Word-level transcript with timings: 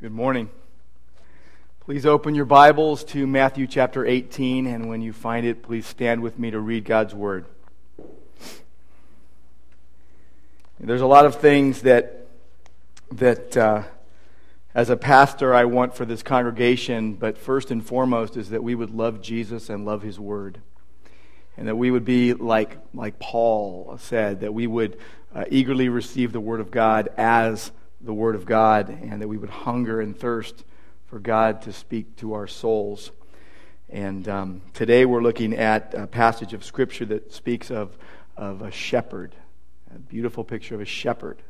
Good 0.00 0.12
morning. 0.12 0.48
Please 1.80 2.06
open 2.06 2.36
your 2.36 2.44
Bibles 2.44 3.02
to 3.06 3.26
Matthew 3.26 3.66
chapter 3.66 4.06
18, 4.06 4.64
and 4.68 4.88
when 4.88 5.02
you 5.02 5.12
find 5.12 5.44
it, 5.44 5.60
please 5.60 5.88
stand 5.88 6.22
with 6.22 6.38
me 6.38 6.52
to 6.52 6.60
read 6.60 6.84
God's 6.84 7.16
Word. 7.16 7.46
There's 10.78 11.00
a 11.00 11.06
lot 11.06 11.26
of 11.26 11.40
things 11.40 11.82
that, 11.82 12.28
that 13.10 13.56
uh, 13.56 13.82
as 14.72 14.88
a 14.88 14.96
pastor, 14.96 15.52
I 15.52 15.64
want 15.64 15.96
for 15.96 16.04
this 16.04 16.22
congregation, 16.22 17.14
but 17.14 17.36
first 17.36 17.72
and 17.72 17.84
foremost 17.84 18.36
is 18.36 18.50
that 18.50 18.62
we 18.62 18.76
would 18.76 18.90
love 18.90 19.20
Jesus 19.20 19.68
and 19.68 19.84
love 19.84 20.02
His 20.02 20.20
Word. 20.20 20.60
And 21.56 21.66
that 21.66 21.74
we 21.74 21.90
would 21.90 22.04
be 22.04 22.34
like, 22.34 22.78
like 22.94 23.18
Paul 23.18 23.98
said, 24.00 24.42
that 24.42 24.54
we 24.54 24.68
would 24.68 24.96
uh, 25.34 25.46
eagerly 25.50 25.88
receive 25.88 26.30
the 26.30 26.38
Word 26.38 26.60
of 26.60 26.70
God 26.70 27.08
as 27.16 27.72
the 28.00 28.12
Word 28.12 28.34
of 28.34 28.46
God 28.46 28.88
and 28.88 29.20
that 29.20 29.28
we 29.28 29.36
would 29.36 29.50
hunger 29.50 30.00
and 30.00 30.16
thirst 30.16 30.64
for 31.06 31.18
God 31.18 31.62
to 31.62 31.72
speak 31.72 32.16
to 32.16 32.34
our 32.34 32.46
souls. 32.46 33.10
And 33.88 34.28
um, 34.28 34.62
today 34.74 35.04
we're 35.04 35.22
looking 35.22 35.54
at 35.54 35.94
a 35.94 36.06
passage 36.06 36.52
of 36.52 36.64
Scripture 36.64 37.06
that 37.06 37.32
speaks 37.32 37.70
of, 37.70 37.96
of 38.36 38.62
a 38.62 38.70
shepherd, 38.70 39.34
a 39.94 39.98
beautiful 39.98 40.44
picture 40.44 40.74
of 40.74 40.80
a 40.80 40.86
shepherd. 40.86 41.42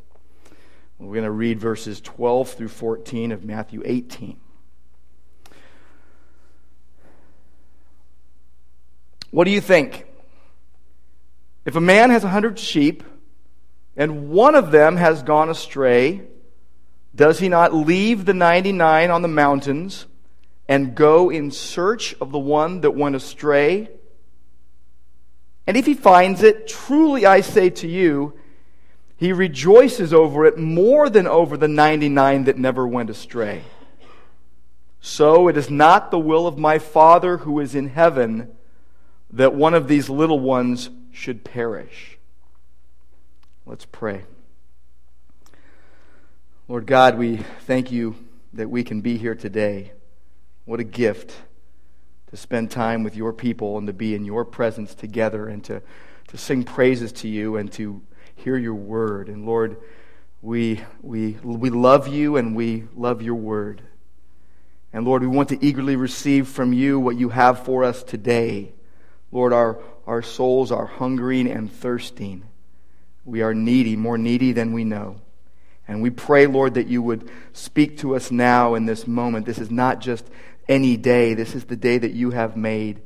We're 0.98 1.14
going 1.14 1.24
to 1.24 1.30
read 1.30 1.60
verses 1.60 2.00
12 2.00 2.50
through 2.50 2.68
14 2.68 3.30
of 3.30 3.44
Matthew 3.44 3.82
18. 3.84 4.38
What 9.30 9.44
do 9.44 9.50
you 9.50 9.60
think? 9.60 10.06
If 11.64 11.76
a 11.76 11.80
man 11.80 12.10
has 12.10 12.24
a 12.24 12.28
hundred 12.28 12.58
sheep, 12.58 13.04
and 13.96 14.30
one 14.30 14.54
of 14.54 14.70
them 14.70 14.96
has 14.96 15.22
gone 15.22 15.50
astray, 15.50 16.22
does 17.18 17.40
he 17.40 17.48
not 17.48 17.74
leave 17.74 18.24
the 18.24 18.32
99 18.32 19.10
on 19.10 19.22
the 19.22 19.28
mountains 19.28 20.06
and 20.68 20.94
go 20.94 21.30
in 21.30 21.50
search 21.50 22.14
of 22.20 22.30
the 22.30 22.38
one 22.38 22.80
that 22.82 22.92
went 22.92 23.16
astray? 23.16 23.88
And 25.66 25.76
if 25.76 25.84
he 25.84 25.94
finds 25.94 26.44
it, 26.44 26.68
truly 26.68 27.26
I 27.26 27.40
say 27.40 27.70
to 27.70 27.88
you, 27.88 28.38
he 29.16 29.32
rejoices 29.32 30.14
over 30.14 30.46
it 30.46 30.58
more 30.58 31.10
than 31.10 31.26
over 31.26 31.56
the 31.56 31.66
99 31.66 32.44
that 32.44 32.56
never 32.56 32.86
went 32.86 33.10
astray. 33.10 33.64
So 35.00 35.48
it 35.48 35.56
is 35.56 35.68
not 35.68 36.12
the 36.12 36.20
will 36.20 36.46
of 36.46 36.56
my 36.56 36.78
Father 36.78 37.38
who 37.38 37.58
is 37.58 37.74
in 37.74 37.88
heaven 37.88 38.56
that 39.32 39.54
one 39.54 39.74
of 39.74 39.88
these 39.88 40.08
little 40.08 40.38
ones 40.38 40.88
should 41.10 41.42
perish. 41.42 42.16
Let's 43.66 43.86
pray. 43.86 44.22
Lord 46.70 46.84
God, 46.84 47.16
we 47.16 47.38
thank 47.60 47.90
you 47.90 48.14
that 48.52 48.68
we 48.68 48.84
can 48.84 49.00
be 49.00 49.16
here 49.16 49.34
today. 49.34 49.92
What 50.66 50.80
a 50.80 50.84
gift 50.84 51.34
to 52.30 52.36
spend 52.36 52.70
time 52.70 53.04
with 53.04 53.16
your 53.16 53.32
people 53.32 53.78
and 53.78 53.86
to 53.86 53.94
be 53.94 54.14
in 54.14 54.26
your 54.26 54.44
presence 54.44 54.94
together 54.94 55.48
and 55.48 55.64
to, 55.64 55.80
to 56.26 56.36
sing 56.36 56.64
praises 56.64 57.10
to 57.12 57.28
you 57.28 57.56
and 57.56 57.72
to 57.72 58.02
hear 58.36 58.58
your 58.58 58.74
word. 58.74 59.30
And 59.30 59.46
Lord, 59.46 59.78
we, 60.42 60.82
we, 61.00 61.38
we 61.42 61.70
love 61.70 62.06
you 62.06 62.36
and 62.36 62.54
we 62.54 62.84
love 62.94 63.22
your 63.22 63.36
word. 63.36 63.80
And 64.92 65.06
Lord, 65.06 65.22
we 65.22 65.28
want 65.28 65.48
to 65.48 65.64
eagerly 65.64 65.96
receive 65.96 66.48
from 66.48 66.74
you 66.74 67.00
what 67.00 67.16
you 67.16 67.30
have 67.30 67.64
for 67.64 67.82
us 67.82 68.02
today. 68.02 68.74
Lord, 69.32 69.54
our, 69.54 69.80
our 70.06 70.20
souls 70.20 70.70
are 70.70 70.84
hungering 70.84 71.50
and 71.50 71.72
thirsting. 71.72 72.44
We 73.24 73.40
are 73.40 73.54
needy, 73.54 73.96
more 73.96 74.18
needy 74.18 74.52
than 74.52 74.74
we 74.74 74.84
know. 74.84 75.22
And 75.88 76.02
we 76.02 76.10
pray, 76.10 76.46
Lord, 76.46 76.74
that 76.74 76.86
you 76.86 77.02
would 77.02 77.30
speak 77.54 77.98
to 77.98 78.14
us 78.14 78.30
now 78.30 78.74
in 78.74 78.84
this 78.84 79.06
moment. 79.06 79.46
This 79.46 79.58
is 79.58 79.70
not 79.70 80.00
just 80.00 80.28
any 80.68 80.98
day, 80.98 81.32
this 81.32 81.54
is 81.54 81.64
the 81.64 81.76
day 81.76 81.96
that 81.96 82.12
you 82.12 82.30
have 82.30 82.56
made, 82.56 83.00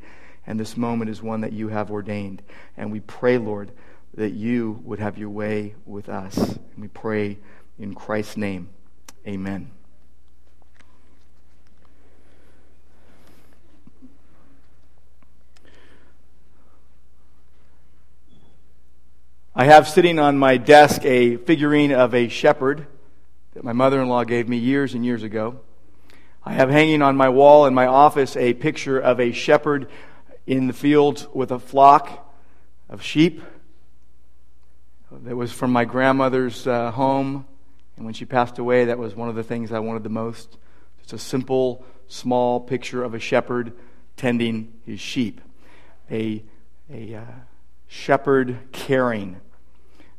and 0.47 0.59
this 0.59 0.77
moment 0.77 1.09
is 1.09 1.23
one 1.23 1.43
that 1.43 1.53
you 1.53 1.69
have 1.69 1.93
ordained. 1.93 2.43
And 2.77 2.91
we 2.91 2.99
pray, 2.99 3.39
Lord, 3.39 3.71
that 4.15 4.33
you 4.33 4.81
would 4.85 4.99
have 4.99 5.17
your 5.17 5.31
way 5.31 5.77
with 5.87 6.09
us. 6.09 6.37
And 6.37 6.79
we 6.79 6.89
pray 6.89 7.39
in 7.79 7.95
Christ's 7.95 8.37
name. 8.37 8.69
Amen. 9.27 9.71
I 19.55 19.67
have 19.67 19.87
sitting 19.87 20.19
on 20.19 20.39
my 20.39 20.57
desk 20.57 21.05
a 21.05 21.37
figurine 21.37 21.93
of 21.93 22.15
a 22.15 22.29
shepherd 22.29 22.87
that 23.53 23.63
my 23.63 23.75
mother 23.75 24.01
in 24.01 24.09
law 24.09 24.25
gave 24.25 24.49
me 24.49 24.57
years 24.57 24.95
and 24.95 25.05
years 25.05 25.23
ago. 25.23 25.61
I 26.43 26.55
have 26.55 26.71
hanging 26.71 27.03
on 27.03 27.19
my 27.19 27.29
wall 27.29 27.67
in 27.67 27.75
my 27.75 27.87
office 27.87 28.35
a 28.35 28.55
picture 28.55 28.99
of 28.99 29.21
a 29.21 29.31
shepherd 29.33 29.91
in 30.47 30.69
the 30.69 30.73
fields 30.73 31.29
with 31.35 31.51
a 31.51 31.59
flock 31.59 32.35
of 32.89 33.03
sheep 33.03 33.43
that 35.11 35.37
was 35.37 35.53
from 35.53 35.71
my 35.71 35.85
grandmother's 35.85 36.67
uh, 36.67 36.91
home. 36.91 37.47
And 37.99 38.07
when 38.07 38.15
she 38.15 38.25
passed 38.25 38.59
away, 38.59 38.87
that 38.87 38.97
was 38.97 39.15
one 39.15 39.29
of 39.29 39.35
the 39.35 39.45
things 39.45 39.71
I 39.71 39.81
wanted 39.81 40.03
the 40.03 40.09
most. 40.09 40.57
It's 41.03 41.13
a 41.13 41.19
simple, 41.19 41.85
small 42.09 42.59
picture 42.59 43.05
of 43.05 43.13
a 43.13 43.19
shepherd 43.19 43.75
tending 44.17 44.73
his 44.87 44.99
sheep. 44.99 45.43
A, 46.11 46.43
a 46.91 47.17
uh, 47.17 47.25
shepherd 47.93 48.59
caring. 48.73 49.39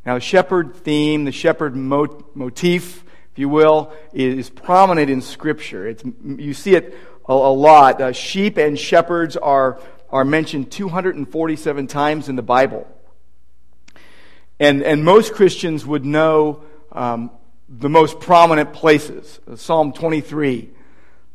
Now, 0.05 0.13
the 0.13 0.21
shepherd 0.21 0.75
theme, 0.75 1.25
the 1.25 1.31
shepherd 1.31 1.75
motif, 1.75 3.03
if 3.31 3.39
you 3.39 3.49
will, 3.49 3.91
is 4.13 4.51
prominent 4.51 5.09
in 5.09 5.21
Scripture. 5.21 5.87
It's, 5.87 6.03
you 6.23 6.53
see 6.53 6.75
it 6.75 6.95
a, 7.27 7.33
a 7.33 7.33
lot. 7.33 7.99
Uh, 7.99 8.11
sheep 8.11 8.57
and 8.57 8.77
shepherds 8.77 9.35
are, 9.35 9.81
are 10.11 10.23
mentioned 10.23 10.71
247 10.71 11.87
times 11.87 12.29
in 12.29 12.35
the 12.35 12.43
Bible. 12.43 12.87
And, 14.59 14.83
and 14.83 15.03
most 15.03 15.33
Christians 15.33 15.83
would 15.83 16.05
know 16.05 16.63
um, 16.91 17.31
the 17.67 17.89
most 17.89 18.19
prominent 18.19 18.73
places. 18.73 19.39
Psalm 19.55 19.93
23 19.93 20.69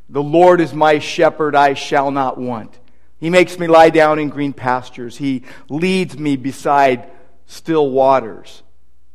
The 0.08 0.22
Lord 0.22 0.60
is 0.60 0.72
my 0.72 1.00
shepherd, 1.00 1.56
I 1.56 1.74
shall 1.74 2.12
not 2.12 2.38
want. 2.38 2.78
He 3.18 3.30
makes 3.30 3.58
me 3.58 3.66
lie 3.66 3.90
down 3.90 4.18
in 4.18 4.28
green 4.28 4.52
pastures. 4.52 5.16
He 5.16 5.42
leads 5.68 6.16
me 6.16 6.36
beside 6.36 7.10
still 7.46 7.90
waters. 7.90 8.62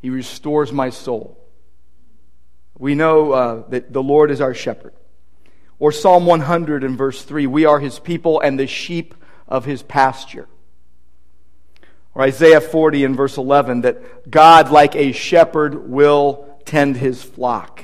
He 0.01 0.09
restores 0.09 0.71
my 0.71 0.89
soul. 0.89 1.39
We 2.77 2.95
know 2.95 3.31
uh, 3.31 3.63
that 3.69 3.93
the 3.93 4.03
Lord 4.03 4.29
is 4.31 4.41
our 4.41 4.53
shepherd. 4.53 4.93
Or 5.79 5.91
Psalm 5.91 6.25
100 6.25 6.83
and 6.83 6.97
verse 6.97 7.23
3 7.23 7.47
We 7.47 7.65
are 7.65 7.79
his 7.79 7.99
people 7.99 8.41
and 8.41 8.59
the 8.59 8.67
sheep 8.67 9.15
of 9.47 9.65
his 9.65 9.83
pasture. 9.83 10.47
Or 12.15 12.23
Isaiah 12.23 12.61
40 12.61 13.05
and 13.05 13.15
verse 13.15 13.37
11 13.37 13.81
that 13.81 14.29
God, 14.29 14.71
like 14.71 14.95
a 14.95 15.13
shepherd, 15.13 15.89
will 15.89 16.59
tend 16.65 16.97
his 16.97 17.23
flock. 17.23 17.83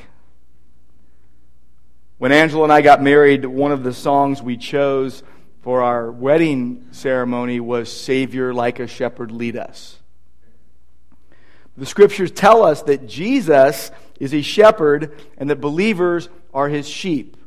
When 2.18 2.32
Angela 2.32 2.64
and 2.64 2.74
I 2.74 2.82
got 2.82 3.02
married, 3.02 3.46
one 3.46 3.72
of 3.72 3.84
the 3.84 3.94
songs 3.94 4.42
we 4.42 4.58
chose 4.58 5.24
for 5.62 5.82
our 5.82 6.12
wedding 6.12 6.88
ceremony 6.92 7.60
was 7.60 7.92
Savior 7.92 8.54
like 8.54 8.80
a 8.80 8.88
shepherd 8.88 9.32
lead 9.32 9.58
us. 9.58 9.98
The 11.78 11.86
scriptures 11.86 12.32
tell 12.32 12.64
us 12.64 12.82
that 12.84 13.08
Jesus 13.08 13.92
is 14.20 14.34
a 14.34 14.42
shepherd 14.42 15.18
and 15.38 15.50
that 15.50 15.58
believers 15.58 16.30
are 16.54 16.68
his 16.68 16.88
sheep. 16.88 17.38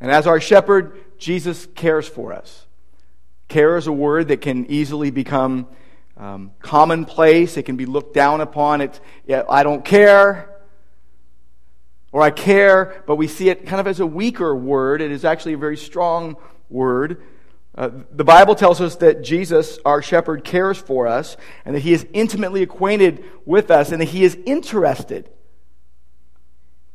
And 0.00 0.10
as 0.10 0.26
our 0.26 0.40
shepherd, 0.40 1.04
Jesus 1.18 1.66
cares 1.74 2.08
for 2.08 2.32
us. 2.32 2.66
Care 3.48 3.76
is 3.76 3.86
a 3.86 3.92
word 3.92 4.28
that 4.28 4.40
can 4.40 4.66
easily 4.70 5.10
become 5.10 5.68
um, 6.16 6.52
commonplace. 6.60 7.56
It 7.56 7.64
can 7.64 7.76
be 7.76 7.86
looked 7.86 8.14
down 8.14 8.40
upon. 8.40 8.80
It's, 8.80 9.00
yeah, 9.26 9.44
I 9.48 9.62
don't 9.62 9.84
care 9.84 10.55
or 12.12 12.22
I 12.22 12.30
care, 12.30 13.02
but 13.06 13.16
we 13.16 13.28
see 13.28 13.48
it 13.48 13.66
kind 13.66 13.80
of 13.80 13.86
as 13.86 14.00
a 14.00 14.06
weaker 14.06 14.54
word. 14.54 15.00
It 15.00 15.10
is 15.10 15.24
actually 15.24 15.54
a 15.54 15.58
very 15.58 15.76
strong 15.76 16.36
word. 16.70 17.22
Uh, 17.74 17.90
the 18.10 18.24
Bible 18.24 18.54
tells 18.54 18.80
us 18.80 18.96
that 18.96 19.22
Jesus, 19.22 19.78
our 19.84 20.00
shepherd, 20.00 20.44
cares 20.44 20.78
for 20.78 21.06
us 21.06 21.36
and 21.64 21.74
that 21.74 21.80
he 21.80 21.92
is 21.92 22.06
intimately 22.14 22.62
acquainted 22.62 23.24
with 23.44 23.70
us 23.70 23.92
and 23.92 24.00
that 24.00 24.06
he 24.06 24.24
is 24.24 24.36
interested 24.46 25.28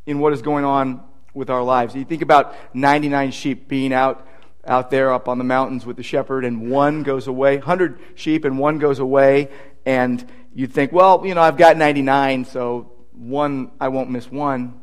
in 0.07 0.19
what 0.19 0.33
is 0.33 0.41
going 0.41 0.65
on 0.65 1.03
with 1.35 1.49
our 1.49 1.61
lives. 1.61 1.93
You 1.93 2.03
think 2.03 2.23
about 2.23 2.55
99 2.73 3.31
sheep 3.31 3.67
being 3.67 3.93
out 3.93 4.27
out 4.63 4.91
there 4.91 5.11
up 5.11 5.27
on 5.27 5.39
the 5.39 5.43
mountains 5.43 5.87
with 5.87 5.97
the 5.97 6.03
shepherd 6.03 6.45
and 6.45 6.69
one 6.69 7.01
goes 7.01 7.25
away, 7.25 7.57
100 7.57 7.99
sheep 8.13 8.45
and 8.45 8.59
one 8.59 8.77
goes 8.77 8.99
away 8.99 9.49
and 9.87 10.23
you 10.53 10.67
think, 10.67 10.91
well, 10.91 11.25
you 11.25 11.33
know, 11.33 11.41
I've 11.41 11.57
got 11.57 11.77
99, 11.77 12.45
so 12.45 12.91
one 13.13 13.71
I 13.79 13.87
won't 13.87 14.09
miss 14.09 14.29
one. 14.29 14.80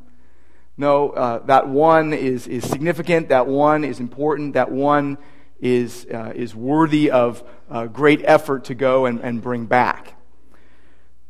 No, 0.79 1.11
uh, 1.11 1.39
that 1.47 1.69
one 1.69 2.15
is, 2.15 2.47
is 2.47 2.65
significant, 2.65 3.29
that 3.29 3.47
one 3.47 3.85
is 3.85 4.01
important, 4.01 4.55
that 4.55 4.71
one 4.71 5.19
is, 5.61 6.07
uh, 6.07 6.33
is 6.35 6.55
worthy 6.55 7.11
of 7.11 7.43
uh, 7.69 7.87
great 7.87 8.23
effort 8.25 8.65
to 8.67 8.75
go 8.75 9.05
and, 9.05 9.21
and 9.21 9.43
bring 9.43 9.67
back. 9.67 10.15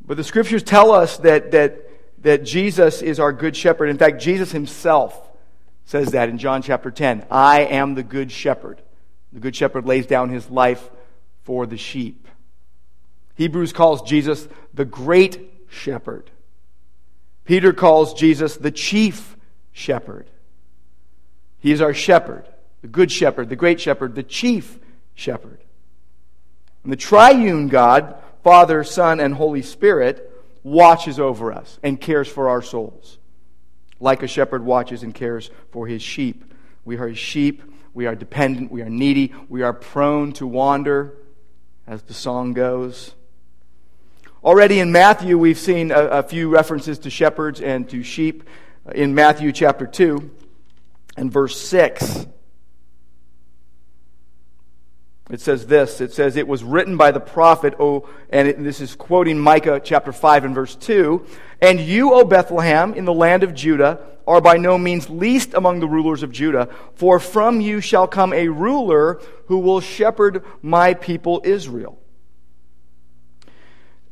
But 0.07 0.17
the 0.17 0.25
scriptures 0.25 0.63
tell 0.63 0.93
us 0.93 1.17
that, 1.19 1.51
that 1.51 1.89
that 2.23 2.45
Jesus 2.45 3.03
is 3.03 3.21
our 3.21 3.33
good 3.33 3.57
shepherd. 3.57 3.89
In 3.89 3.99
fact, 3.99 4.21
Jesus 4.21 4.53
himself 4.53 5.29
says 5.85 6.11
that 6.13 6.29
in 6.29 6.39
John 6.39 6.63
chapter 6.63 6.91
10. 6.91 7.27
I 7.31 7.63
am 7.63 7.95
the 7.95 8.03
good 8.03 8.31
shepherd. 8.31 8.83
The 9.33 9.41
good 9.41 9.57
shepherd 9.57 9.87
lays 9.87 10.07
down 10.07 10.31
his 10.31 10.51
life 10.51 10.91
for 11.43 11.67
the 11.67 11.77
sheep. 11.77 12.27
Hebrews 13.37 13.73
calls 13.73 14.03
Jesus 14.03 14.49
the 14.75 14.85
great 14.85 15.65
shepherd. 15.69 16.31
Peter 17.45 17.73
calls 17.73 18.15
Jesus 18.15 18.57
the 18.57 18.71
chief 18.71 19.37
shepherd. 19.79 20.29
He 21.61 21.73
is 21.73 21.81
our 21.81 21.95
shepherd, 21.95 22.49
the 22.83 22.89
good 22.89 23.11
shepherd, 23.11 23.49
the 23.49 23.57
great 23.57 23.81
shepherd, 23.81 24.15
the 24.15 24.23
chief 24.23 24.79
shepherd. 25.15 25.61
And 26.85 26.93
the 26.93 26.97
triune 26.97 27.69
God, 27.69 28.17
Father, 28.43 28.85
Son, 28.85 29.21
and 29.21 29.35
Holy 29.35 29.63
Spirit, 29.63 30.31
watches 30.63 31.19
over 31.19 31.53
us 31.53 31.79
and 31.83 32.01
cares 32.01 32.29
for 32.29 32.49
our 32.49 32.63
souls. 32.63 33.19
Like 34.01 34.23
a 34.23 34.29
shepherd 34.29 34.65
watches 34.65 35.03
and 35.03 35.15
cares 35.15 35.51
for 35.71 35.87
his 35.87 36.03
sheep. 36.03 36.53
We 36.85 36.97
are 36.99 37.09
his 37.09 37.19
sheep. 37.19 37.63
We 37.95 38.07
are 38.07 38.15
dependent. 38.15 38.71
We 38.71 38.83
are 38.83 38.91
needy. 38.91 39.35
We 39.49 39.63
are 39.63 39.73
prone 39.73 40.33
to 40.35 40.47
wander, 40.47 41.15
as 41.87 42.03
the 42.03 42.15
song 42.15 42.53
goes. 42.53 43.15
Already 44.45 44.79
in 44.79 44.93
Matthew, 44.93 45.37
we've 45.37 45.59
seen 45.59 45.91
a, 45.91 46.01
a 46.05 46.23
few 46.23 46.49
references 46.49 47.01
to 47.01 47.11
shepherds 47.11 47.61
and 47.61 47.89
to 47.91 48.05
sheep 48.05 48.45
in 48.95 49.15
Matthew 49.15 49.53
chapter 49.53 49.87
2 49.87 50.31
and 51.17 51.33
verse 51.33 51.61
6. 51.61 52.27
It 55.31 55.41
says 55.43 55.67
this 55.67 56.01
it 56.01 56.13
says, 56.13 56.37
It 56.37 56.49
was 56.49 56.65
written 56.65 56.97
by 56.97 57.11
the 57.11 57.21
prophet, 57.21 57.75
oh, 57.79 58.09
and 58.31 58.49
it, 58.49 58.63
this 58.63 58.81
is 58.81 58.95
quoting 58.95 59.39
Micah 59.39 59.81
chapter 59.83 60.13
5 60.13 60.47
and 60.47 60.55
verse 60.55 60.75
2. 60.77 61.25
And 61.61 61.81
you, 61.81 62.15
O 62.15 62.25
Bethlehem, 62.25 62.95
in 62.95 63.05
the 63.05 63.13
land 63.13 63.43
of 63.43 63.55
Judah, 63.55 64.01
are 64.27 64.41
by 64.41 64.57
no 64.57 64.79
means 64.79 65.09
least 65.09 65.55
among 65.55 65.81
the 65.81 65.89
rulers 65.89 66.23
of 66.23 66.31
Judah, 66.31 66.69
for 66.95 67.19
from 67.19 67.61
you 67.61 67.81
shall 67.81 68.07
come 68.07 68.33
a 68.33 68.49
ruler 68.49 69.21
who 69.47 69.59
will 69.59 69.81
shepherd 69.81 70.45
my 70.63 70.95
people 70.95 71.41
Israel. 71.45 71.99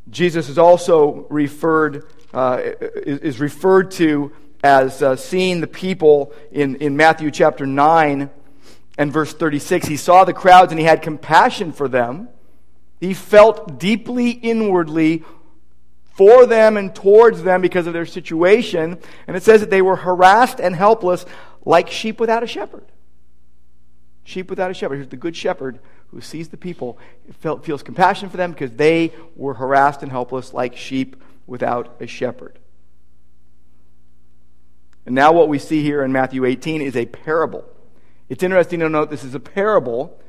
Jesus 0.09 0.49
is 0.49 0.59
also 0.59 1.27
referred, 1.29 2.07
uh, 2.33 2.61
is 3.05 3.41
referred 3.41 3.91
to 3.93 4.33
as 4.67 5.01
uh, 5.01 5.15
seeing 5.15 5.61
the 5.61 5.69
people 5.69 6.33
in, 6.51 6.75
in 6.77 6.97
Matthew 6.97 7.31
chapter 7.31 7.67
9 7.67 8.29
and 8.99 9.13
verse 9.13 9.33
36. 9.33 9.87
He 9.87 9.97
saw 9.97 10.25
the 10.25 10.33
crowds 10.33 10.73
and 10.73 10.81
he 10.81 10.85
had 10.85 11.03
compassion 11.03 11.73
for 11.73 11.87
them. 11.87 12.29
He 12.99 13.15
felt 13.15 13.79
deeply 13.79 14.31
inwardly 14.31 15.23
for 16.15 16.47
them 16.47 16.77
and 16.77 16.93
towards 16.93 17.45
them 17.45 17.61
because 17.61 17.87
of 17.87 17.93
their 17.93 18.07
situation. 18.07 18.99
And 19.29 19.37
it 19.37 19.45
says 19.45 19.61
that 19.61 19.71
they 19.71 19.83
were 19.83 19.97
harassed 19.97 20.59
and 20.59 20.75
helpless 20.75 21.25
like 21.65 21.89
sheep 21.89 22.19
without 22.19 22.43
a 22.43 22.49
shepherd. 22.49 22.87
Sheep 24.25 24.51
without 24.51 24.73
a 24.73 24.75
shepherd. 24.75 24.97
Here's 24.97 25.09
the 25.09 25.17
good 25.17 25.37
shepherd 25.37 25.79
who 26.09 26.21
sees 26.21 26.49
the 26.49 26.57
people, 26.57 26.99
felt, 27.39 27.65
feels 27.65 27.85
compassion 27.85 28.31
for 28.31 28.37
them 28.37 28.51
because 28.51 28.73
they 28.73 29.13
were 29.37 29.55
harassed 29.55 30.03
and 30.03 30.11
helpless 30.11 30.53
like 30.53 30.75
sheep 30.75 31.23
without 31.47 31.95
a 32.01 32.09
shepherd. 32.09 32.59
And 35.07 35.15
now, 35.15 35.33
what 35.33 35.49
we 35.49 35.61
see 35.61 35.83
here 35.83 36.03
in 36.03 36.11
Matthew 36.11 36.45
18 36.45 36.83
is 36.83 36.97
a 36.97 37.07
parable. 37.07 37.65
It's 38.29 38.43
interesting 38.43 38.81
to 38.81 38.89
note 38.89 39.09
this 39.09 39.23
is 39.23 39.37
a 39.37 39.41
parable. 39.41 40.21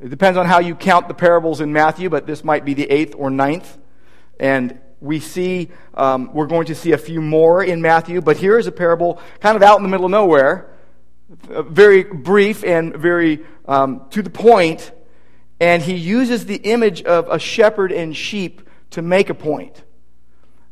It 0.00 0.08
depends 0.08 0.36
on 0.36 0.46
how 0.46 0.58
you 0.58 0.74
count 0.74 1.06
the 1.06 1.14
parables 1.14 1.60
in 1.60 1.72
Matthew, 1.72 2.10
but 2.10 2.26
this 2.26 2.42
might 2.42 2.64
be 2.64 2.74
the 2.74 2.90
eighth 2.90 3.14
or 3.16 3.30
ninth. 3.30 3.78
And 4.40 4.80
we 5.00 5.20
see, 5.20 5.70
um, 5.94 6.32
we're 6.34 6.48
going 6.48 6.66
to 6.66 6.74
see 6.74 6.90
a 6.90 6.98
few 6.98 7.20
more 7.20 7.62
in 7.62 7.80
Matthew, 7.80 8.20
but 8.20 8.36
here 8.36 8.58
is 8.58 8.66
a 8.66 8.72
parable 8.72 9.20
kind 9.38 9.56
of 9.56 9.62
out 9.62 9.76
in 9.76 9.84
the 9.84 9.88
middle 9.88 10.06
of 10.06 10.10
nowhere, 10.10 10.70
very 11.28 12.02
brief 12.02 12.64
and 12.64 12.96
very 12.96 13.44
um, 13.66 14.06
to 14.10 14.22
the 14.22 14.30
point, 14.30 14.90
and 15.60 15.82
he 15.82 15.94
uses 15.94 16.46
the 16.46 16.56
image 16.56 17.02
of 17.02 17.28
a 17.28 17.38
shepherd 17.38 17.92
and 17.92 18.16
sheep 18.16 18.68
to 18.90 19.02
make 19.02 19.30
a 19.30 19.34
point. 19.34 19.84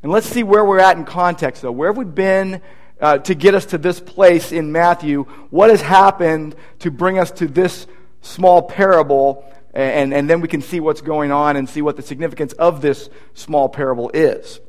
And 0.03 0.11
let's 0.11 0.27
see 0.27 0.43
where 0.43 0.65
we're 0.65 0.81
at 0.81 0.97
in 0.97 1.05
context, 1.05 1.63
though. 1.63 1.73
Where 1.73 1.91
have 1.91 1.97
we 1.97 2.05
been 2.05 2.61
uh, 3.01 3.19
to 3.19 3.35
get 3.35 3.55
us 3.55 3.67
to 3.67 3.79
this 3.79 4.01
place 4.01 4.53
in 4.53 4.73
Matthew? 4.73 5.25
What 5.51 5.71
has 5.71 5.81
happened 5.81 6.57
to 6.81 6.91
bring 6.91 7.19
us 7.19 7.31
to 7.33 7.47
this 7.47 7.87
small 8.23 8.63
parable? 8.63 9.45
And, 9.75 10.13
and 10.13 10.29
then 10.29 10.41
we 10.41 10.49
can 10.49 10.63
see 10.63 10.81
what's 10.81 11.01
going 11.01 11.31
on 11.31 11.57
and 11.57 11.69
see 11.69 11.83
what 11.83 11.97
the 11.97 12.03
significance 12.03 12.53
of 12.55 12.81
this 12.81 13.09
small 13.35 13.69
parable 13.69 14.11
is. 14.13 14.61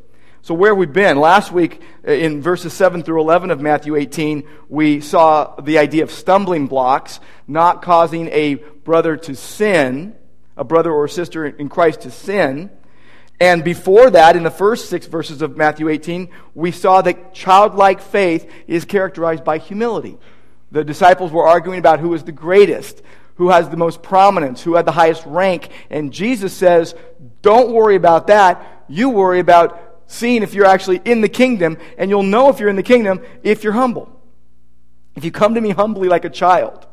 So, 0.42 0.54
where 0.54 0.72
have 0.72 0.78
we 0.78 0.86
been? 0.86 1.18
Last 1.18 1.52
week, 1.52 1.82
uh, 2.08 2.12
in 2.12 2.42
verses 2.42 2.72
7 2.74 3.04
through 3.04 3.20
11 3.22 3.52
of 3.52 3.60
Matthew 3.60 3.96
18, 3.96 4.48
we 4.70 5.02
saw 5.02 5.56
the 5.60 5.78
idea 5.78 6.04
of 6.04 6.12
stumbling 6.12 6.68
blocks, 6.68 7.20
not 7.46 7.82
causing 7.82 8.30
a 8.30 8.56
brother 8.56 9.18
to 9.18 9.36
sin, 9.36 10.16
a 10.56 10.64
brother 10.64 10.92
or 10.92 11.08
sister 11.10 11.46
in 11.46 11.68
Christ 11.68 12.02
to 12.02 12.12
sin. 12.12 12.70
And 13.40 13.64
before 13.64 14.10
that, 14.10 14.36
in 14.36 14.44
the 14.44 14.52
first 14.52 14.90
six 14.90 15.06
verses 15.06 15.42
of 15.42 15.56
Matthew 15.56 15.88
18, 15.88 16.30
we 16.56 16.72
saw 16.72 17.02
that 17.02 17.34
childlike 17.34 18.02
faith 18.02 18.52
is 18.68 18.84
characterized 18.84 19.46
by 19.46 19.60
humility. 19.60 20.18
The 20.72 20.84
disciples 20.84 21.32
were 21.32 21.48
arguing 21.48 21.80
about 21.80 22.00
who 22.00 22.10
was 22.10 22.24
the 22.24 22.34
greatest, 22.34 23.02
who 23.36 23.50
has 23.50 23.70
the 23.70 23.78
most 23.78 24.04
prominence, 24.04 24.62
who 24.62 24.76
had 24.76 24.86
the 24.86 24.92
highest 24.92 25.26
rank. 25.26 25.70
And 25.90 26.12
Jesus 26.12 26.54
says, 26.54 26.96
Don't 27.42 27.72
worry 27.72 27.96
about 27.96 28.28
that. 28.28 28.84
You 28.90 29.10
worry 29.10 29.40
about 29.40 30.02
seeing 30.08 30.44
if 30.44 30.54
you're 30.54 30.66
actually 30.66 31.02
in 31.06 31.22
the 31.22 31.30
kingdom, 31.30 31.78
and 31.98 32.10
you'll 32.10 32.24
know 32.24 32.50
if 32.50 32.60
you're 32.60 32.70
in 32.70 32.76
the 32.76 32.84
kingdom 32.84 33.22
if 33.42 33.64
you're 33.64 33.74
humble. 33.74 34.10
If 35.16 35.24
you 35.24 35.32
come 35.32 35.56
to 35.56 35.62
me 35.62 35.70
humbly 35.70 36.10
like 36.10 36.26
a 36.26 36.30
child. 36.30 36.88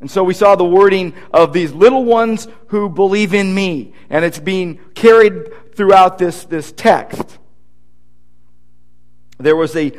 And 0.00 0.10
so 0.10 0.22
we 0.22 0.34
saw 0.34 0.56
the 0.56 0.64
wording 0.64 1.14
of 1.32 1.52
these 1.52 1.72
little 1.72 2.04
ones 2.04 2.48
who 2.68 2.88
believe 2.88 3.32
in 3.32 3.54
me, 3.54 3.94
and 4.10 4.24
it's 4.24 4.38
being 4.38 4.78
carried 4.94 5.74
throughout 5.74 6.18
this, 6.18 6.44
this 6.44 6.70
text. 6.72 7.38
There 9.38 9.56
was 9.56 9.74
a, 9.74 9.92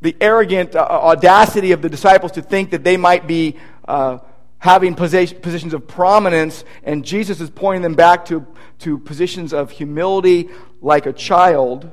the 0.00 0.16
arrogant 0.20 0.74
uh, 0.76 0.80
audacity 0.80 1.72
of 1.72 1.82
the 1.82 1.88
disciples 1.88 2.32
to 2.32 2.42
think 2.42 2.70
that 2.70 2.84
they 2.84 2.96
might 2.96 3.26
be 3.26 3.56
uh, 3.86 4.18
having 4.58 4.94
positions 4.94 5.74
of 5.74 5.88
prominence, 5.88 6.64
and 6.84 7.04
Jesus 7.04 7.40
is 7.40 7.50
pointing 7.50 7.82
them 7.82 7.94
back 7.94 8.24
to, 8.26 8.46
to 8.78 8.96
positions 8.96 9.52
of 9.52 9.72
humility 9.72 10.50
like 10.80 11.06
a 11.06 11.12
child, 11.12 11.90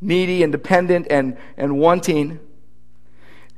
needy 0.00 0.42
and 0.42 0.52
dependent 0.52 1.06
and, 1.10 1.36
and 1.58 1.78
wanting. 1.78 2.40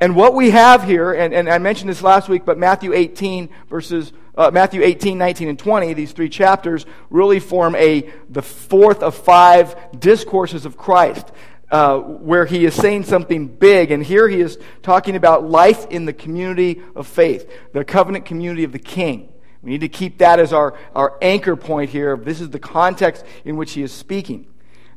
And 0.00 0.16
what 0.16 0.34
we 0.34 0.50
have 0.50 0.82
here, 0.82 1.12
and, 1.12 1.34
and 1.34 1.48
I 1.48 1.58
mentioned 1.58 1.90
this 1.90 2.02
last 2.02 2.28
week, 2.28 2.46
but 2.46 2.56
Matthew 2.56 2.94
18 2.94 3.50
verses, 3.68 4.12
uh, 4.34 4.50
Matthew 4.50 4.82
18, 4.82 5.18
19, 5.18 5.48
and 5.48 5.58
20, 5.58 5.92
these 5.92 6.12
three 6.12 6.30
chapters 6.30 6.86
really 7.10 7.38
form 7.38 7.74
a, 7.74 8.10
the 8.30 8.40
fourth 8.40 9.02
of 9.02 9.14
five 9.14 9.76
discourses 9.98 10.64
of 10.64 10.76
Christ. 10.76 11.30
Uh, 11.70 12.00
where 12.00 12.46
he 12.46 12.64
is 12.64 12.74
saying 12.74 13.04
something 13.04 13.46
big. 13.46 13.92
And 13.92 14.02
here 14.02 14.28
he 14.28 14.40
is 14.40 14.58
talking 14.82 15.14
about 15.14 15.48
life 15.48 15.86
in 15.86 16.04
the 16.04 16.12
community 16.12 16.82
of 16.96 17.06
faith, 17.06 17.48
the 17.72 17.84
covenant 17.84 18.24
community 18.24 18.64
of 18.64 18.72
the 18.72 18.80
king. 18.80 19.32
We 19.62 19.70
need 19.70 19.82
to 19.82 19.88
keep 19.88 20.18
that 20.18 20.40
as 20.40 20.52
our, 20.52 20.76
our 20.96 21.16
anchor 21.22 21.54
point 21.54 21.90
here. 21.90 22.16
This 22.16 22.40
is 22.40 22.50
the 22.50 22.58
context 22.58 23.24
in 23.44 23.56
which 23.56 23.70
he 23.74 23.82
is 23.82 23.92
speaking. 23.92 24.49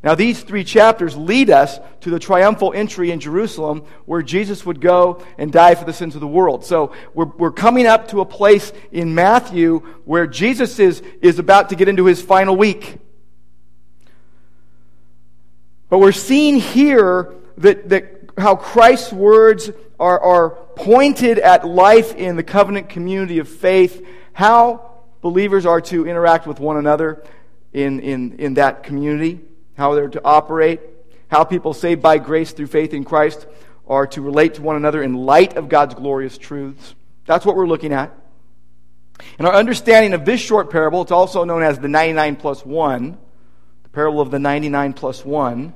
Now, 0.04 0.16
these 0.16 0.44
three 0.44 0.66
chapters 0.66 1.16
lead 1.16 1.50
us 1.50 1.80
to 2.02 2.10
the 2.10 2.20
triumphal 2.20 2.74
entry 2.74 3.10
in 3.12 3.22
Jerusalem 3.22 3.86
where 4.06 4.22
Jesus 4.22 4.66
would 4.66 4.82
go 4.82 5.24
and 5.38 5.50
die 5.50 5.76
for 5.76 5.86
the 5.86 5.94
sins 5.94 6.14
of 6.14 6.22
the 6.22 6.28
world. 6.28 6.66
So, 6.66 6.92
we're, 7.14 7.28
we're 7.38 7.54
coming 7.54 7.88
up 7.88 8.10
to 8.10 8.20
a 8.20 8.26
place 8.26 8.74
in 8.92 9.16
Matthew 9.16 9.80
where 10.04 10.28
Jesus 10.28 10.78
is, 10.78 11.02
is 11.22 11.40
about 11.40 11.70
to 11.70 11.78
get 11.78 11.88
into 11.88 12.06
his 12.06 12.22
final 12.22 12.58
week. 12.58 13.00
But 15.88 16.00
we're 16.00 16.12
seeing 16.12 16.60
here 16.60 17.34
that, 17.60 17.88
that 17.90 18.32
how 18.38 18.58
Christ's 18.58 19.14
words 19.14 19.72
are, 20.00 20.20
are 20.20 20.50
pointed 20.76 21.40
at 21.40 21.66
life 21.66 22.14
in 22.16 22.36
the 22.36 22.44
covenant 22.44 22.90
community 22.90 23.40
of 23.40 23.48
faith, 23.48 24.06
how 24.34 24.92
believers 25.22 25.66
are 25.66 25.80
to 25.80 26.06
interact 26.06 26.46
with 26.46 26.60
one 26.60 26.76
another 26.76 27.24
in, 27.72 28.02
in, 28.02 28.34
in 28.40 28.56
that 28.56 28.84
community, 28.84 29.40
how 29.78 29.96
they're 29.96 30.10
to 30.10 30.24
operate, 30.24 30.80
how 31.30 31.44
people 31.44 31.74
saved 31.74 32.02
by 32.02 32.18
grace 32.18 32.52
through 32.52 32.68
faith 32.68 32.94
in 32.94 33.04
Christ 33.04 33.48
are 33.88 34.08
to 34.08 34.22
relate 34.22 34.56
to 34.56 34.62
one 34.62 34.76
another 34.76 35.04
in 35.04 35.14
light 35.14 35.58
of 35.58 35.70
God's 35.70 35.96
glorious 35.96 36.38
truths. 36.38 36.96
That's 37.26 37.46
what 37.46 37.56
we're 37.56 37.68
looking 37.68 37.94
at. 37.94 38.16
And 39.38 39.48
our 39.48 39.54
understanding 39.54 40.14
of 40.14 40.26
this 40.26 40.42
short 40.42 40.70
parable, 40.70 41.02
it's 41.02 41.12
also 41.12 41.44
known 41.44 41.64
as 41.64 41.80
the 41.80 41.88
99 41.88 42.36
plus 42.36 42.66
1, 42.66 43.18
the 43.84 43.90
parable 43.90 44.22
of 44.22 44.32
the 44.32 44.40
99 44.40 44.94
plus 44.94 45.26
1, 45.26 45.74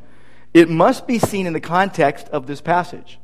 it 0.54 0.70
must 0.70 1.08
be 1.08 1.20
seen 1.20 1.46
in 1.46 1.54
the 1.54 1.60
context 1.60 2.28
of 2.30 2.48
this 2.48 2.62
passage 2.62 3.20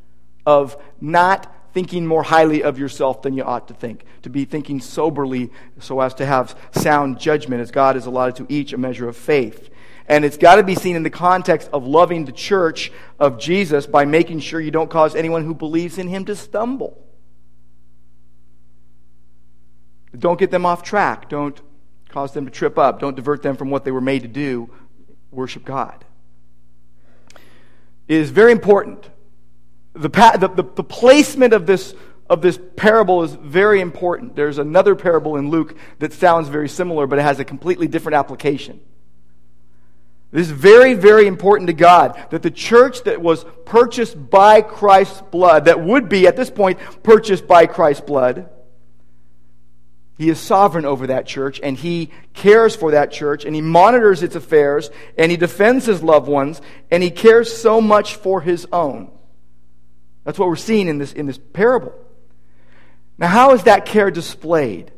of 0.45 0.77
not 0.99 1.51
thinking 1.73 2.05
more 2.05 2.23
highly 2.23 2.61
of 2.63 2.77
yourself 2.77 3.23
than 3.23 3.33
you 3.33 3.43
ought 3.43 3.67
to 3.67 3.73
think, 3.73 4.05
to 4.21 4.29
be 4.29 4.45
thinking 4.45 4.79
soberly 4.79 5.49
so 5.79 5.99
as 5.99 6.13
to 6.13 6.25
have 6.25 6.55
sound 6.71 7.19
judgment, 7.19 7.61
as 7.61 7.71
God 7.71 7.95
has 7.95 8.05
allotted 8.05 8.35
to 8.35 8.53
each 8.53 8.73
a 8.73 8.77
measure 8.77 9.07
of 9.07 9.17
faith. 9.17 9.69
And 10.07 10.25
it's 10.25 10.37
got 10.37 10.55
to 10.55 10.63
be 10.63 10.75
seen 10.75 10.95
in 10.95 11.03
the 11.03 11.09
context 11.09 11.69
of 11.71 11.85
loving 11.87 12.25
the 12.25 12.31
church 12.31 12.91
of 13.19 13.39
Jesus 13.39 13.87
by 13.87 14.05
making 14.05 14.41
sure 14.41 14.59
you 14.59 14.71
don't 14.71 14.89
cause 14.89 15.15
anyone 15.15 15.45
who 15.45 15.53
believes 15.53 15.97
in 15.97 16.07
him 16.07 16.25
to 16.25 16.35
stumble. 16.35 17.01
Don't 20.17 20.37
get 20.37 20.51
them 20.51 20.65
off 20.65 20.83
track. 20.83 21.29
Don't 21.29 21.59
cause 22.09 22.33
them 22.33 22.45
to 22.45 22.51
trip 22.51 22.77
up. 22.77 22.99
Don't 22.99 23.15
divert 23.15 23.41
them 23.41 23.55
from 23.55 23.69
what 23.69 23.85
they 23.85 23.91
were 23.91 24.01
made 24.01 24.21
to 24.23 24.27
do 24.27 24.69
worship 25.31 25.65
God. 25.65 26.05
It 28.07 28.17
is 28.17 28.29
very 28.29 28.51
important. 28.51 29.09
The, 29.93 30.09
the, 30.09 30.47
the, 30.47 30.63
the 30.75 30.83
placement 30.83 31.53
of 31.53 31.65
this 31.65 31.95
of 32.29 32.41
this 32.41 32.57
parable 32.77 33.23
is 33.23 33.33
very 33.33 33.81
important. 33.81 34.35
There's 34.35 34.57
another 34.57 34.95
parable 34.95 35.35
in 35.35 35.49
Luke 35.49 35.75
that 35.99 36.13
sounds 36.13 36.47
very 36.47 36.69
similar, 36.69 37.05
but 37.05 37.19
it 37.19 37.21
has 37.21 37.39
a 37.39 37.45
completely 37.45 37.87
different 37.87 38.15
application. 38.15 38.79
This 40.33 40.47
is 40.47 40.51
very, 40.51 40.95
very 40.95 41.27
important 41.27 41.67
to 41.67 41.73
God 41.73 42.17
that 42.31 42.41
the 42.41 42.49
church 42.49 43.03
that 43.03 43.21
was 43.21 43.45
purchased 43.65 44.31
by 44.31 44.63
Christ's 44.63 45.21
blood, 45.21 45.65
that 45.65 45.79
would 45.79 46.09
be 46.09 46.25
at 46.25 46.35
this 46.35 46.49
point 46.49 46.79
purchased 47.03 47.47
by 47.47 47.67
Christ's 47.67 48.03
blood, 48.03 48.49
he 50.17 50.29
is 50.29 50.39
sovereign 50.39 50.85
over 50.85 51.07
that 51.07 51.27
church, 51.27 51.59
and 51.61 51.77
he 51.77 52.09
cares 52.33 52.75
for 52.75 52.91
that 52.91 53.11
church, 53.11 53.45
and 53.45 53.53
he 53.53 53.61
monitors 53.61 54.23
its 54.23 54.35
affairs, 54.35 54.89
and 55.19 55.29
he 55.29 55.37
defends 55.37 55.85
his 55.85 56.01
loved 56.01 56.27
ones, 56.27 56.61
and 56.89 57.03
he 57.03 57.11
cares 57.11 57.55
so 57.55 57.79
much 57.79 58.15
for 58.15 58.41
his 58.41 58.65
own. 58.73 59.11
That's 60.23 60.39
what 60.39 60.49
we're 60.49 60.55
seeing 60.55 60.87
in 60.87 60.97
this, 60.97 61.13
in 61.13 61.27
this 61.27 61.39
parable. 61.53 61.93
Now, 63.19 63.27
how 63.27 63.53
is 63.53 63.63
that 63.63 63.85
care 63.85 64.09
displayed? 64.09 64.91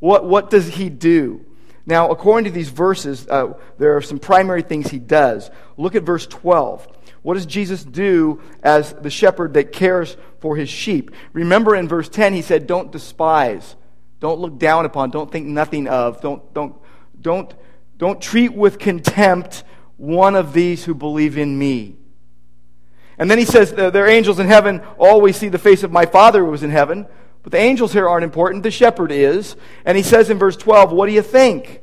What, 0.00 0.26
what 0.26 0.50
does 0.50 0.68
he 0.68 0.90
do? 0.90 1.46
Now, 1.84 2.10
according 2.10 2.44
to 2.44 2.50
these 2.50 2.68
verses, 2.68 3.26
uh, 3.28 3.54
there 3.78 3.96
are 3.96 4.02
some 4.02 4.18
primary 4.18 4.62
things 4.62 4.88
he 4.88 4.98
does. 4.98 5.50
Look 5.76 5.94
at 5.94 6.04
verse 6.04 6.26
12. 6.26 6.86
What 7.22 7.34
does 7.34 7.46
Jesus 7.46 7.84
do 7.84 8.40
as 8.62 8.92
the 8.92 9.10
shepherd 9.10 9.54
that 9.54 9.72
cares 9.72 10.16
for 10.40 10.56
his 10.56 10.68
sheep? 10.68 11.10
Remember 11.32 11.74
in 11.74 11.88
verse 11.88 12.08
10, 12.08 12.34
he 12.34 12.42
said, 12.42 12.66
Don't 12.66 12.92
despise, 12.92 13.76
don't 14.20 14.40
look 14.40 14.58
down 14.58 14.84
upon, 14.84 15.10
don't 15.10 15.30
think 15.30 15.46
nothing 15.46 15.88
of, 15.88 16.20
don't, 16.20 16.52
don't, 16.54 16.76
don't, 17.20 17.52
don't 17.96 18.20
treat 18.20 18.52
with 18.52 18.78
contempt 18.78 19.64
one 19.96 20.34
of 20.34 20.52
these 20.52 20.84
who 20.84 20.94
believe 20.94 21.38
in 21.38 21.56
me. 21.56 21.96
And 23.18 23.30
then 23.30 23.38
he 23.38 23.44
says, 23.44 23.72
There 23.72 24.04
are 24.04 24.08
angels 24.08 24.40
in 24.40 24.46
heaven 24.46 24.82
always 24.98 25.36
see 25.36 25.48
the 25.48 25.58
face 25.58 25.82
of 25.84 25.92
my 25.92 26.06
Father 26.06 26.44
who 26.44 26.52
is 26.54 26.62
in 26.62 26.70
heaven. 26.70 27.06
But 27.42 27.52
the 27.52 27.58
angels 27.58 27.92
here 27.92 28.08
aren't 28.08 28.24
important. 28.24 28.62
The 28.62 28.70
shepherd 28.70 29.10
is. 29.10 29.56
And 29.84 29.96
he 29.96 30.02
says 30.02 30.30
in 30.30 30.38
verse 30.38 30.56
12, 30.56 30.92
What 30.92 31.06
do 31.06 31.12
you 31.12 31.22
think? 31.22 31.80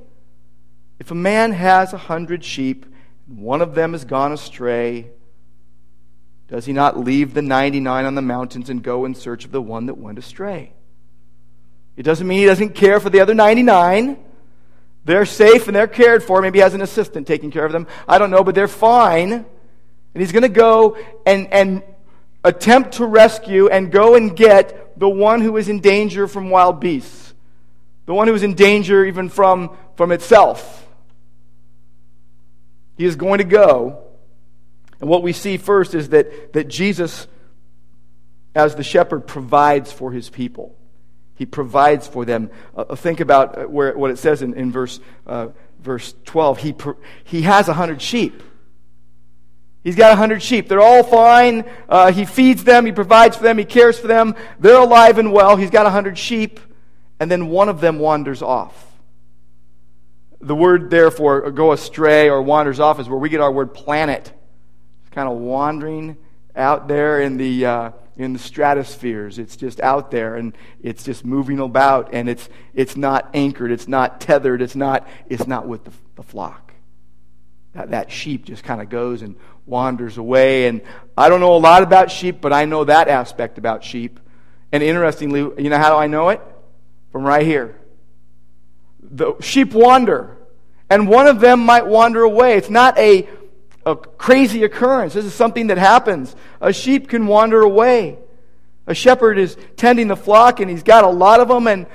If 1.00 1.12
a 1.12 1.16
man 1.16 1.52
has 1.52 1.94
a 1.94 1.98
hundred 1.98 2.44
sheep, 2.44 2.86
and 3.28 3.40
one 3.40 3.62
of 3.62 3.76
them 3.76 3.94
has 3.94 4.06
gone 4.06 4.32
astray, 4.32 5.12
does 6.48 6.66
he 6.66 6.74
not 6.74 7.00
leave 7.00 7.34
the 7.34 7.42
99 7.42 8.06
on 8.06 8.16
the 8.16 8.22
mountains 8.22 8.70
and 8.70 8.82
go 8.82 9.06
in 9.06 9.16
search 9.16 9.46
of 9.46 9.52
the 9.52 9.62
one 9.62 9.86
that 9.86 9.98
went 9.98 10.18
astray? 10.18 10.74
It 11.96 12.04
doesn't 12.04 12.28
mean 12.28 12.40
he 12.40 12.46
doesn't 12.46 12.76
care 12.76 13.00
for 13.00 13.10
the 13.10 13.20
other 13.20 13.34
99. 13.34 14.18
They're 15.06 15.26
safe 15.26 15.68
and 15.68 15.76
they're 15.76 15.88
cared 15.88 16.24
for. 16.24 16.42
Maybe 16.42 16.60
he 16.60 16.64
has 16.64 16.74
an 16.74 16.82
assistant 16.82 17.28
taking 17.28 17.52
care 17.52 17.66
of 17.66 17.72
them. 17.72 17.88
I 18.08 18.18
don't 18.18 18.32
know, 18.32 18.44
but 18.44 18.56
they're 18.56 18.68
fine. 18.68 19.32
And 19.32 19.46
he's 20.16 20.32
going 20.32 20.44
to 20.44 20.50
go 20.50 20.98
and, 21.26 21.48
and 21.54 21.84
attempt 22.44 22.94
to 22.94 23.06
rescue 23.06 23.68
and 23.68 23.92
go 23.92 24.16
and 24.16 24.36
get 24.36 25.00
the 25.00 25.10
one 25.10 25.42
who 25.42 25.58
is 25.58 25.70
in 25.70 25.80
danger 25.80 26.28
from 26.28 26.50
wild 26.50 26.80
beasts, 26.80 27.34
the 28.06 28.14
one 28.14 28.28
who 28.28 28.34
is 28.34 28.44
in 28.44 28.54
danger 28.54 29.06
even 29.06 29.30
from, 29.30 29.76
from 29.96 30.12
itself. 30.12 30.88
He 32.98 33.06
is 33.06 33.16
going 33.16 33.38
to 33.38 33.46
go. 33.46 34.04
And 35.00 35.10
what 35.10 35.24
we 35.24 35.32
see 35.32 35.58
first 35.58 35.96
is 35.96 36.10
that, 36.10 36.54
that 36.54 36.68
Jesus, 36.68 37.28
as 38.54 38.76
the 38.76 38.84
shepherd, 38.84 39.26
provides 39.26 39.92
for 39.92 40.12
his 40.12 40.30
people. 40.30 40.76
He 41.36 41.46
provides 41.46 42.06
for 42.06 42.26
them. 42.26 42.52
Uh, 42.76 42.96
think 42.96 43.22
about 43.22 43.58
uh, 43.58 43.64
where, 43.64 43.98
what 43.98 44.12
it 44.12 44.18
says 44.18 44.42
in, 44.42 44.54
in 44.56 44.74
verse, 44.74 45.00
uh, 45.26 45.48
verse 45.80 46.14
12. 46.26 46.58
He, 46.58 46.76
he 47.24 47.44
has 47.44 47.70
a 47.70 47.74
hundred 47.74 48.02
sheep. 48.02 48.44
He's 49.84 49.96
got 49.96 50.12
a 50.12 50.16
hundred 50.16 50.44
sheep. 50.44 50.68
They're 50.68 50.82
all 50.82 51.04
fine. 51.04 51.64
Uh, 51.88 52.12
he 52.12 52.26
feeds 52.26 52.64
them. 52.64 52.86
He 52.86 52.92
provides 52.92 53.38
for 53.38 53.44
them. 53.44 53.58
He 53.58 53.66
cares 53.66 53.98
for 53.98 54.08
them. 54.08 54.36
They're 54.60 54.80
alive 54.80 55.18
and 55.18 55.32
well. 55.32 55.56
He's 55.56 55.70
got 55.70 55.86
a 55.86 55.90
hundred 55.90 56.18
sheep. 56.18 56.60
And 57.20 57.30
then 57.30 57.48
one 57.48 57.70
of 57.70 57.82
them 57.82 58.00
wanders 58.00 58.42
off. 58.42 58.86
The 60.42 60.56
word, 60.56 60.90
therefore, 60.90 61.52
go 61.52 61.74
astray 61.74 62.30
or 62.30 62.42
wanders 62.42 62.80
off 62.80 63.00
is 63.00 63.10
where 63.10 63.20
we 63.20 63.30
get 63.30 63.42
our 63.42 63.52
word 63.52 63.74
planet. 63.74 64.32
It's 65.02 65.14
kind 65.14 65.28
of 65.28 65.38
wandering 65.38 66.18
out 66.56 66.88
there 66.88 67.22
in 67.22 67.38
the, 67.38 67.66
uh, 67.66 67.92
in 68.18 68.34
the 68.34 68.40
stratospheres. 68.40 69.38
It's 69.40 69.56
just 69.56 69.80
out 69.82 70.12
there 70.12 70.36
and 70.36 70.54
it's 70.82 71.04
just 71.04 71.26
moving 71.26 71.60
about 71.60 72.14
and 72.14 72.30
it's, 72.30 72.48
it's 72.74 72.96
not 72.96 73.30
anchored. 73.34 73.72
It's 73.72 73.88
not 73.88 74.22
tethered. 74.22 74.62
It's 74.62 74.76
not, 74.76 75.08
it's 75.28 75.48
not 75.48 75.68
with 75.68 75.86
the, 75.86 75.92
the 76.16 76.24
flock. 76.24 76.69
That, 77.74 77.92
that 77.92 78.12
sheep 78.12 78.46
just 78.46 78.64
kind 78.64 78.82
of 78.82 78.90
goes 78.90 79.22
and 79.22 79.36
wanders 79.66 80.18
away. 80.18 80.68
And 80.68 80.82
I 81.18 81.30
don't 81.30 81.40
know 81.40 81.56
a 81.56 81.58
lot 81.58 81.84
about 81.84 82.12
sheep, 82.12 82.42
but 82.42 82.52
I 82.52 82.66
know 82.66 82.84
that 82.84 83.08
aspect 83.08 83.58
about 83.58 83.84
sheep. 83.84 84.20
And 84.72 84.84
interestingly, 84.84 85.40
you 85.62 85.70
know 85.70 85.78
how 85.78 85.90
do 85.90 85.96
I 85.96 86.08
know 86.08 86.30
it? 86.30 86.42
From 87.12 87.24
right 87.24 87.46
here. 87.46 87.80
The 89.02 89.40
sheep 89.40 89.74
wander, 89.74 90.38
and 90.90 91.08
one 91.08 91.26
of 91.26 91.40
them 91.40 91.62
might 91.62 91.88
wander 91.88 92.22
away. 92.22 92.58
It's 92.58 92.70
not 92.70 92.98
a, 92.98 93.28
a 93.86 93.96
crazy 93.96 94.64
occurrence. 94.64 95.14
This 95.14 95.26
is 95.26 95.34
something 95.34 95.68
that 95.68 95.78
happens. 95.78 96.36
A 96.62 96.72
sheep 96.74 97.08
can 97.08 97.26
wander 97.26 97.62
away. 97.62 98.20
A 98.86 98.94
shepherd 98.94 99.40
is 99.40 99.58
tending 99.78 100.08
the 100.08 100.16
flock, 100.16 100.60
and 100.60 100.70
he's 100.70 100.84
got 100.84 101.04
a 101.04 101.10
lot 101.10 101.40
of 101.40 101.48
them, 101.48 101.68
and 101.68 101.88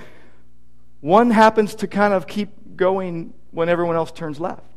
one 1.01 1.31
happens 1.31 1.75
to 1.77 1.87
kind 1.87 2.15
of 2.15 2.27
keep 2.27 2.77
going 2.77 3.35
when 3.51 3.69
everyone 3.69 3.95
else 3.95 4.11
turns 4.11 4.41
left. 4.41 4.74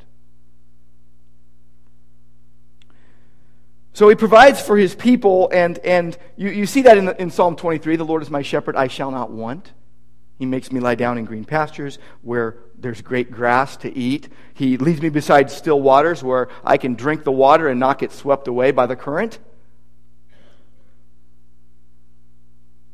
So 3.97 4.07
he 4.09 4.15
provides 4.15 4.61
for 4.61 4.77
his 4.77 4.93
people, 4.93 5.49
and, 5.51 5.79
and 5.79 6.15
you, 6.35 6.51
you 6.51 6.67
see 6.67 6.83
that 6.83 6.99
in, 6.99 7.05
the, 7.05 7.19
in 7.19 7.31
Psalm 7.31 7.55
23 7.55 7.95
the 7.95 8.05
Lord 8.05 8.21
is 8.21 8.29
my 8.29 8.43
shepherd, 8.43 8.75
I 8.75 8.89
shall 8.89 9.09
not 9.09 9.31
want. 9.31 9.73
He 10.37 10.45
makes 10.45 10.71
me 10.71 10.79
lie 10.79 10.93
down 10.93 11.17
in 11.17 11.25
green 11.25 11.45
pastures 11.45 11.97
where 12.21 12.59
there's 12.77 13.01
great 13.01 13.31
grass 13.31 13.75
to 13.77 13.91
eat. 13.91 14.29
He 14.53 14.77
leads 14.77 15.01
me 15.01 15.09
beside 15.09 15.49
still 15.49 15.81
waters 15.81 16.23
where 16.23 16.47
I 16.63 16.77
can 16.77 16.93
drink 16.93 17.23
the 17.23 17.31
water 17.31 17.69
and 17.69 17.79
not 17.79 17.97
get 17.97 18.11
swept 18.11 18.47
away 18.47 18.69
by 18.69 18.85
the 18.85 18.95
current. 18.95 19.39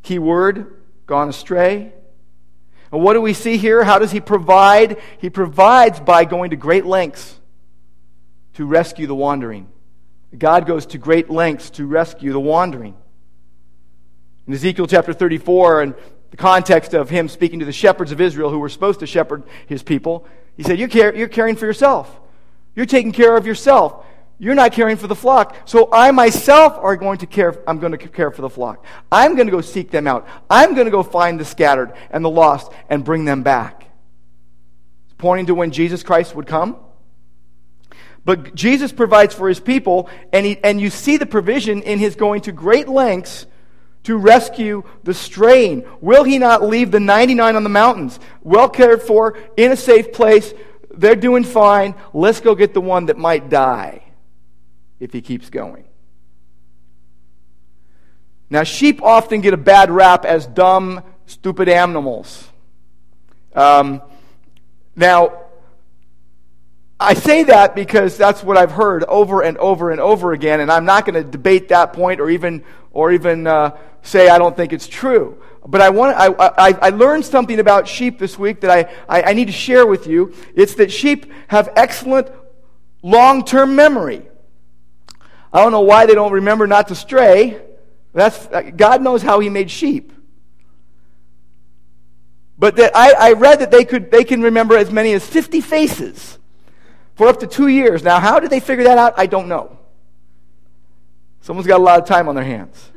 Key 0.03 0.19
word, 0.19 0.83
gone 1.05 1.27
astray. 1.27 1.91
And 2.93 3.03
what 3.03 3.12
do 3.12 3.19
we 3.19 3.33
see 3.33 3.57
here? 3.57 3.83
How 3.83 4.00
does 4.00 4.12
he 4.13 4.22
provide? 4.22 5.01
He 5.17 5.29
provides 5.29 6.00
by 6.00 6.24
going 6.24 6.51
to 6.51 6.55
great 6.55 6.86
lengths 6.86 7.41
to 8.53 8.65
rescue 8.65 9.05
the 9.05 9.15
wandering. 9.15 9.67
God 10.38 10.66
goes 10.66 10.86
to 10.88 10.98
great 10.98 11.30
lengths 11.30 11.70
to 11.72 11.86
rescue 11.86 12.32
the 12.32 12.40
wandering. 12.40 12.96
In 14.48 14.54
Ezekiel 14.54 14.88
chapter 14.88 15.13
34, 15.13 15.82
and 15.82 15.96
the 16.32 16.38
context 16.38 16.94
of 16.94 17.10
him 17.10 17.30
speaking 17.30 17.60
to 17.60 17.66
the 17.66 17.72
shepherds 17.72 18.12
of 18.12 18.20
Israel 18.20 18.50
who 18.50 18.60
were 18.60 18.70
supposed 18.70 19.00
to 19.02 19.08
shepherd 19.08 19.44
his 19.68 19.84
people, 19.84 20.28
he 20.58 20.63
said, 20.63 20.80
You're, 20.80 20.88
care- 20.88 21.16
you're 21.16 21.28
caring 21.28 21.56
for 21.56 21.66
yourself. 21.66 22.20
You're 22.75 22.88
taking 22.88 23.12
care 23.12 23.38
of 23.38 23.46
yourself. 23.46 24.06
You're 24.40 24.56
not 24.56 24.74
caring 24.74 24.98
for 24.98 25.08
the 25.08 25.16
flock. 25.16 25.56
So 25.66 25.90
I 25.94 26.12
myself 26.12 26.74
are 26.78 26.96
going 26.96 27.20
to 27.20 27.28
care, 27.28 27.63
I'm 27.68 27.80
going 27.80 27.92
to 27.92 27.98
care 27.98 28.32
for 28.32 28.42
the 28.42 28.50
flock. 28.50 28.84
I'm 29.12 29.36
going 29.36 29.48
to 29.48 29.52
go 29.52 29.62
seek 29.62 29.92
them 29.92 30.08
out. 30.08 30.28
I'm 30.50 30.74
going 30.74 30.86
to 30.86 30.92
go 30.92 31.04
find 31.04 31.40
the 31.40 31.46
scattered 31.46 31.94
and 32.10 32.25
the 32.25 32.30
lost 32.30 32.72
and 32.90 33.06
bring 33.06 33.25
them 33.25 33.44
back. 33.44 33.88
It's 35.06 35.16
pointing 35.18 35.46
to 35.46 35.56
when 35.56 35.72
Jesus 35.72 36.04
Christ 36.04 36.36
would 36.36 36.48
come. 36.48 36.78
But 38.25 38.56
Jesus 38.56 38.92
provides 38.92 39.34
for 39.34 39.50
his 39.50 39.60
people, 39.60 40.10
and, 40.32 40.46
he, 40.46 40.58
and 40.63 40.80
you 40.80 40.89
see 40.89 41.18
the 41.18 41.25
provision 41.25 41.82
in 41.82 42.00
his 42.00 42.15
going 42.15 42.42
to 42.42 42.51
great 42.51 42.88
lengths 42.88 43.46
to 44.03 44.18
rescue 44.18 44.84
the 45.03 45.13
straying. 45.13 45.86
Will 46.01 46.24
he 46.24 46.38
not 46.38 46.63
leave 46.63 46.92
the 46.92 47.00
99 47.00 47.56
on 47.56 47.63
the 47.63 47.70
mountains, 47.70 48.20
well 48.42 48.70
cared 48.70 49.01
for, 49.01 49.38
in 49.58 49.72
a 49.72 49.77
safe 49.77 50.13
place? 50.13 50.53
They're 50.94 51.15
doing 51.15 51.44
fine. 51.44 51.96
Let's 52.13 52.39
go 52.39 52.56
get 52.56 52.74
the 52.74 52.82
one 52.82 53.08
that 53.08 53.18
might 53.18 53.50
die 53.50 54.03
if 55.00 55.12
he 55.12 55.22
keeps 55.22 55.50
going. 55.50 55.86
Now, 58.50 58.63
sheep 58.63 59.01
often 59.01 59.42
get 59.42 59.53
a 59.53 59.58
bad 59.58 59.89
rap 59.89 60.25
as 60.25 60.46
dumb, 60.46 61.01
stupid 61.25 61.68
animals. 61.68 62.48
Um, 63.56 64.01
now, 64.96 65.43
I 67.00 67.16
say 67.16 67.44
that 67.44 67.76
because 67.76 68.18
that's 68.18 68.44
what 68.44 68.58
I've 68.58 68.72
heard 68.72 69.04
over 69.06 69.42
and 69.42 69.58
over 69.58 69.92
and 69.92 70.00
over 70.00 70.32
again, 70.32 70.60
and 70.60 70.72
I'm 70.72 70.86
not 70.86 71.06
going 71.06 71.16
to 71.16 71.30
debate 71.30 71.70
that 71.70 71.94
point 71.94 72.22
or 72.22 72.30
even, 72.30 72.64
or 72.92 73.12
even 73.12 73.48
uh, 73.48 73.78
say 74.04 74.30
I 74.30 74.38
don't 74.38 74.56
think 74.56 74.74
it's 74.74 74.88
true. 74.88 75.42
But 75.66 75.82
I, 75.82 75.90
want, 75.90 76.16
I, 76.18 76.28
I, 76.28 76.78
I 76.82 76.90
learned 76.90 77.26
something 77.26 77.60
about 77.60 77.88
sheep 77.88 78.20
this 78.20 78.38
week 78.38 78.62
that 78.62 78.70
I, 78.70 78.94
I, 79.08 79.32
I 79.32 79.34
need 79.34 79.46
to 79.46 79.54
share 79.54 79.86
with 79.86 80.08
you. 80.08 80.34
It's 80.56 80.76
that 80.76 80.92
sheep 80.92 81.32
have 81.48 81.70
excellent 81.76 82.30
long 83.02 83.44
term 83.46 83.76
memory. 83.76 84.28
I 85.52 85.62
don't 85.62 85.72
know 85.72 85.82
why 85.82 86.06
they 86.06 86.16
don't 86.16 86.34
remember 86.34 86.68
not 86.68 86.90
to 86.90 86.96
stray. 86.96 87.62
That's, 88.14 88.48
God 88.76 89.02
knows 89.02 89.22
how 89.22 89.40
He 89.40 89.50
made 89.50 89.72
sheep. 89.72 90.12
But 92.58 92.76
that 92.76 92.92
I, 92.96 93.14
I 93.30 93.32
read 93.34 93.60
that 93.60 93.72
they, 93.72 93.84
could, 93.84 94.12
they 94.12 94.24
can 94.24 94.42
remember 94.42 94.78
as 94.78 94.92
many 94.92 95.14
as 95.14 95.26
50 95.26 95.62
faces 95.62 96.38
for 97.15 97.27
up 97.27 97.39
to 97.39 97.48
two 97.48 97.67
years. 97.67 98.03
Now, 98.03 98.20
how 98.20 98.39
did 98.39 98.50
they 98.50 98.60
figure 98.60 98.86
that 98.86 98.98
out? 98.98 99.13
I 99.17 99.25
don't 99.25 99.48
know. 99.48 99.77
Someone's 101.41 101.67
got 101.67 101.79
a 101.79 101.84
lot 101.84 102.00
of 102.00 102.08
time 102.08 102.29
on 102.29 102.36
their 102.36 102.43
hands. 102.43 102.91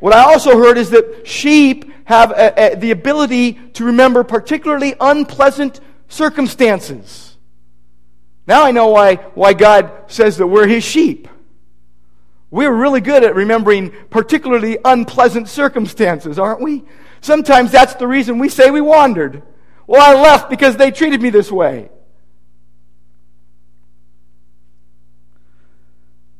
What 0.00 0.14
I 0.14 0.22
also 0.22 0.58
heard 0.58 0.78
is 0.78 0.90
that 0.90 1.26
sheep 1.26 1.90
have 2.04 2.30
a, 2.30 2.74
a, 2.74 2.76
the 2.76 2.90
ability 2.90 3.54
to 3.74 3.84
remember 3.84 4.22
particularly 4.22 4.94
unpleasant 5.00 5.80
circumstances. 6.08 7.36
Now 8.46 8.64
I 8.64 8.70
know 8.70 8.88
why, 8.88 9.16
why 9.34 9.54
God 9.54 9.90
says 10.06 10.36
that 10.36 10.46
we're 10.46 10.66
his 10.66 10.84
sheep. 10.84 11.28
We're 12.50 12.72
really 12.72 13.00
good 13.00 13.24
at 13.24 13.34
remembering 13.34 13.92
particularly 14.10 14.78
unpleasant 14.84 15.48
circumstances, 15.48 16.38
aren't 16.38 16.60
we? 16.60 16.84
Sometimes 17.20 17.72
that's 17.72 17.94
the 17.94 18.06
reason 18.06 18.38
we 18.38 18.48
say 18.48 18.70
we 18.70 18.80
wandered. 18.80 19.42
Well, 19.86 20.02
I 20.02 20.20
left 20.20 20.50
because 20.50 20.76
they 20.76 20.90
treated 20.90 21.20
me 21.20 21.30
this 21.30 21.50
way. 21.50 21.88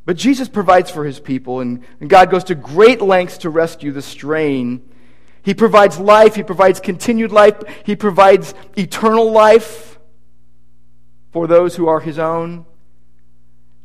But 0.04 0.16
Jesus 0.16 0.48
provides 0.48 0.90
for 0.90 1.04
his 1.04 1.18
people, 1.18 1.60
and, 1.60 1.82
and 2.00 2.10
God 2.10 2.30
goes 2.30 2.44
to 2.44 2.54
great 2.54 3.00
lengths 3.00 3.38
to 3.38 3.50
rescue 3.50 3.90
the 3.90 4.02
straying. 4.02 4.82
He 5.42 5.54
provides 5.54 5.98
life, 5.98 6.34
he 6.34 6.42
provides 6.42 6.80
continued 6.80 7.32
life, 7.32 7.56
he 7.84 7.96
provides 7.96 8.54
eternal 8.76 9.30
life 9.30 9.98
for 11.32 11.46
those 11.46 11.74
who 11.74 11.88
are 11.88 12.00
his 12.00 12.18
own. 12.18 12.66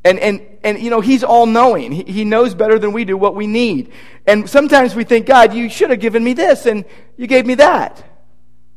And, 0.03 0.19
and, 0.19 0.41
and 0.63 0.79
you 0.79 0.89
know, 0.89 1.01
he's 1.01 1.23
all 1.23 1.45
knowing. 1.45 1.91
He, 1.91 2.03
he 2.03 2.23
knows 2.23 2.53
better 2.53 2.79
than 2.79 2.93
we 2.93 3.05
do 3.05 3.17
what 3.17 3.35
we 3.35 3.47
need. 3.47 3.91
And 4.25 4.49
sometimes 4.49 4.95
we 4.95 5.03
think, 5.03 5.25
God, 5.25 5.53
you 5.53 5.69
should 5.69 5.89
have 5.89 5.99
given 5.99 6.23
me 6.23 6.33
this, 6.33 6.65
and 6.65 6.85
you 7.17 7.27
gave 7.27 7.45
me 7.45 7.55
that. 7.55 8.03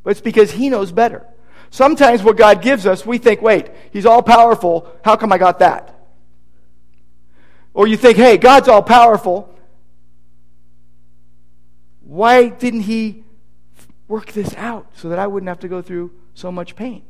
But 0.03 0.11
it's 0.11 0.21
because 0.21 0.51
he 0.51 0.69
knows 0.69 0.91
better. 0.91 1.27
Sometimes 1.71 2.23
what 2.23 2.37
God 2.37 2.63
gives 2.63 2.87
us, 2.87 3.07
we 3.07 3.19
think, 3.19 3.41
wait, 3.41 3.71
he's 3.93 4.07
all 4.07 4.23
powerful. 4.23 4.89
How 5.05 5.17
come 5.17 5.33
I 5.33 5.39
got 5.39 5.61
that? 5.61 6.02
Or 7.75 7.87
you 7.87 7.97
think, 7.97 8.17
hey, 8.17 8.37
God's 8.37 8.69
all 8.69 8.83
powerful. 8.83 9.55
Why 12.03 12.49
didn't 12.49 12.83
He 12.83 13.25
work 14.09 14.33
this 14.33 14.55
out 14.57 14.87
so 14.95 15.09
that 15.09 15.19
I 15.19 15.27
wouldn't 15.27 15.49
have 15.49 15.61
to 15.61 15.69
go 15.69 15.81
through 15.81 16.13
so 16.35 16.53
much 16.53 16.77
pain? 16.77 17.03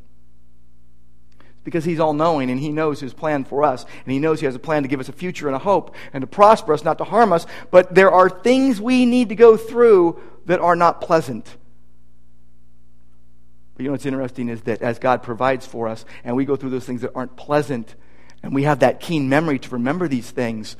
Because 1.65 1.85
He's 1.85 1.99
all 1.99 2.13
knowing 2.13 2.51
and 2.51 2.61
He 2.61 2.71
knows 2.71 3.01
His 3.01 3.13
plan 3.13 3.45
for 3.45 3.65
us. 3.65 3.85
And 4.05 4.13
He 4.13 4.21
knows 4.21 4.39
He 4.39 4.47
has 4.47 4.55
a 4.55 4.61
plan 4.61 4.83
to 4.83 4.89
give 4.89 5.01
us 5.01 5.09
a 5.09 5.13
future 5.13 5.49
and 5.49 5.57
a 5.57 5.61
hope 5.61 5.95
and 6.13 6.23
to 6.23 6.27
prosper 6.27 6.73
us, 6.73 6.85
not 6.85 6.99
to 6.99 7.05
harm 7.05 7.33
us. 7.33 7.47
But 7.71 7.95
there 7.95 8.13
are 8.13 8.31
things 8.31 8.81
we 8.81 9.05
need 9.07 9.31
to 9.31 9.35
go 9.35 9.57
through 9.57 10.21
that 10.47 10.61
are 10.61 10.77
not 10.77 11.01
pleasant. 11.01 11.57
But 13.75 13.83
you 13.83 13.89
know 13.89 13.93
what's 13.93 14.07
interesting 14.07 14.49
is 14.49 14.63
that 14.63 14.83
as 14.83 14.99
God 14.99 15.23
provides 15.23 15.67
for 15.67 15.89
us 15.89 16.05
and 16.25 16.37
we 16.37 16.45
go 16.45 16.57
through 16.57 16.71
those 16.71 16.85
things 16.85 17.01
that 17.01 17.13
aren't 17.15 17.37
pleasant, 17.37 17.97
and 18.43 18.55
we 18.55 18.65
have 18.65 18.81
that 18.81 19.01
keen 19.01 19.29
memory 19.29 19.59
to 19.59 19.71
remember 19.71 20.09
these 20.09 20.31
things, 20.31 20.77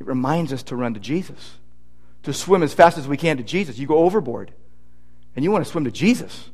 it 0.00 0.06
reminds 0.06 0.52
us 0.52 0.62
to 0.64 0.76
run 0.76 0.94
to 0.94 1.00
Jesus, 1.00 1.56
to 2.22 2.32
swim 2.32 2.62
as 2.62 2.74
fast 2.74 2.98
as 2.98 3.06
we 3.06 3.16
can 3.16 3.36
to 3.36 3.42
Jesus. 3.42 3.78
You 3.78 3.86
go 3.86 3.98
overboard, 3.98 4.52
and 5.36 5.44
you 5.44 5.50
want 5.50 5.64
to 5.64 5.70
swim 5.70 5.84
to 5.84 5.90
Jesus, 5.90 6.50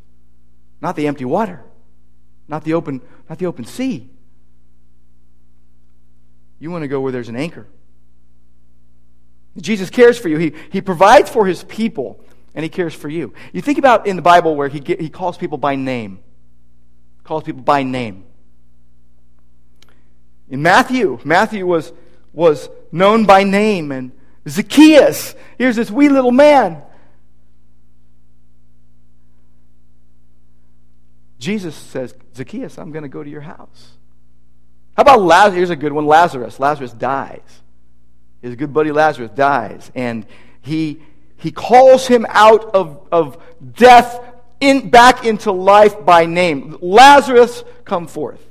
not 0.81 0.97
the 0.97 1.07
empty 1.07 1.25
water, 1.25 1.65
not 2.49 2.65
the 2.65 2.75
open, 2.75 3.01
not 3.29 3.39
the 3.39 3.47
open 3.47 3.65
sea. 3.65 4.11
You 6.59 6.71
want 6.71 6.83
to 6.83 6.89
go 6.89 7.01
where 7.01 7.13
there's 7.13 7.31
an 7.31 7.37
anchor. 7.37 7.67
Jesus 9.59 9.91
cares 9.91 10.19
for 10.19 10.29
you. 10.29 10.37
He, 10.39 10.55
he 10.71 10.81
provides 10.81 11.31
for 11.31 11.47
his 11.47 11.65
people, 11.65 12.23
and 12.55 12.63
he 12.63 12.69
cares 12.69 12.95
for 12.95 13.09
you. 13.09 13.33
You 13.53 13.63
think 13.63 13.79
about 13.79 14.07
in 14.07 14.17
the 14.17 14.23
Bible 14.23 14.55
where 14.55 14.69
he, 14.69 14.81
he 14.81 15.09
calls 15.09 15.39
people 15.39 15.59
by 15.59 15.75
name. 15.75 16.21
Calls 17.25 17.45
people 17.45 17.63
by 17.63 17.83
name. 17.83 18.25
In 20.51 20.63
Matthew, 20.63 21.19
Matthew 21.25 21.65
was, 21.65 21.93
was 22.33 22.69
known 22.91 23.25
by 23.25 23.45
name, 23.45 23.93
and 23.93 24.13
Zacchaeus, 24.49 25.35
here's 25.57 25.77
this 25.77 25.91
wee 25.91 26.09
little 26.09 26.33
man. 26.33 26.83
Jesus 31.39 31.75
says, 31.75 32.15
Zacchaeus, 32.37 32.79
I'm 32.79 32.91
going 32.91 33.05
to 33.05 33.09
go 33.09 33.23
to 33.23 33.31
your 33.31 33.41
house. 33.41 33.93
How 34.97 35.03
about 35.03 35.23
Lazarus? 35.23 35.57
Here's 35.57 35.71
a 35.71 35.77
good 35.77 35.93
one 35.93 36.05
Lazarus. 36.05 36.61
Lazarus 36.61 36.93
dies. 36.93 37.63
His 38.43 38.57
good 38.57 38.75
buddy 38.75 38.93
Lazarus 38.93 39.31
dies. 39.31 39.91
And 39.95 40.27
he, 40.61 41.01
he 41.37 41.51
calls 41.53 42.07
him 42.07 42.27
out 42.29 42.75
of, 42.75 43.09
of 43.11 43.43
death 43.73 44.21
in, 44.61 44.91
back 44.91 45.25
into 45.25 45.53
life 45.53 46.05
by 46.05 46.27
name. 46.27 46.77
Lazarus, 46.83 47.65
come 47.85 48.07
forth. 48.07 48.45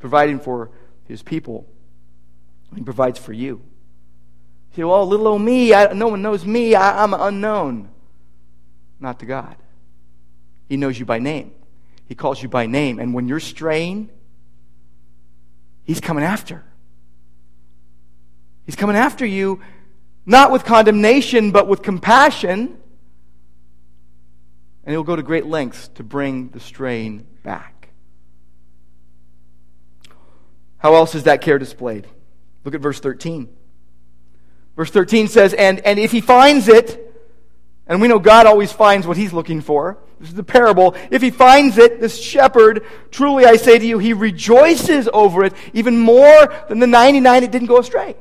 Providing 0.00 0.40
for 0.40 0.70
his 1.06 1.22
people. 1.22 1.66
He 2.74 2.82
provides 2.82 3.18
for 3.18 3.32
you. 3.32 3.62
You 4.70 4.76
say, 4.76 4.84
well, 4.84 5.06
little 5.06 5.28
old 5.28 5.42
me, 5.42 5.72
I, 5.72 5.92
no 5.92 6.08
one 6.08 6.22
knows 6.22 6.44
me, 6.44 6.74
I, 6.74 7.02
I'm 7.02 7.14
unknown. 7.14 7.90
Not 8.98 9.20
to 9.20 9.26
God. 9.26 9.56
He 10.68 10.76
knows 10.76 10.98
you 10.98 11.04
by 11.04 11.18
name. 11.18 11.52
He 12.06 12.14
calls 12.14 12.42
you 12.42 12.48
by 12.48 12.66
name. 12.66 12.98
And 12.98 13.14
when 13.14 13.28
you're 13.28 13.40
straying, 13.40 14.10
He's 15.84 16.00
coming 16.00 16.24
after. 16.24 16.64
He's 18.64 18.76
coming 18.76 18.96
after 18.96 19.26
you, 19.26 19.60
not 20.24 20.50
with 20.50 20.64
condemnation, 20.64 21.50
but 21.50 21.68
with 21.68 21.82
compassion. 21.82 22.78
And 24.84 24.92
He'll 24.92 25.04
go 25.04 25.16
to 25.16 25.22
great 25.22 25.44
lengths 25.44 25.88
to 25.94 26.02
bring 26.02 26.48
the 26.48 26.60
straying 26.60 27.26
back. 27.42 27.73
How 30.84 30.96
else 30.96 31.14
is 31.14 31.22
that 31.22 31.40
care 31.40 31.58
displayed? 31.58 32.06
Look 32.62 32.74
at 32.74 32.82
verse 32.82 33.00
13. 33.00 33.48
Verse 34.76 34.90
13 34.90 35.28
says, 35.28 35.54
and, 35.54 35.80
and 35.80 35.98
if 35.98 36.12
he 36.12 36.20
finds 36.20 36.68
it, 36.68 37.10
and 37.86 38.02
we 38.02 38.08
know 38.08 38.18
God 38.18 38.44
always 38.44 38.70
finds 38.70 39.06
what 39.06 39.16
he's 39.16 39.32
looking 39.32 39.62
for. 39.62 39.96
This 40.20 40.28
is 40.28 40.34
the 40.34 40.44
parable. 40.44 40.94
If 41.10 41.22
he 41.22 41.30
finds 41.30 41.78
it, 41.78 42.02
this 42.02 42.20
shepherd, 42.20 42.84
truly 43.10 43.46
I 43.46 43.56
say 43.56 43.78
to 43.78 43.86
you, 43.86 43.98
he 43.98 44.12
rejoices 44.12 45.08
over 45.10 45.44
it 45.44 45.54
even 45.72 45.98
more 45.98 46.52
than 46.68 46.80
the 46.80 46.86
99 46.86 47.40
that 47.40 47.50
didn't 47.50 47.68
go 47.68 47.78
astray. 47.78 48.14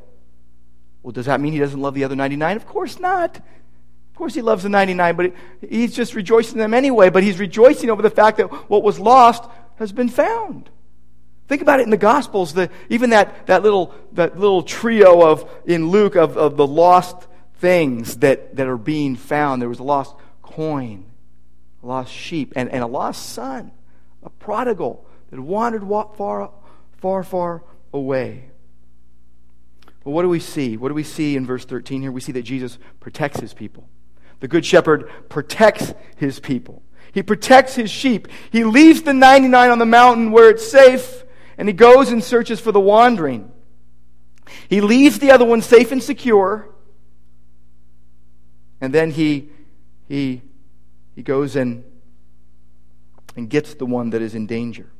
Well, 1.02 1.12
does 1.12 1.26
that 1.26 1.42
mean 1.42 1.52
he 1.52 1.60
doesn't 1.60 1.82
love 1.82 1.96
the 1.96 2.06
other 2.06 2.16
99? 2.16 2.56
Of 2.56 2.66
course 2.66 2.98
not. 2.98 3.36
Of 3.36 4.16
course 4.16 4.36
he 4.36 4.42
loves 4.42 4.64
the 4.64 4.70
99, 4.70 5.18
but 5.18 5.34
he's 5.60 5.94
just 5.94 6.16
rejoicing 6.16 6.54
in 6.54 6.60
them 6.60 6.74
anyway. 6.74 7.10
But 7.10 7.24
he's 7.24 7.40
rejoicing 7.40 7.90
over 7.90 8.02
the 8.02 8.10
fact 8.10 8.38
that 8.38 8.70
what 8.70 8.84
was 8.84 9.02
lost 9.02 9.44
has 9.80 9.92
been 9.92 10.08
found. 10.08 10.70
Think 11.54 11.62
about 11.62 11.82
it 11.82 11.84
in 11.84 11.92
the 11.92 11.98
Gospels, 11.98 12.56
the, 12.56 12.72
even 12.90 13.12
that, 13.12 13.46
that, 13.46 13.62
little, 13.62 13.94
that 14.14 14.40
little 14.40 14.64
trio 14.64 15.22
of, 15.22 15.48
in 15.68 15.90
Luke 15.90 16.16
of, 16.16 16.36
of 16.36 16.58
the 16.58 16.66
lost 16.66 17.28
things 17.58 18.18
that, 18.18 18.56
that 18.56 18.66
are 18.66 18.76
being 18.76 19.16
found. 19.16 19.62
There 19.62 19.70
was 19.70 19.78
a 19.78 19.84
lost 19.84 20.16
coin, 20.42 21.06
a 21.84 21.86
lost 21.86 22.12
sheep, 22.12 22.54
and, 22.56 22.72
and 22.72 22.84
a 22.84 22.88
lost 22.88 23.34
son, 23.34 23.72
a 24.24 24.32
prodigal 24.32 25.06
that 25.30 25.40
wandered 25.40 25.84
far, 25.88 26.50
far, 26.98 27.22
far 27.22 27.64
away. 27.94 28.50
Well, 30.04 30.16
what 30.16 30.24
do 30.24 30.30
we 30.30 30.40
see? 30.40 30.76
What 30.76 30.88
do 30.88 30.96
we 30.96 31.04
see 31.04 31.36
in 31.36 31.46
verse 31.46 31.66
13 31.66 32.02
here? 32.02 32.12
We 32.12 32.20
see 32.20 32.32
that 32.32 32.42
Jesus 32.42 32.80
protects 33.00 33.42
his 33.42 33.54
people. 33.54 33.88
The 34.40 34.48
Good 34.48 34.66
Shepherd 34.66 35.08
protects 35.30 35.94
his 36.16 36.40
people. 36.40 36.82
He 37.12 37.22
protects 37.22 37.76
his 37.76 37.92
sheep. 37.92 38.28
He 38.50 38.64
leaves 38.64 39.04
the 39.04 39.14
99 39.14 39.70
on 39.70 39.78
the 39.78 39.86
mountain 39.86 40.32
where 40.32 40.50
it's 40.50 40.68
safe 40.68 41.23
and 41.58 41.68
he 41.68 41.74
goes 41.74 42.12
and 42.12 42.24
searches 42.24 42.60
for 42.60 42.72
the 42.72 42.80
wandering. 42.80 43.52
He 44.70 44.82
leaves 44.82 45.20
the 45.20 45.32
other 45.32 45.46
one 45.46 45.62
safe 45.62 45.92
and 45.92 46.02
secure, 46.02 46.68
and 48.82 48.94
then 48.94 49.12
he, 49.12 49.50
he, 50.08 50.42
he 51.16 51.24
goes 51.24 51.56
and, 51.56 51.84
and 53.36 53.50
gets 53.50 53.76
the 53.76 53.86
one 53.86 54.10
that 54.12 54.22
is 54.22 54.36
in 54.36 54.46
danger. 54.46 54.92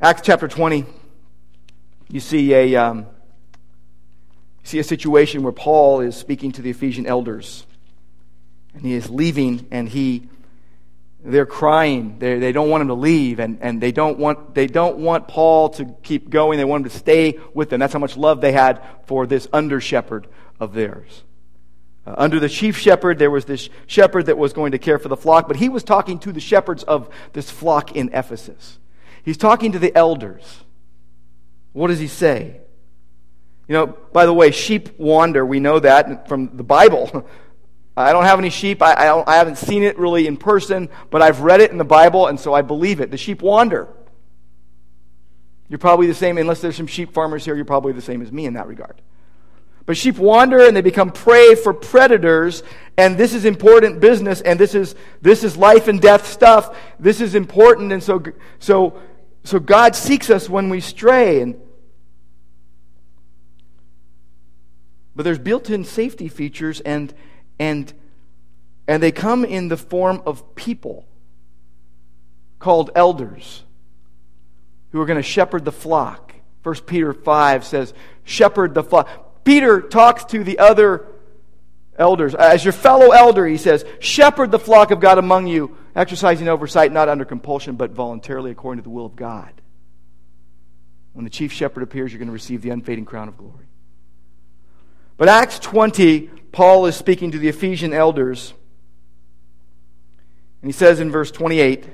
Acts 0.00 0.22
chapter 0.24 0.48
20, 0.48 0.86
you 2.08 2.20
see 2.20 2.54
a, 2.54 2.74
um, 2.76 3.00
you 3.00 4.64
see 4.64 4.78
a 4.78 4.84
situation 4.84 5.42
where 5.42 5.52
Paul 5.52 6.00
is 6.00 6.16
speaking 6.16 6.52
to 6.52 6.62
the 6.62 6.70
Ephesian 6.70 7.06
elders, 7.06 7.66
and 8.72 8.82
he 8.82 8.94
is 8.94 9.10
leaving, 9.10 9.66
and 9.70 9.88
he 9.88 10.28
they're 11.22 11.46
crying. 11.46 12.18
They're, 12.18 12.40
they 12.40 12.52
do 12.52 12.60
not 12.60 12.68
want 12.68 12.80
him 12.82 12.88
to 12.88 12.94
leave, 12.94 13.40
and, 13.40 13.58
and 13.60 13.80
they, 13.80 13.92
don't 13.92 14.18
want, 14.18 14.54
they 14.54 14.66
don't 14.66 14.98
want 14.98 15.28
Paul 15.28 15.70
to 15.70 15.84
keep 16.02 16.30
going. 16.30 16.58
They 16.58 16.64
want 16.64 16.84
him 16.84 16.90
to 16.90 16.96
stay 16.96 17.38
with 17.54 17.70
them. 17.70 17.80
That's 17.80 17.92
how 17.92 17.98
much 17.98 18.16
love 18.16 18.40
they 18.40 18.52
had 18.52 18.82
for 19.04 19.26
this 19.26 19.46
under 19.52 19.80
shepherd 19.80 20.26
of 20.58 20.72
theirs. 20.72 21.24
Uh, 22.06 22.14
under 22.16 22.40
the 22.40 22.48
chief 22.48 22.78
shepherd, 22.78 23.18
there 23.18 23.30
was 23.30 23.44
this 23.44 23.68
shepherd 23.86 24.26
that 24.26 24.38
was 24.38 24.52
going 24.52 24.72
to 24.72 24.78
care 24.78 24.98
for 24.98 25.08
the 25.08 25.16
flock, 25.16 25.46
but 25.46 25.56
he 25.56 25.68
was 25.68 25.84
talking 25.84 26.18
to 26.20 26.32
the 26.32 26.40
shepherds 26.40 26.82
of 26.84 27.10
this 27.34 27.50
flock 27.50 27.94
in 27.94 28.10
Ephesus. 28.14 28.78
He's 29.22 29.36
talking 29.36 29.72
to 29.72 29.78
the 29.78 29.94
elders. 29.94 30.64
What 31.72 31.88
does 31.88 31.98
he 31.98 32.08
say? 32.08 32.60
You 33.68 33.74
know, 33.74 33.86
by 33.86 34.26
the 34.26 34.32
way, 34.32 34.50
sheep 34.50 34.98
wander. 34.98 35.44
We 35.44 35.60
know 35.60 35.78
that 35.78 36.26
from 36.28 36.56
the 36.56 36.64
Bible. 36.64 37.28
I 38.00 38.12
don't 38.12 38.24
have 38.24 38.38
any 38.38 38.50
sheep. 38.50 38.82
I, 38.82 38.92
I, 38.92 39.32
I, 39.34 39.36
haven't 39.36 39.58
seen 39.58 39.82
it 39.82 39.98
really 39.98 40.26
in 40.26 40.36
person, 40.36 40.88
but 41.10 41.22
I've 41.22 41.40
read 41.40 41.60
it 41.60 41.70
in 41.70 41.78
the 41.78 41.84
Bible, 41.84 42.26
and 42.26 42.38
so 42.38 42.52
I 42.54 42.62
believe 42.62 43.00
it. 43.00 43.10
The 43.10 43.16
sheep 43.16 43.42
wander. 43.42 43.88
You're 45.68 45.78
probably 45.78 46.06
the 46.06 46.14
same, 46.14 46.36
unless 46.36 46.60
there's 46.60 46.76
some 46.76 46.88
sheep 46.88 47.12
farmers 47.12 47.44
here, 47.44 47.54
you're 47.54 47.64
probably 47.64 47.92
the 47.92 48.02
same 48.02 48.22
as 48.22 48.32
me 48.32 48.46
in 48.46 48.54
that 48.54 48.66
regard. 48.66 49.00
But 49.86 49.96
sheep 49.96 50.18
wander 50.18 50.60
and 50.60 50.76
they 50.76 50.82
become 50.82 51.10
prey 51.10 51.54
for 51.54 51.72
predators, 51.72 52.62
and 52.96 53.16
this 53.16 53.34
is 53.34 53.44
important 53.44 54.00
business, 54.00 54.40
and 54.40 54.58
this 54.58 54.74
is, 54.74 54.94
this 55.22 55.42
is 55.42 55.56
life 55.56 55.88
and 55.88 56.00
death 56.00 56.26
stuff. 56.26 56.76
This 56.98 57.20
is 57.20 57.34
important, 57.34 57.92
and 57.92 58.02
so, 58.02 58.22
so, 58.58 59.00
so 59.44 59.58
God 59.58 59.96
seeks 59.96 60.28
us 60.28 60.48
when 60.48 60.68
we 60.68 60.80
stray. 60.80 61.40
And, 61.40 61.60
but 65.16 65.22
there's 65.22 65.38
built 65.38 65.70
in 65.70 65.84
safety 65.84 66.28
features, 66.28 66.80
and 66.80 67.14
and, 67.60 67.92
and 68.88 69.02
they 69.02 69.12
come 69.12 69.44
in 69.44 69.68
the 69.68 69.76
form 69.76 70.22
of 70.24 70.56
people 70.56 71.06
called 72.58 72.90
elders 72.96 73.62
who 74.90 75.00
are 75.00 75.06
going 75.06 75.18
to 75.18 75.22
shepherd 75.22 75.64
the 75.66 75.70
flock. 75.70 76.34
1 76.62 76.74
Peter 76.86 77.12
5 77.12 77.64
says, 77.64 77.94
shepherd 78.24 78.74
the 78.74 78.82
flock. 78.82 79.44
Peter 79.44 79.82
talks 79.82 80.24
to 80.24 80.42
the 80.42 80.58
other 80.58 81.06
elders. 81.96 82.34
As 82.34 82.64
your 82.64 82.72
fellow 82.72 83.10
elder, 83.10 83.46
he 83.46 83.58
says, 83.58 83.84
shepherd 83.98 84.50
the 84.50 84.58
flock 84.58 84.90
of 84.90 85.00
God 85.00 85.18
among 85.18 85.46
you, 85.46 85.76
exercising 85.94 86.48
oversight 86.48 86.92
not 86.92 87.10
under 87.10 87.26
compulsion, 87.26 87.76
but 87.76 87.90
voluntarily 87.90 88.50
according 88.50 88.82
to 88.82 88.84
the 88.84 88.90
will 88.90 89.06
of 89.06 89.16
God. 89.16 89.52
When 91.12 91.24
the 91.24 91.30
chief 91.30 91.52
shepherd 91.52 91.82
appears, 91.82 92.10
you're 92.10 92.18
going 92.18 92.28
to 92.28 92.32
receive 92.32 92.62
the 92.62 92.70
unfading 92.70 93.04
crown 93.04 93.28
of 93.28 93.36
glory. 93.36 93.66
But 95.18 95.28
Acts 95.28 95.58
20 95.58 96.30
Paul 96.52 96.86
is 96.86 96.96
speaking 96.96 97.30
to 97.30 97.38
the 97.38 97.48
Ephesian 97.48 97.92
elders. 97.92 98.54
And 100.62 100.68
he 100.68 100.72
says 100.72 101.00
in 101.00 101.10
verse 101.10 101.30
28 101.30 101.86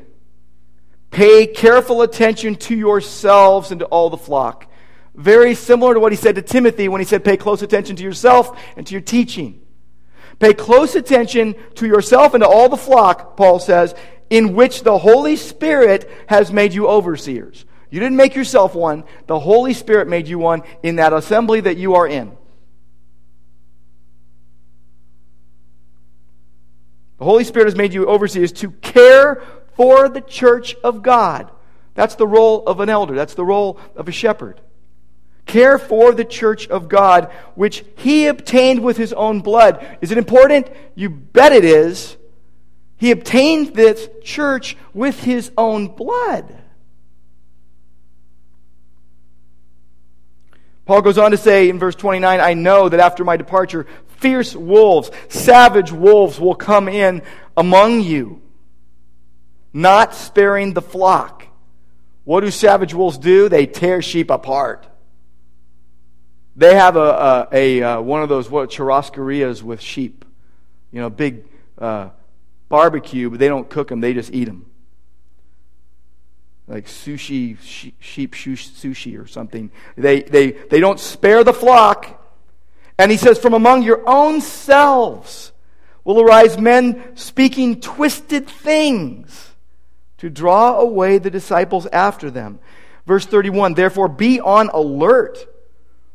Pay 1.11 1.47
careful 1.47 2.03
attention 2.03 2.57
to 2.57 2.77
yourselves 2.77 3.71
and 3.71 3.81
to 3.81 3.87
all 3.87 4.11
the 4.11 4.17
flock. 4.17 4.71
Very 5.15 5.55
similar 5.55 5.95
to 5.95 6.01
what 6.01 6.13
he 6.13 6.17
said 6.17 6.35
to 6.35 6.43
Timothy 6.43 6.89
when 6.89 7.01
he 7.01 7.07
said, 7.07 7.25
Pay 7.25 7.37
close 7.37 7.63
attention 7.63 7.97
to 7.97 8.03
yourself 8.03 8.61
and 8.77 8.87
to 8.87 8.93
your 8.93 9.01
teaching. 9.01 9.63
Pay 10.39 10.53
close 10.53 10.95
attention 10.95 11.55
to 11.77 11.87
yourself 11.87 12.35
and 12.35 12.43
to 12.43 12.49
all 12.49 12.69
the 12.69 12.77
flock, 12.77 13.37
Paul 13.37 13.59
says, 13.59 13.95
in 14.29 14.55
which 14.55 14.83
the 14.83 14.99
Holy 14.99 15.37
Spirit 15.37 16.11
has 16.27 16.53
made 16.53 16.75
you 16.75 16.87
overseers. 16.87 17.65
You 17.89 18.01
didn't 18.01 18.17
make 18.17 18.35
yourself 18.35 18.75
one, 18.75 19.05
the 19.27 19.39
Holy 19.39 19.73
Spirit 19.73 20.09
made 20.09 20.29
you 20.29 20.39
one 20.39 20.63
in 20.83 20.97
that 20.97 21.13
assembly 21.13 21.61
that 21.63 21.79
you 21.79 21.95
are 21.95 22.07
in. 22.07 22.37
The 27.19 27.25
Holy 27.25 27.45
Spirit 27.45 27.67
has 27.67 27.77
made 27.77 27.95
you 27.95 28.07
overseers 28.07 28.53
to 28.53 28.71
care 28.71 29.43
for 29.75 30.09
the 30.09 30.21
church 30.21 30.75
of 30.85 31.03
God. 31.03 31.51
That's 31.95 32.15
the 32.15 32.27
role 32.27 32.67
of 32.67 32.81
an 32.81 32.91
elder, 32.91 33.15
that's 33.15 33.35
the 33.35 33.45
role 33.45 33.81
of 33.95 34.09
a 34.09 34.13
shepherd. 34.13 34.61
Care 35.47 35.79
for 35.79 36.13
the 36.13 36.25
church 36.25 36.67
of 36.69 36.89
God, 36.89 37.31
which 37.55 37.85
he 37.97 38.27
obtained 38.27 38.83
with 38.83 38.97
his 38.97 39.13
own 39.13 39.41
blood. 39.41 39.99
Is 40.01 40.11
it 40.11 40.19
important? 40.19 40.69
You 40.95 41.09
bet 41.09 41.53
it 41.53 41.65
is. 41.65 42.17
He 42.97 43.11
obtained 43.11 43.75
this 43.75 44.09
church 44.23 44.77
with 44.93 45.23
his 45.23 45.53
own 45.57 45.89
blood. 45.89 46.63
Paul 50.87 51.03
goes 51.03 51.19
on 51.19 51.33
to 51.33 51.37
say 51.37 51.69
in 51.69 51.79
verse 51.79 51.97
29 51.97 52.41
I 52.41 52.55
know 52.55 52.89
that 52.89 53.01
after 53.01 53.25
my 53.25 53.37
departure, 53.37 53.87
fierce 54.19 54.55
wolves, 54.55 55.11
savage 55.29 55.93
wolves 55.93 56.41
will 56.41 56.55
come 56.55 56.89
in 56.89 57.23
among 57.57 58.03
you, 58.03 58.43
not 59.73 60.15
sparing 60.15 60.75
the 60.75 60.83
flock. 60.83 61.47
What 62.25 62.41
do 62.41 62.51
savage 62.51 62.95
wolves 62.95 63.19
do? 63.19 63.49
They 63.49 63.67
tear 63.67 64.03
sheep 64.03 64.31
apart. 64.31 64.87
They 66.57 66.75
have 66.75 66.97
a, 66.97 67.01
a, 67.01 67.49
a 67.53 67.83
uh, 67.83 68.01
one 68.01 68.23
of 68.23 68.29
those 68.29 68.51
what 68.51 68.71
churrascarias 68.71 69.63
with 69.63 69.81
sheep, 69.81 70.25
you 70.91 71.01
know, 71.01 71.11
big 71.11 71.45
uh, 71.79 72.11
barbecue, 72.69 73.31
but 73.31 73.39
they 73.39 73.49
don't 73.49 73.69
cook 73.69 73.89
them; 73.89 74.01
they 74.01 74.15
just 74.15 74.33
eat 74.33 74.47
them 74.47 74.67
like 76.69 76.87
sushi, 76.87 77.57
sheep 78.01 78.35
sushi 78.35 79.23
or 79.23 79.27
something. 79.27 79.71
They, 79.97 80.23
they, 80.23 80.51
they 80.51 80.81
don't 80.81 80.99
spare 80.99 81.45
the 81.45 81.53
flock. 81.53 82.23
And 82.99 83.11
he 83.11 83.17
says, 83.17 83.39
From 83.39 83.55
among 83.55 83.83
your 83.83 84.09
own 84.09 84.41
selves 84.41 85.53
will 86.05 86.21
arise 86.21 86.59
men 86.59 87.17
speaking 87.17 87.81
twisted 87.81 88.49
things 88.49 89.55
to 90.19 90.31
draw 90.31 90.79
away 90.79 91.19
the 91.19 91.31
disciples 91.31 91.87
after 91.87 92.31
them. 92.31 92.59
Verse 93.07 93.27
31 93.27 93.75
Therefore, 93.75 94.09
be 94.09 94.41
on 94.41 94.69
alert, 94.71 95.39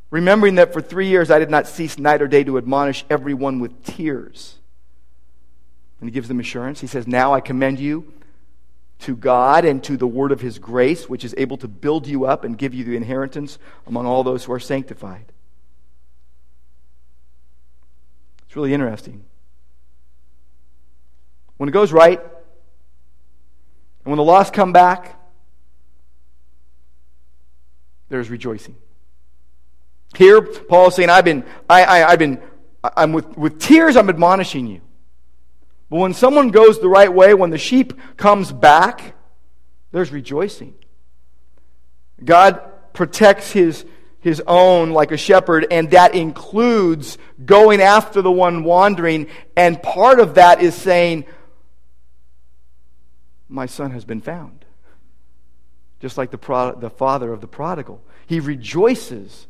remembering 0.10 0.56
that 0.56 0.74
for 0.74 0.82
three 0.82 1.08
years 1.08 1.30
I 1.30 1.40
did 1.40 1.50
not 1.50 1.68
cease 1.68 1.98
night 1.98 2.22
or 2.22 2.28
day 2.28 2.44
to 2.44 2.58
admonish 2.58 3.06
everyone 3.10 3.60
with 3.60 3.84
tears. 3.84 4.58
And 6.00 6.10
he 6.10 6.14
gives 6.14 6.28
them 6.28 6.40
assurance. 6.40 6.82
He 6.82 6.88
says, 6.88 7.08
Now 7.08 7.34
I 7.34 7.42
commend 7.42 7.80
you 7.80 8.12
to 9.00 9.16
God 9.16 9.66
and 9.66 9.84
to 9.84 9.98
the 9.98 10.08
word 10.08 10.32
of 10.32 10.42
his 10.42 10.58
grace, 10.58 11.08
which 11.08 11.24
is 11.24 11.36
able 11.38 11.58
to 11.58 11.68
build 11.68 12.08
you 12.08 12.26
up 12.26 12.44
and 12.44 12.58
give 12.58 12.74
you 12.74 12.84
the 12.84 12.96
inheritance 12.96 13.60
among 13.86 14.06
all 14.06 14.24
those 14.24 14.46
who 14.46 14.54
are 14.54 14.60
sanctified. 14.60 15.32
It's 18.52 18.56
really 18.58 18.74
interesting. 18.74 19.24
When 21.56 21.70
it 21.70 21.72
goes 21.72 21.94
right, 21.94 22.20
and 22.20 22.30
when 24.04 24.18
the 24.18 24.26
lost 24.26 24.52
come 24.52 24.74
back, 24.74 25.18
there's 28.10 28.30
rejoicing. 28.30 28.76
Here, 30.18 30.42
Paul 30.42 30.90
is 30.90 30.96
saying, 30.96 31.10
I've 31.10 31.24
been, 31.24 31.46
I, 31.70 31.84
I, 31.84 32.10
I've 32.10 32.20
been, 32.20 32.42
I'm 32.84 33.14
with, 33.14 33.38
with 33.38 33.58
tears, 33.58 33.96
I'm 33.96 34.10
admonishing 34.10 34.68
you. 34.68 34.82
But 35.90 36.00
when 36.00 36.14
someone 36.14 36.50
goes 36.50 36.82
the 36.82 36.90
right 36.90 37.14
way, 37.14 37.34
when 37.34 37.52
the 37.52 37.58
sheep 37.58 37.94
comes 38.18 38.52
back, 38.52 39.16
there's 39.94 40.12
rejoicing. 40.12 40.76
God 42.22 42.60
protects 42.92 43.54
his 43.54 43.86
his 44.22 44.42
own 44.46 44.92
like 44.92 45.12
a 45.12 45.18
shepherd, 45.18 45.68
and 45.70 45.92
that 45.92 46.16
includes 46.16 47.18
going 47.44 47.82
after 47.82 48.22
the 48.22 48.32
one 48.32 48.64
wandering. 48.64 49.28
And 49.56 49.82
part 49.82 50.20
of 50.20 50.36
that 50.36 50.62
is 50.62 50.76
saying, 50.76 51.26
My 53.50 53.66
son 53.66 53.92
has 53.92 54.06
been 54.06 54.22
found. 54.22 54.64
Just 56.00 56.18
like 56.18 56.32
the, 56.32 56.76
the 56.80 56.90
father 56.90 57.34
of 57.34 57.42
the 57.42 57.48
prodigal. 57.48 58.02
He 58.28 58.40
rejoices. 58.40 59.48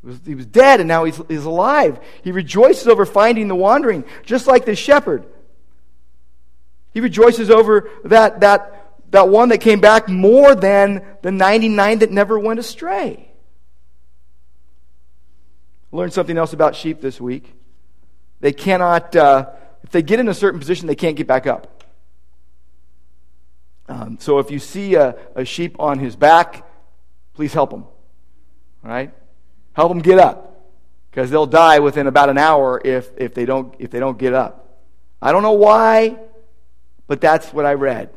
He 0.00 0.06
was, 0.06 0.20
he 0.24 0.34
was 0.34 0.46
dead, 0.46 0.80
and 0.80 0.88
now 0.88 1.04
he's, 1.04 1.20
he's 1.28 1.44
alive. 1.44 1.98
He 2.22 2.32
rejoices 2.32 2.86
over 2.86 3.04
finding 3.04 3.48
the 3.48 3.54
wandering, 3.54 4.04
just 4.24 4.46
like 4.46 4.64
the 4.64 4.76
shepherd. 4.76 5.26
He 6.92 7.00
rejoices 7.00 7.50
over 7.50 7.90
that, 8.04 8.40
that, 8.40 8.92
that 9.10 9.28
one 9.28 9.48
that 9.48 9.58
came 9.58 9.80
back 9.80 10.08
more 10.08 10.54
than 10.54 11.04
the 11.22 11.32
99 11.32 11.98
that 11.98 12.12
never 12.12 12.38
went 12.38 12.60
astray. 12.60 13.33
Learned 15.94 16.12
something 16.12 16.36
else 16.36 16.52
about 16.52 16.74
sheep 16.74 17.00
this 17.00 17.20
week. 17.20 17.54
They 18.40 18.52
cannot, 18.52 19.14
uh, 19.14 19.50
if 19.84 19.90
they 19.90 20.02
get 20.02 20.18
in 20.18 20.28
a 20.28 20.34
certain 20.34 20.58
position, 20.58 20.88
they 20.88 20.96
can't 20.96 21.14
get 21.14 21.28
back 21.28 21.46
up. 21.46 21.84
Um, 23.88 24.18
so 24.18 24.40
if 24.40 24.50
you 24.50 24.58
see 24.58 24.96
a, 24.96 25.14
a 25.36 25.44
sheep 25.44 25.76
on 25.78 26.00
his 26.00 26.16
back, 26.16 26.68
please 27.34 27.54
help 27.54 27.72
him. 27.72 27.82
All 27.82 28.90
right? 28.90 29.14
Help 29.74 29.92
him 29.92 30.00
get 30.00 30.18
up. 30.18 30.66
Because 31.12 31.30
they'll 31.30 31.46
die 31.46 31.78
within 31.78 32.08
about 32.08 32.28
an 32.28 32.38
hour 32.38 32.82
if, 32.84 33.08
if, 33.16 33.32
they 33.32 33.44
don't, 33.44 33.72
if 33.78 33.92
they 33.92 34.00
don't 34.00 34.18
get 34.18 34.34
up. 34.34 34.82
I 35.22 35.30
don't 35.30 35.44
know 35.44 35.52
why, 35.52 36.18
but 37.06 37.20
that's 37.20 37.52
what 37.52 37.66
I 37.66 37.74
read. 37.74 38.10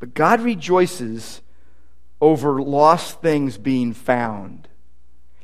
But 0.00 0.12
God 0.12 0.40
rejoices 0.40 1.40
over 2.20 2.60
lost 2.60 3.20
things 3.20 3.58
being 3.58 3.92
found. 3.92 4.66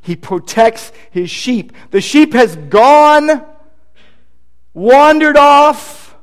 He 0.09 0.17
protects 0.17 0.91
his 1.11 1.29
sheep. 1.29 1.71
The 1.91 2.01
sheep 2.01 2.33
has 2.33 2.57
gone, 2.57 3.45
wandered 4.73 5.37
off, 5.37 6.17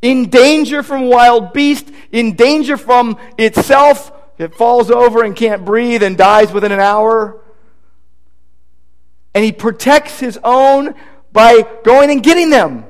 in 0.00 0.28
danger 0.28 0.82
from 0.82 1.06
wild 1.06 1.52
beast, 1.52 1.88
in 2.10 2.34
danger 2.34 2.76
from 2.76 3.16
itself. 3.38 4.10
It 4.38 4.56
falls 4.56 4.90
over 4.90 5.22
and 5.22 5.36
can't 5.36 5.64
breathe 5.64 6.02
and 6.02 6.18
dies 6.18 6.52
within 6.52 6.72
an 6.72 6.80
hour. 6.80 7.40
And 9.34 9.44
he 9.44 9.52
protects 9.52 10.18
his 10.18 10.36
own 10.42 10.96
by 11.32 11.64
going 11.84 12.10
and 12.10 12.24
getting 12.24 12.50
them. 12.50 12.84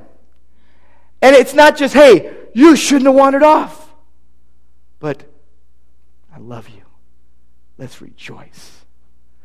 And 1.21 1.37
it's 1.37 1.53
not 1.53 1.77
just, 1.77 1.93
hey, 1.93 2.35
you 2.55 2.75
shouldn't 2.75 3.05
have 3.05 3.15
wandered 3.15 3.43
off. 3.43 3.93
but 4.99 5.25
I 6.35 6.39
love 6.39 6.71
you. 6.71 6.85
Let's 7.77 8.01
rejoice. 8.01 8.87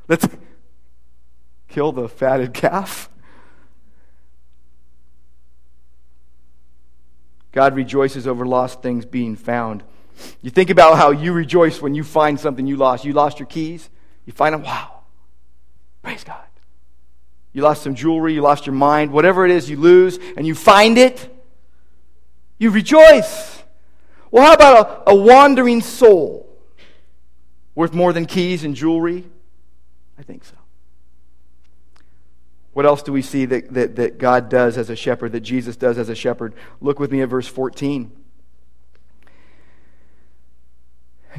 Let's 0.07 0.25
kill 1.67 1.91
the 1.91 2.07
fatted 2.07 2.53
calf. 2.53 3.09
God 7.51 7.75
rejoices 7.75 8.27
over 8.27 8.45
lost 8.45 8.81
things 8.81 9.05
being 9.05 9.35
found. 9.35 9.83
You 10.41 10.49
think 10.49 10.69
about 10.69 10.97
how 10.97 11.11
you 11.11 11.33
rejoice 11.33 11.81
when 11.81 11.95
you 11.95 12.03
find 12.03 12.39
something 12.39 12.67
you 12.67 12.77
lost. 12.77 13.05
You 13.05 13.13
lost 13.13 13.39
your 13.39 13.47
keys, 13.47 13.89
you 14.25 14.33
find 14.33 14.53
them, 14.53 14.63
wow, 14.63 15.01
praise 16.01 16.23
God. 16.23 16.37
You 17.53 17.63
lost 17.63 17.81
some 17.81 17.95
jewelry, 17.95 18.33
you 18.33 18.41
lost 18.41 18.67
your 18.67 18.75
mind, 18.75 19.11
whatever 19.11 19.45
it 19.45 19.51
is 19.51 19.69
you 19.69 19.77
lose, 19.77 20.19
and 20.35 20.45
you 20.45 20.53
find 20.53 20.97
it, 20.97 21.33
you 22.59 22.69
rejoice. 22.69 23.63
Well, 24.29 24.43
how 24.43 24.53
about 24.53 25.07
a, 25.07 25.11
a 25.11 25.15
wandering 25.15 25.81
soul 25.81 26.47
worth 27.73 27.93
more 27.93 28.13
than 28.13 28.25
keys 28.25 28.63
and 28.63 28.75
jewelry? 28.75 29.23
I 30.19 30.23
think 30.23 30.43
so. 30.43 30.53
What 32.77 32.85
else 32.85 33.01
do 33.01 33.11
we 33.11 33.23
see 33.23 33.45
that, 33.45 33.73
that, 33.73 33.95
that 33.95 34.17
God 34.19 34.49
does 34.49 34.77
as 34.77 34.91
a 34.91 34.95
shepherd, 34.95 35.31
that 35.31 35.39
Jesus 35.39 35.75
does 35.75 35.97
as 35.97 36.09
a 36.09 36.15
shepherd? 36.15 36.53
Look 36.79 36.99
with 36.99 37.11
me 37.11 37.23
at 37.23 37.29
verse 37.29 37.47
14. 37.47 38.11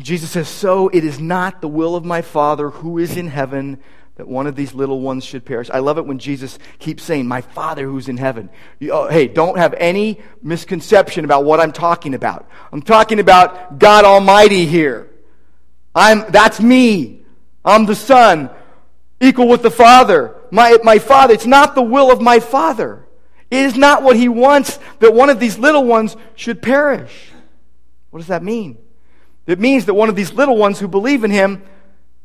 Jesus 0.01 0.33
says, 0.33 0.49
So 0.49 0.89
it 0.89 1.05
is 1.05 1.21
not 1.21 1.61
the 1.61 1.69
will 1.69 1.95
of 1.95 2.05
my 2.05 2.23
Father 2.23 2.71
who 2.71 2.99
is 2.99 3.17
in 3.17 3.29
heaven 3.29 3.79
that 4.17 4.27
one 4.27 4.49
of 4.49 4.57
these 4.57 4.75
little 4.75 5.01
ones 5.01 5.25
should 5.25 5.45
perish. 5.45 5.71
I 5.73 5.79
love 5.79 5.97
it 5.97 6.07
when 6.07 6.19
Jesus 6.19 6.59
keeps 6.81 7.05
saying, 7.05 7.29
My 7.29 7.43
Father 7.43 7.85
who's 7.85 8.09
in 8.09 8.17
heaven. 8.17 8.51
You, 8.81 8.91
oh, 8.91 9.09
hey, 9.09 9.29
don't 9.29 9.59
have 9.59 9.75
any 9.75 10.21
misconception 10.43 11.25
about 11.25 11.45
what 11.45 11.61
I'm 11.61 11.71
talking 11.71 12.15
about. 12.15 12.49
I'm 12.73 12.83
talking 12.83 13.21
about 13.21 13.79
God 13.79 14.05
Almighty 14.05 14.67
here. 14.67 15.09
I'm, 15.95 16.29
that's 16.33 16.61
me. 16.61 17.23
I'm 17.65 17.87
the 17.87 17.95
Son, 17.95 18.51
equal 19.21 19.49
with 19.49 19.63
the 19.63 19.71
Father 19.71 20.39
my, 20.51 20.79
my 20.83 20.99
father. 20.99 21.35
It's 21.35 21.47
not 21.47 21.75
the 21.75 21.83
will 21.83 22.11
of 22.11 22.21
my 22.21 22.41
father. 22.41 23.07
It 23.51 23.61
is 23.61 23.77
not 23.77 24.03
what 24.03 24.17
he 24.17 24.29
wants 24.29 24.79
that 25.01 25.15
one 25.15 25.31
of 25.31 25.41
these 25.41 25.59
little 25.59 25.85
ones 25.85 26.17
should 26.35 26.63
perish. 26.63 27.31
What 28.11 28.21
does 28.21 28.29
that 28.29 28.43
mean? 28.43 28.79
It 29.47 29.59
means 29.59 29.87
that 29.87 29.95
one 29.95 30.09
of 30.09 30.17
these 30.17 30.33
little 30.33 30.57
ones 30.57 30.79
who 30.79 30.89
believe 30.89 31.25
in 31.25 31.31
him 31.31 31.63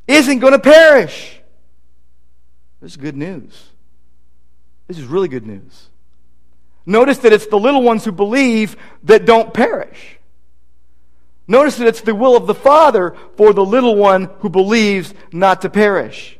isn't 0.08 0.40
going 0.40 0.54
to 0.54 0.60
perish. 0.60 1.40
This 2.82 2.92
is 2.92 2.98
good 2.98 3.16
news. 3.16 3.70
This 4.88 5.00
is 5.00 5.06
really 5.06 5.30
good 5.30 5.48
news. 5.48 5.90
Notice 6.86 7.20
that 7.20 7.32
it's 7.32 7.48
the 7.48 7.60
little 7.60 7.82
ones 7.82 8.04
who 8.04 8.12
believe 8.12 8.76
that 9.04 9.26
don't 9.26 9.54
perish. 9.54 10.20
Notice 11.48 11.78
that 11.78 11.88
it's 11.88 12.02
the 12.02 12.16
will 12.16 12.36
of 12.36 12.48
the 12.48 12.56
Father 12.56 13.16
for 13.38 13.54
the 13.54 13.64
little 13.64 13.96
one 13.96 14.30
who 14.40 14.50
believes 14.50 15.14
not 15.32 15.62
to 15.62 15.70
perish. 15.70 16.38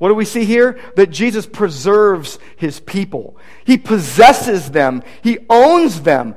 What 0.00 0.08
do 0.08 0.14
we 0.14 0.24
see 0.24 0.46
here? 0.46 0.80
That 0.96 1.10
Jesus 1.10 1.44
preserves 1.44 2.38
his 2.56 2.80
people. 2.80 3.36
He 3.66 3.76
possesses 3.76 4.70
them. 4.70 5.02
He 5.22 5.40
owns 5.50 6.00
them. 6.00 6.36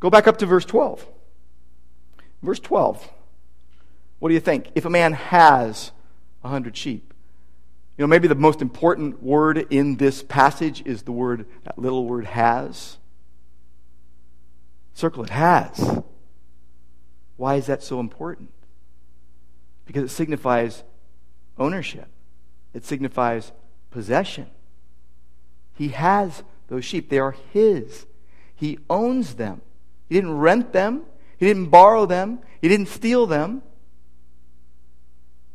Go 0.00 0.10
back 0.10 0.26
up 0.26 0.36
to 0.38 0.46
verse 0.46 0.66
12. 0.66 1.06
Verse 2.42 2.60
12. 2.60 3.08
What 4.18 4.28
do 4.28 4.34
you 4.34 4.40
think? 4.40 4.70
If 4.74 4.84
a 4.84 4.90
man 4.90 5.14
has 5.14 5.92
a 6.44 6.48
hundred 6.48 6.76
sheep, 6.76 7.14
you 7.96 8.02
know, 8.02 8.06
maybe 8.06 8.28
the 8.28 8.34
most 8.34 8.60
important 8.60 9.22
word 9.22 9.68
in 9.70 9.96
this 9.96 10.22
passage 10.22 10.82
is 10.84 11.04
the 11.04 11.12
word, 11.12 11.46
that 11.64 11.78
little 11.78 12.04
word 12.04 12.26
has. 12.26 12.98
Circle 14.92 15.24
it, 15.24 15.30
has. 15.30 16.02
Why 17.38 17.54
is 17.54 17.64
that 17.64 17.82
so 17.82 17.98
important? 17.98 18.50
Because 19.86 20.02
it 20.02 20.14
signifies 20.14 20.84
ownership 21.56 22.08
it 22.74 22.84
signifies 22.84 23.52
possession. 23.90 24.48
He 25.74 25.88
has 25.88 26.42
those 26.68 26.84
sheep, 26.84 27.08
they 27.08 27.18
are 27.18 27.36
his. 27.52 28.06
He 28.54 28.78
owns 28.90 29.34
them. 29.34 29.60
He 30.08 30.14
didn't 30.14 30.38
rent 30.38 30.72
them, 30.72 31.02
he 31.38 31.46
didn't 31.46 31.66
borrow 31.66 32.06
them, 32.06 32.40
he 32.60 32.68
didn't 32.68 32.86
steal 32.88 33.26
them. 33.26 33.62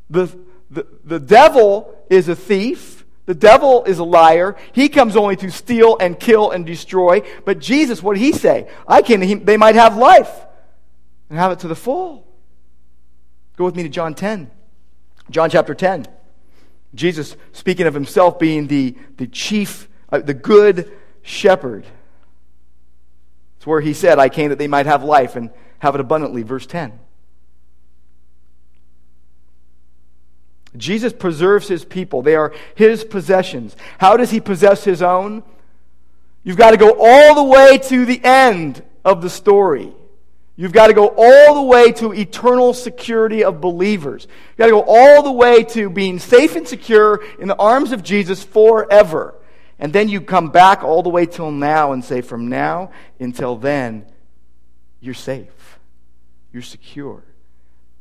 The, 0.10 0.38
the, 0.70 0.86
the 1.04 1.20
devil 1.20 1.98
is 2.10 2.28
a 2.28 2.36
thief. 2.36 3.06
The 3.26 3.36
devil 3.36 3.86
is 3.86 4.00
a 4.00 4.04
liar. 4.04 4.58
He 4.74 4.90
comes 4.90 5.16
only 5.16 5.38
to 5.38 5.52
steal 5.52 5.96
and 6.00 6.20
kill 6.20 6.52
and 6.52 6.66
destroy. 6.66 7.22
But 7.46 7.60
Jesus, 7.60 8.04
what 8.04 8.16
did 8.16 8.22
he 8.22 8.34
say? 8.34 8.70
I 8.88 9.02
came 9.02 9.22
he, 9.22 9.36
they 9.36 9.58
might 9.58 9.76
have 9.76 9.96
life 9.96 10.32
and 11.30 11.40
have 11.40 11.52
it 11.52 11.60
to 11.60 11.68
the 11.70 11.76
full. 11.76 12.28
Go 13.56 13.64
with 13.64 13.76
me 13.76 13.84
to 13.84 13.90
John 13.90 14.16
10. 14.16 14.52
John 15.30 15.50
chapter 15.50 15.74
10. 15.74 16.08
Jesus 16.94 17.36
speaking 17.54 17.88
of 17.88 17.94
himself 17.94 18.40
being 18.40 18.68
the, 18.68 18.96
the 19.18 19.28
chief, 19.28 19.88
uh, 20.12 20.20
the 20.20 20.34
good 20.34 20.92
shepherd. 21.22 21.86
It's 23.58 23.68
where 23.68 23.82
he 23.82 23.94
said, 23.94 24.20
I 24.20 24.30
came 24.30 24.50
that 24.50 24.58
they 24.58 24.68
might 24.68 24.88
have 24.88 25.04
life 25.04 25.36
and 25.36 25.52
have 25.80 25.96
it 25.96 26.02
abundantly. 26.02 26.44
Verse 26.44 26.66
10. 26.66 27.00
Jesus 30.78 31.14
preserves 31.14 31.68
his 31.68 31.84
people. 31.84 32.22
They 32.22 32.36
are 32.36 32.54
his 32.76 33.04
possessions. 33.04 33.76
How 33.98 34.18
does 34.18 34.32
he 34.32 34.40
possess 34.40 34.84
his 34.84 35.02
own? 35.02 35.44
You've 36.44 36.58
got 36.58 36.72
to 36.72 36.78
go 36.78 36.96
all 37.00 37.36
the 37.36 37.44
way 37.44 37.78
to 37.78 38.06
the 38.06 38.24
end 38.24 38.84
of 39.04 39.22
the 39.22 39.30
story. 39.30 39.94
You've 40.62 40.74
got 40.74 40.88
to 40.88 40.94
go 40.94 41.08
all 41.18 41.56
the 41.56 41.64
way 41.64 41.92
to 41.94 42.14
eternal 42.14 42.76
security 42.76 43.44
of 43.44 43.60
believers. 43.60 44.28
You've 44.50 44.58
got 44.58 44.66
to 44.68 44.72
go 44.74 44.84
all 44.84 45.24
the 45.24 45.32
way 45.32 45.64
to 45.64 45.90
being 45.90 46.20
safe 46.20 46.56
and 46.56 46.68
secure 46.68 47.24
in 47.40 47.48
the 47.48 47.56
arms 47.56 47.92
of 47.92 48.04
Jesus 48.04 48.44
forever. 48.44 49.34
And 49.80 49.92
then 49.92 50.08
you 50.08 50.22
come 50.22 50.50
back 50.50 50.84
all 50.84 51.02
the 51.02 51.10
way 51.10 51.26
till 51.26 51.50
now 51.50 51.94
and 51.94 52.06
say, 52.06 52.22
from 52.22 52.48
now 52.48 52.92
until 53.20 53.56
then, 53.56 54.06
you're 55.00 55.16
safe. 55.16 55.80
You're 56.54 56.62
secure. 56.62 57.24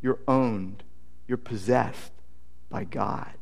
You're 0.03 0.19
owned. 0.29 0.83
You're 1.27 1.39
possessed 1.39 2.13
by 2.69 2.85
God. 2.85 3.33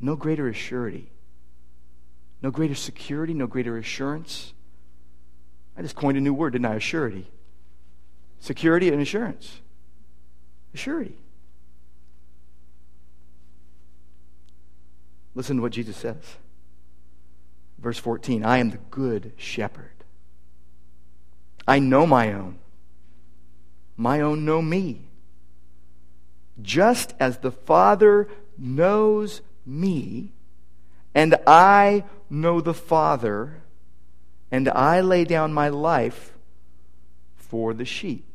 No 0.00 0.16
greater 0.16 0.50
assurity. 0.50 1.04
No 2.42 2.50
greater 2.50 2.74
security, 2.74 3.32
no 3.32 3.46
greater 3.46 3.78
assurance. 3.78 4.52
I 5.76 5.82
just 5.82 5.94
coined 5.94 6.18
a 6.18 6.20
new 6.20 6.34
word, 6.34 6.54
didn't 6.54 6.66
I? 6.66 6.78
Assurity 6.78 7.26
security 8.44 8.90
and 8.90 9.00
assurance. 9.00 9.62
Assurity. 10.76 11.14
Listen 15.34 15.56
to 15.56 15.62
what 15.62 15.72
Jesus 15.72 15.96
says. 15.96 16.36
Verse 17.78 17.98
14 17.98 18.44
I 18.44 18.58
am 18.58 18.70
the 18.70 18.78
good 18.90 19.32
shepherd. 19.36 20.04
I 21.66 21.78
know 21.78 22.06
my 22.06 22.34
own. 22.34 22.58
My 23.96 24.20
own 24.20 24.44
know 24.44 24.60
me. 24.60 25.08
Just 26.60 27.14
as 27.18 27.38
the 27.38 27.50
Father 27.50 28.28
knows 28.58 29.40
me, 29.64 30.32
and 31.14 31.34
I 31.46 32.04
know 32.28 32.60
the 32.60 32.74
Father, 32.74 33.62
and 34.50 34.68
I 34.68 35.00
lay 35.00 35.24
down 35.24 35.54
my 35.54 35.70
life 35.70 36.34
for 37.36 37.72
the 37.72 37.86
sheep. 37.86 38.33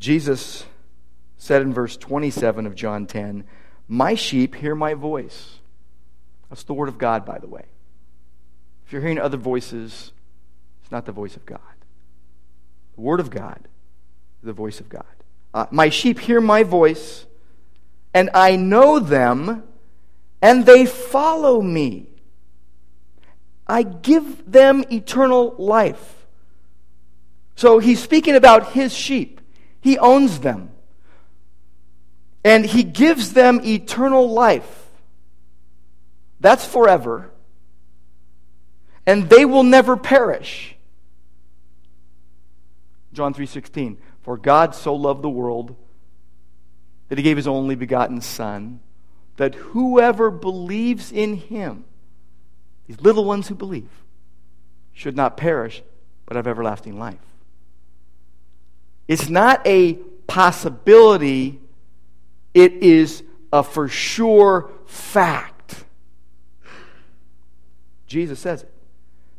Jesus 0.00 0.64
said 1.36 1.62
in 1.62 1.72
verse 1.72 1.96
27 1.96 2.66
of 2.66 2.74
John 2.74 3.06
10, 3.06 3.44
My 3.86 4.14
sheep 4.14 4.56
hear 4.56 4.74
my 4.74 4.94
voice. 4.94 5.60
That's 6.48 6.64
the 6.64 6.74
word 6.74 6.88
of 6.88 6.98
God, 6.98 7.24
by 7.24 7.38
the 7.38 7.46
way. 7.46 7.66
If 8.84 8.92
you're 8.92 9.02
hearing 9.02 9.20
other 9.20 9.36
voices, 9.36 10.10
it's 10.82 10.90
not 10.90 11.06
the 11.06 11.12
voice 11.12 11.36
of 11.36 11.46
God. 11.46 11.60
The 12.96 13.00
word 13.00 13.20
of 13.20 13.30
God 13.30 13.68
the 14.42 14.52
voice 14.52 14.80
of 14.80 14.88
God. 14.88 15.04
Uh, 15.52 15.66
my 15.70 15.88
sheep 15.88 16.18
hear 16.18 16.40
my 16.40 16.62
voice, 16.62 17.26
and 18.14 18.30
I 18.34 18.56
know 18.56 18.98
them, 18.98 19.64
and 20.40 20.64
they 20.64 20.86
follow 20.86 21.60
me. 21.60 22.06
I 23.66 23.82
give 23.82 24.50
them 24.50 24.84
eternal 24.90 25.54
life. 25.58 26.26
So 27.56 27.78
he's 27.78 28.02
speaking 28.02 28.34
about 28.34 28.72
his 28.72 28.94
sheep. 28.94 29.39
He 29.80 29.98
owns 29.98 30.40
them. 30.40 30.70
And 32.44 32.64
He 32.64 32.82
gives 32.82 33.32
them 33.32 33.60
eternal 33.64 34.30
life. 34.30 34.88
That's 36.40 36.64
forever. 36.64 37.30
And 39.06 39.28
they 39.28 39.44
will 39.44 39.62
never 39.62 39.96
perish. 39.96 40.76
John 43.12 43.34
3:16 43.34 43.96
For 44.22 44.36
God 44.36 44.74
so 44.74 44.94
loved 44.94 45.22
the 45.22 45.28
world 45.28 45.76
that 47.08 47.18
he 47.18 47.24
gave 47.24 47.36
his 47.36 47.48
only 47.48 47.74
begotten 47.74 48.20
son 48.20 48.80
that 49.36 49.54
whoever 49.56 50.30
believes 50.30 51.10
in 51.10 51.34
him 51.34 51.84
these 52.90 53.00
little 53.02 53.24
ones 53.24 53.46
who 53.46 53.54
believe, 53.54 53.88
should 54.92 55.14
not 55.14 55.36
perish, 55.36 55.80
but 56.26 56.34
have 56.36 56.48
everlasting 56.48 56.98
life. 56.98 57.20
It's 59.10 59.28
not 59.28 59.66
a 59.66 59.94
possibility, 60.28 61.60
it 62.54 62.74
is 62.74 63.24
a 63.52 63.64
for 63.64 63.88
sure 63.88 64.70
fact. 64.86 65.84
Jesus 68.06 68.38
says 68.38 68.62
it. 68.62 68.72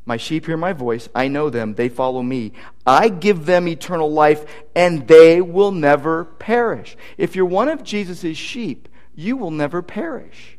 My 0.05 0.17
sheep 0.17 0.45
hear 0.45 0.57
my 0.57 0.73
voice. 0.73 1.07
I 1.15 1.29
know 1.29 1.49
them. 1.49 1.75
They 1.75 1.87
follow 1.87 2.21
me. 2.21 2.51
I 2.85 3.07
give 3.07 3.45
them 3.45 3.65
eternal 3.65 4.11
life, 4.11 4.43
and 4.75 5.07
they 5.07 5.39
will 5.39 5.71
never 5.71 6.25
perish. 6.25 6.97
If 7.17 7.37
you're 7.37 7.45
one 7.45 7.69
of 7.69 7.81
Jesus' 7.81 8.35
sheep, 8.35 8.89
you 9.15 9.37
will 9.37 9.51
never 9.51 9.81
perish. 9.81 10.57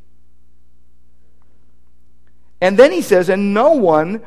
And 2.62 2.78
then 2.78 2.92
he 2.92 3.02
says, 3.02 3.28
And 3.28 3.52
no 3.52 3.72
one 3.72 4.22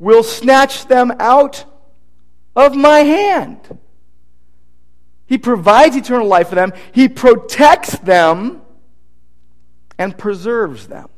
will 0.00 0.24
snatch 0.24 0.88
them 0.88 1.12
out 1.20 1.66
of 2.56 2.74
my 2.74 2.98
hand. 3.00 3.78
He 5.32 5.38
provides 5.38 5.96
eternal 5.96 6.26
life 6.26 6.50
for 6.50 6.56
them, 6.56 6.74
He 6.92 7.08
protects 7.08 7.98
them, 8.00 8.60
and 9.96 10.18
preserves 10.18 10.88
them. 10.88 11.08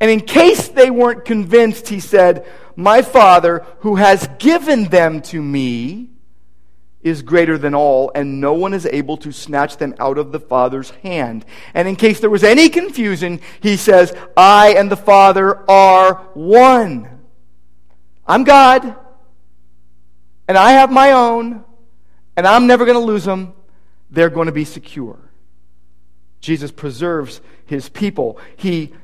And 0.00 0.10
in 0.10 0.22
case 0.22 0.68
they 0.68 0.88
weren't 0.88 1.26
convinced, 1.26 1.88
he 1.88 2.00
said, 2.00 2.46
My 2.76 3.02
Father, 3.02 3.66
who 3.80 3.96
has 3.96 4.26
given 4.38 4.84
them 4.84 5.20
to 5.24 5.42
me, 5.42 6.08
is 7.02 7.20
greater 7.20 7.58
than 7.58 7.74
all, 7.74 8.10
and 8.14 8.40
no 8.40 8.54
one 8.54 8.72
is 8.72 8.86
able 8.86 9.18
to 9.18 9.32
snatch 9.32 9.76
them 9.76 9.94
out 9.98 10.16
of 10.16 10.32
the 10.32 10.40
Father's 10.40 10.88
hand. 11.02 11.44
And 11.74 11.86
in 11.86 11.94
case 11.94 12.20
there 12.20 12.30
was 12.30 12.42
any 12.42 12.70
confusion, 12.70 13.42
he 13.60 13.76
says, 13.76 14.16
I 14.34 14.76
and 14.78 14.90
the 14.90 14.96
Father 14.96 15.70
are 15.70 16.14
one. 16.32 17.20
I'm 18.26 18.44
God, 18.44 18.96
and 20.48 20.56
I 20.56 20.72
have 20.72 20.90
my 20.90 21.12
own, 21.12 21.62
and 22.36 22.46
I'm 22.46 22.66
never 22.66 22.84
going 22.84 22.98
to 22.98 23.04
lose 23.04 23.24
them. 23.24 23.52
They're 24.10 24.30
going 24.30 24.46
to 24.46 24.52
be 24.52 24.64
secure. 24.64 25.18
Jesus 26.40 26.72
preserves 26.72 27.40
his 27.66 27.88
people. 27.88 28.38
He 28.56 28.94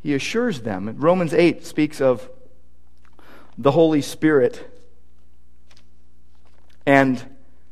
he 0.00 0.14
assures 0.14 0.62
them. 0.62 0.94
Romans 0.98 1.34
8 1.34 1.66
speaks 1.66 2.00
of 2.00 2.30
the 3.58 3.72
Holy 3.72 4.00
Spirit 4.00 4.70
and 6.86 7.22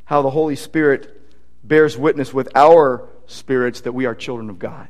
how 0.04 0.22
the 0.22 0.30
Holy 0.30 0.56
Spirit 0.56 1.18
bears 1.62 1.96
witness 1.96 2.35
with 2.35 2.48
our 2.54 3.09
spirits 3.26 3.82
that 3.82 3.92
we 3.92 4.06
are 4.06 4.14
children 4.14 4.50
of 4.50 4.59
God, 4.59 4.88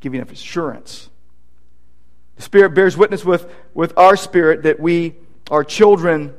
giving 0.00 0.20
us 0.20 0.30
assurance. 0.30 1.08
The 2.34 2.42
Spirit 2.42 2.74
bears 2.74 2.96
witness 2.96 3.24
with, 3.24 3.50
with 3.72 3.96
our 3.96 4.16
spirit 4.16 4.64
that 4.64 4.78
we 4.78 5.14
are 5.50 5.64
children 5.64 6.34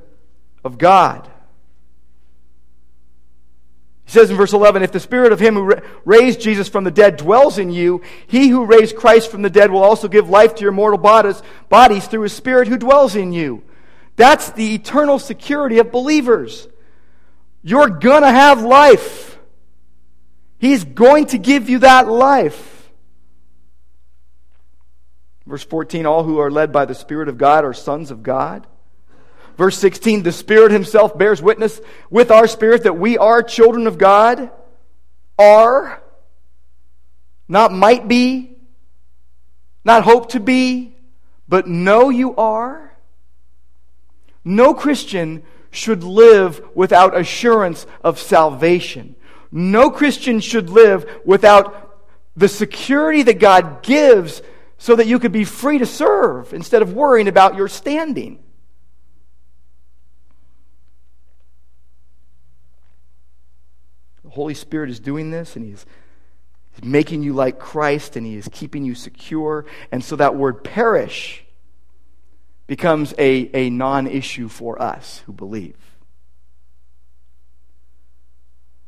of 0.63 0.77
God. 0.77 1.29
He 4.05 4.13
says 4.13 4.29
in 4.29 4.37
verse 4.37 4.53
11, 4.53 4.83
If 4.83 4.93
the 4.93 5.01
spirit 5.01 5.33
of 5.33 5.39
him 5.39 5.55
who 5.55 5.75
raised 6.05 6.39
Jesus 6.39 6.69
from 6.69 6.85
the 6.85 6.91
dead 6.91 7.17
dwells 7.17 7.57
in 7.57 7.71
you, 7.71 8.01
he 8.25 8.47
who 8.47 8.65
raised 8.65 8.95
Christ 8.95 9.29
from 9.29 9.41
the 9.41 9.49
dead 9.49 9.69
will 9.69 9.83
also 9.83 10.07
give 10.07 10.29
life 10.29 10.55
to 10.55 10.63
your 10.63 10.71
mortal 10.71 10.97
bodies, 10.97 12.07
through 12.07 12.21
his 12.21 12.31
spirit 12.31 12.69
who 12.69 12.77
dwells 12.77 13.17
in 13.17 13.33
you. 13.33 13.63
That's 14.15 14.49
the 14.51 14.75
eternal 14.75 15.19
security 15.19 15.79
of 15.79 15.91
believers. 15.91 16.69
You're 17.63 17.89
going 17.89 18.23
to 18.23 18.31
have 18.31 18.61
life. 18.61 19.37
He's 20.57 20.85
going 20.85 21.25
to 21.27 21.37
give 21.37 21.69
you 21.69 21.79
that 21.79 22.07
life. 22.07 22.89
Verse 25.45 25.65
14 25.65 26.05
All 26.05 26.23
who 26.23 26.39
are 26.39 26.49
led 26.49 26.71
by 26.71 26.85
the 26.85 26.95
Spirit 26.95 27.27
of 27.27 27.37
God 27.37 27.65
are 27.65 27.73
sons 27.73 28.09
of 28.09 28.23
God. 28.23 28.67
Verse 29.57 29.77
16, 29.79 30.21
the 30.21 30.31
Spirit 30.31 30.71
Himself 30.71 31.17
bears 31.17 31.41
witness 31.41 31.81
with 32.11 32.29
our 32.29 32.47
spirit 32.47 32.83
that 32.83 32.97
we 32.97 33.17
are 33.17 33.41
children 33.41 33.87
of 33.87 33.97
God. 33.97 34.51
Are, 35.39 36.01
not 37.47 37.71
might 37.71 38.07
be, 38.07 38.55
not 39.83 40.03
hope 40.03 40.29
to 40.29 40.39
be, 40.39 40.95
but 41.47 41.67
know 41.67 42.09
you 42.09 42.35
are. 42.35 42.95
No 44.43 44.73
Christian 44.73 45.43
should 45.71 46.03
live 46.03 46.61
without 46.75 47.17
assurance 47.17 47.85
of 48.03 48.19
salvation. 48.19 49.15
No 49.51 49.89
Christian 49.89 50.39
should 50.39 50.69
live 50.69 51.09
without 51.25 52.05
the 52.35 52.47
security 52.47 53.23
that 53.23 53.39
God 53.39 53.81
gives 53.81 54.41
so 54.77 54.95
that 54.95 55.07
you 55.07 55.19
could 55.19 55.31
be 55.31 55.43
free 55.43 55.79
to 55.79 55.85
serve 55.85 56.53
instead 56.53 56.81
of 56.81 56.93
worrying 56.93 57.27
about 57.27 57.55
your 57.55 57.67
standing. 57.67 58.39
The 64.27 64.33
Holy 64.33 64.53
Spirit 64.53 64.89
is 64.89 64.99
doing 64.99 65.31
this, 65.31 65.55
and 65.55 65.63
He's, 65.63 65.85
making 66.83 67.23
you 67.23 67.33
like 67.33 67.57
Christ, 67.57 68.17
and 68.17 68.25
He 68.25 68.35
is 68.35 68.49
keeping 68.51 68.83
you 68.83 68.93
secure. 68.93 69.65
And 69.89 70.03
so 70.03 70.17
that 70.17 70.35
word 70.35 70.65
perish 70.65 71.45
becomes 72.67 73.13
a, 73.17 73.49
a 73.53 73.69
non 73.69 74.05
issue 74.05 74.49
for 74.49 74.79
us 74.81 75.19
who 75.25 75.31
believe. 75.31 75.77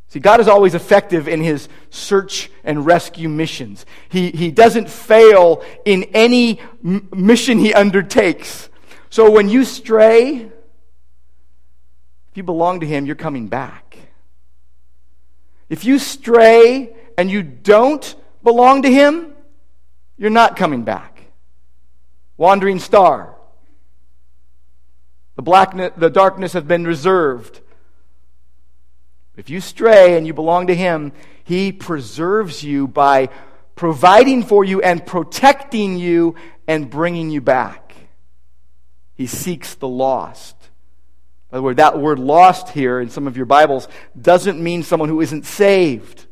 See, 0.10 0.19
God 0.19 0.41
is 0.41 0.47
always 0.47 0.75
effective 0.75 1.28
in 1.28 1.41
his 1.41 1.69
search 1.89 2.52
and 2.63 2.86
rescue 2.86 3.30
missions. 3.30 3.86
He, 4.10 4.32
he 4.32 4.52
doesn't 4.52 4.89
fail 4.89 5.63
in 5.86 6.04
any 6.15 6.60
m- 6.84 7.08
mission 7.15 7.60
he 7.60 7.73
undertakes. 7.73 8.69
So 9.10 9.32
when 9.32 9.47
you 9.49 9.63
stray, 9.63 10.36
if 10.36 10.52
you 12.34 12.43
belong 12.43 12.82
to 12.82 12.88
him, 12.88 13.06
you're 13.06 13.15
coming 13.15 13.47
back. 13.47 13.88
If 15.69 15.86
you 15.86 15.99
stray 15.99 16.95
and 17.17 17.29
you 17.29 17.43
don't 17.43 18.15
belong 18.43 18.82
to 18.82 18.91
Him, 18.91 19.34
you're 20.17 20.29
not 20.29 20.58
coming 20.58 20.84
back. 20.84 21.21
Wandering 22.38 22.79
star. 22.79 23.36
The, 25.36 25.41
blackness, 25.41 25.93
the 25.95 26.10
darkness 26.10 26.53
has 26.53 26.63
been 26.63 26.86
reserved. 26.86 27.62
If 29.38 29.49
you 29.49 29.62
stray 29.62 30.17
and 30.17 30.27
you 30.27 30.34
belong 30.34 30.67
to 30.67 30.75
Him, 30.75 31.13
He 31.43 31.71
preserves 31.71 32.63
you 32.63 32.88
by 32.88 33.29
providing 33.75 34.43
for 34.43 34.65
you 34.65 34.82
and 34.82 35.05
protecting 35.05 35.97
you 35.97 36.36
and 36.67 36.89
bringing 36.89 37.29
you 37.29 37.39
back. 37.39 37.95
He 39.15 39.27
seeks 39.27 39.75
the 39.75 39.88
lost. 39.88 40.55
By 41.52 41.58
the 41.58 41.62
way, 41.64 41.74
that 41.74 42.00
word 42.00 42.20
lost 42.20 42.70
here 42.70 43.00
in 43.00 43.10
some 43.10 43.28
of 43.28 43.36
your 43.36 43.48
Bibles 43.48 43.88
doesn't 44.20 44.62
mean 44.62 44.84
someone 44.84 45.10
who 45.10 45.22
isn't 45.22 45.46
saved. 45.46 46.26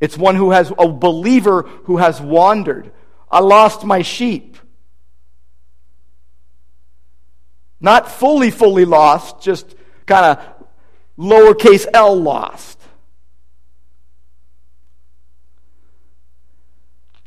It's 0.00 0.18
one 0.18 0.34
who 0.34 0.50
has, 0.50 0.72
a 0.78 0.88
believer 0.88 1.62
who 1.84 1.98
has 1.98 2.20
wandered. 2.20 2.90
I 3.30 3.38
lost 3.38 3.84
my 3.84 4.02
sheep. 4.02 4.56
Not 7.80 8.10
fully, 8.10 8.50
fully 8.50 8.84
lost, 8.84 9.40
just 9.40 9.76
kind 10.06 10.26
of 10.26 10.66
lowercase 11.16 11.86
l 11.94 12.20
lost. 12.20 12.81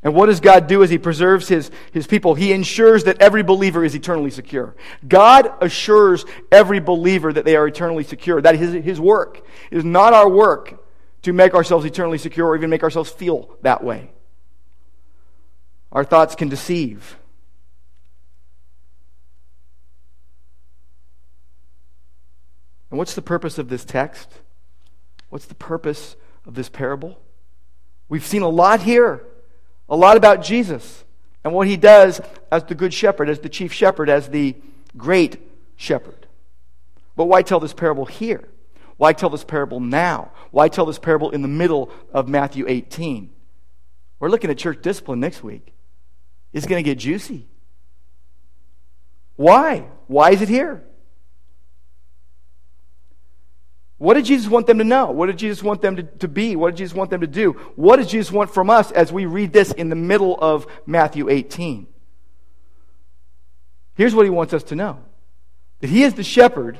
And 0.05 0.13
what 0.13 0.27
does 0.27 0.39
God 0.39 0.67
do 0.67 0.83
as 0.83 0.91
He 0.91 0.99
preserves 0.99 1.47
his, 1.47 1.71
his 1.91 2.05
people? 2.05 2.35
He 2.35 2.53
ensures 2.53 3.05
that 3.05 3.19
every 3.19 3.41
believer 3.41 3.83
is 3.83 3.95
eternally 3.95 4.29
secure. 4.29 4.75
God 5.05 5.51
assures 5.61 6.25
every 6.51 6.79
believer 6.79 7.33
that 7.33 7.43
they 7.43 7.55
are 7.55 7.67
eternally 7.67 8.03
secure. 8.03 8.39
That 8.39 8.53
is 8.53 8.85
His 8.85 8.99
work. 8.99 9.43
It 9.71 9.79
is 9.79 9.83
not 9.83 10.13
our 10.13 10.29
work 10.29 10.85
to 11.23 11.33
make 11.33 11.55
ourselves 11.55 11.85
eternally 11.87 12.19
secure 12.19 12.47
or 12.47 12.55
even 12.55 12.69
make 12.69 12.83
ourselves 12.83 13.09
feel 13.09 13.57
that 13.63 13.83
way. 13.83 14.11
Our 15.91 16.03
thoughts 16.03 16.35
can 16.35 16.49
deceive. 16.49 17.17
And 22.91 22.99
what's 22.99 23.15
the 23.15 23.23
purpose 23.23 23.57
of 23.57 23.69
this 23.69 23.83
text? 23.83 24.29
What's 25.29 25.45
the 25.45 25.55
purpose 25.55 26.15
of 26.45 26.53
this 26.53 26.69
parable? 26.69 27.19
We've 28.07 28.23
seen 28.23 28.43
a 28.43 28.49
lot 28.49 28.81
here 28.81 29.25
a 29.89 29.95
lot 29.95 30.17
about 30.17 30.43
Jesus 30.43 31.03
and 31.43 31.53
what 31.53 31.67
he 31.67 31.77
does 31.77 32.21
as 32.51 32.63
the 32.63 32.75
good 32.75 32.93
shepherd, 32.93 33.29
as 33.29 33.39
the 33.39 33.49
chief 33.49 33.71
shepherd, 33.71 34.09
as 34.09 34.29
the 34.29 34.55
great 34.97 35.39
shepherd. 35.75 36.27
But 37.15 37.25
why 37.25 37.41
tell 37.41 37.59
this 37.59 37.73
parable 37.73 38.05
here? 38.05 38.47
Why 38.97 39.13
tell 39.13 39.29
this 39.29 39.43
parable 39.43 39.79
now? 39.79 40.31
Why 40.51 40.69
tell 40.69 40.85
this 40.85 40.99
parable 40.99 41.29
in 41.31 41.41
the 41.41 41.47
middle 41.47 41.91
of 42.13 42.27
Matthew 42.27 42.65
18? 42.67 43.31
We're 44.19 44.29
looking 44.29 44.49
at 44.49 44.57
church 44.57 44.81
discipline 44.81 45.19
next 45.19 45.43
week. 45.43 45.73
It's 46.53 46.65
going 46.65 46.83
to 46.83 46.89
get 46.89 46.97
juicy. 46.97 47.47
Why? 49.35 49.85
Why 50.07 50.31
is 50.31 50.41
it 50.41 50.49
here? 50.49 50.83
What 53.97 54.15
did 54.15 54.25
Jesus 54.25 54.49
want 54.49 54.67
them 54.67 54.79
to 54.79 54.83
know? 54.83 55.11
What 55.11 55.27
did 55.27 55.37
Jesus 55.37 55.63
want 55.63 55.81
them 55.81 55.95
to, 55.95 56.03
to 56.03 56.27
be? 56.27 56.55
What 56.55 56.71
did 56.71 56.77
Jesus 56.77 56.95
want 56.95 57.09
them 57.09 57.21
to 57.21 57.27
do? 57.27 57.53
What 57.75 57.97
does 57.97 58.07
Jesus 58.07 58.31
want 58.31 58.53
from 58.53 58.69
us 58.69 58.91
as 58.91 59.11
we 59.11 59.25
read 59.25 59.53
this 59.53 59.71
in 59.71 59.89
the 59.89 59.95
middle 59.95 60.37
of 60.39 60.67
Matthew 60.85 61.29
18? 61.29 61.87
Here's 63.95 64.13
what 64.13 64.25
he 64.25 64.29
wants 64.29 64.53
us 64.53 64.63
to 64.63 64.75
know 64.75 64.99
that 65.79 65.89
he 65.89 66.03
is 66.03 66.13
the 66.13 66.23
shepherd 66.23 66.79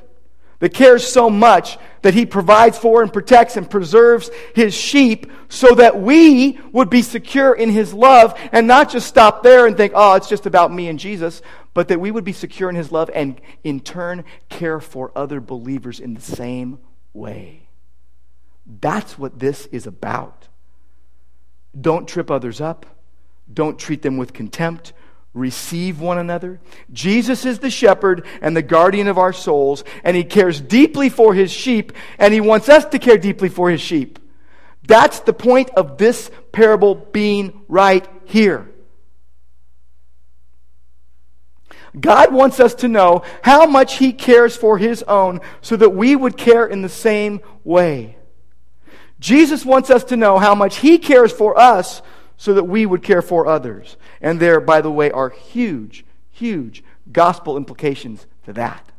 that 0.59 0.74
cares 0.74 1.05
so 1.05 1.30
much 1.30 1.78
that 2.01 2.13
he 2.13 2.26
provides 2.26 2.78
for 2.78 3.01
and 3.01 3.11
protects 3.11 3.57
and 3.57 3.70
preserves 3.70 4.30
his 4.53 4.74
sheep 4.74 5.30
so 5.49 5.76
that 5.76 5.99
we 5.99 6.59
would 6.72 6.89
be 6.89 7.01
secure 7.01 7.53
in 7.53 7.70
his 7.70 7.93
love 7.93 8.38
and 8.51 8.66
not 8.66 8.89
just 8.89 9.07
stop 9.07 9.43
there 9.43 9.68
and 9.68 9.76
think, 9.78 9.93
oh, 9.95 10.16
it's 10.16 10.30
just 10.30 10.45
about 10.45 10.74
me 10.74 10.88
and 10.88 10.97
Jesus, 10.97 11.41
but 11.74 11.89
that 11.89 11.99
we 11.99 12.09
would 12.09 12.24
be 12.24 12.34
secure 12.34 12.70
in 12.70 12.76
his 12.76 12.91
love 12.91 13.09
and 13.13 13.39
in 13.63 13.80
turn 13.80 14.24
care 14.49 14.80
for 14.80 15.11
other 15.16 15.41
believers 15.41 15.99
in 15.99 16.13
the 16.13 16.22
same 16.22 16.80
way. 17.16 17.68
That's 18.82 19.18
what 19.18 19.39
this 19.39 19.68
is 19.68 19.88
about. 19.88 20.47
Don't 21.80 22.07
trip 22.07 22.30
others 22.30 22.61
up. 22.61 22.86
Don't 23.51 23.78
treat 23.78 24.01
them 24.01 24.18
with 24.18 24.34
contempt 24.34 24.93
receive 25.36 25.99
one 25.99 26.18
another. 26.18 26.59
Jesus 26.91 27.45
is 27.45 27.59
the 27.59 27.70
shepherd 27.70 28.26
and 28.41 28.57
the 28.57 28.63
guardian 28.63 29.07
of 29.07 29.20
our 29.20 29.34
souls, 29.34 29.84
and 30.03 30.18
he 30.18 30.24
cares 30.24 30.59
deeply 30.59 31.09
for 31.09 31.36
his 31.36 31.51
sheep, 31.51 31.91
and 32.18 32.34
he 32.34 32.41
wants 32.41 32.70
us 32.70 32.86
to 32.86 32.97
care 32.97 33.18
deeply 33.18 33.49
for 33.49 33.70
his 33.70 33.82
sheep. 33.82 34.18
That's 34.88 35.20
the 35.20 35.34
point 35.34 35.70
of 35.72 35.97
this 35.97 36.32
parable 36.51 36.95
being 36.95 37.66
right 37.68 38.07
here. 38.24 38.72
God 42.00 42.34
wants 42.34 42.60
us 42.60 42.76
to 42.76 42.88
know 42.88 43.24
how 43.41 43.66
much 43.66 43.98
he 43.98 44.12
cares 44.12 44.56
for 44.56 44.78
his 44.78 45.04
own 45.04 45.41
so 45.62 45.76
that 45.76 45.91
we 45.91 46.16
would 46.16 46.38
care 46.38 46.66
in 46.66 46.82
the 46.82 46.89
same 46.89 47.41
way. 47.64 48.18
Jesus 49.20 49.66
wants 49.66 49.89
us 49.89 50.04
to 50.06 50.18
know 50.18 50.38
how 50.38 50.56
much 50.56 50.78
he 50.78 50.98
cares 50.98 51.32
for 51.32 51.58
us 51.58 52.02
so 52.38 52.54
that 52.54 52.66
we 52.66 52.86
would 52.86 53.02
care 53.02 53.22
for 53.22 53.48
others. 53.48 53.96
And 54.20 54.39
there, 54.39 54.60
by 54.60 54.82
the 54.82 54.91
way, 54.91 55.10
are 55.12 55.30
huge, 55.30 56.06
huge 56.32 56.84
gospel 57.12 57.56
implications 57.56 58.28
to 58.46 58.54
that. 58.54 58.91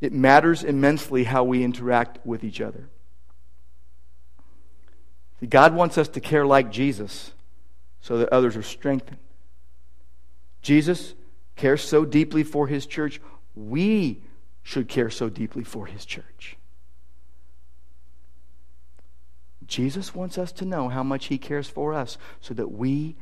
It 0.00 0.12
matters 0.12 0.62
immensely 0.62 1.24
how 1.24 1.44
we 1.44 1.64
interact 1.64 2.24
with 2.24 2.44
each 2.44 2.60
other. 2.60 2.88
God 5.48 5.74
wants 5.74 5.98
us 5.98 6.08
to 6.08 6.20
care 6.20 6.46
like 6.46 6.70
Jesus 6.72 7.32
so 8.00 8.18
that 8.18 8.28
others 8.30 8.56
are 8.56 8.62
strengthened. 8.62 9.18
Jesus 10.62 11.14
cares 11.56 11.82
so 11.82 12.04
deeply 12.04 12.42
for 12.42 12.66
his 12.66 12.86
church, 12.86 13.20
we 13.54 14.22
should 14.62 14.88
care 14.88 15.10
so 15.10 15.28
deeply 15.28 15.64
for 15.64 15.86
his 15.86 16.04
church. 16.04 16.58
Jesus 19.68 20.14
wants 20.14 20.38
us 20.38 20.50
to 20.52 20.64
know 20.64 20.88
how 20.88 21.02
much 21.02 21.26
He 21.26 21.38
cares 21.38 21.68
for 21.68 21.92
us 21.92 22.18
so 22.40 22.54
that 22.54 22.72
we 22.72 23.14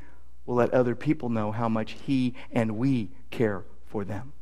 will 0.47 0.55
let 0.55 0.73
other 0.73 0.95
people 0.95 1.29
know 1.29 1.51
how 1.51 1.69
much 1.69 1.97
He 2.07 2.35
and 2.53 2.79
we 2.79 3.11
care 3.31 3.65
for 3.85 4.05
them. 4.05 4.33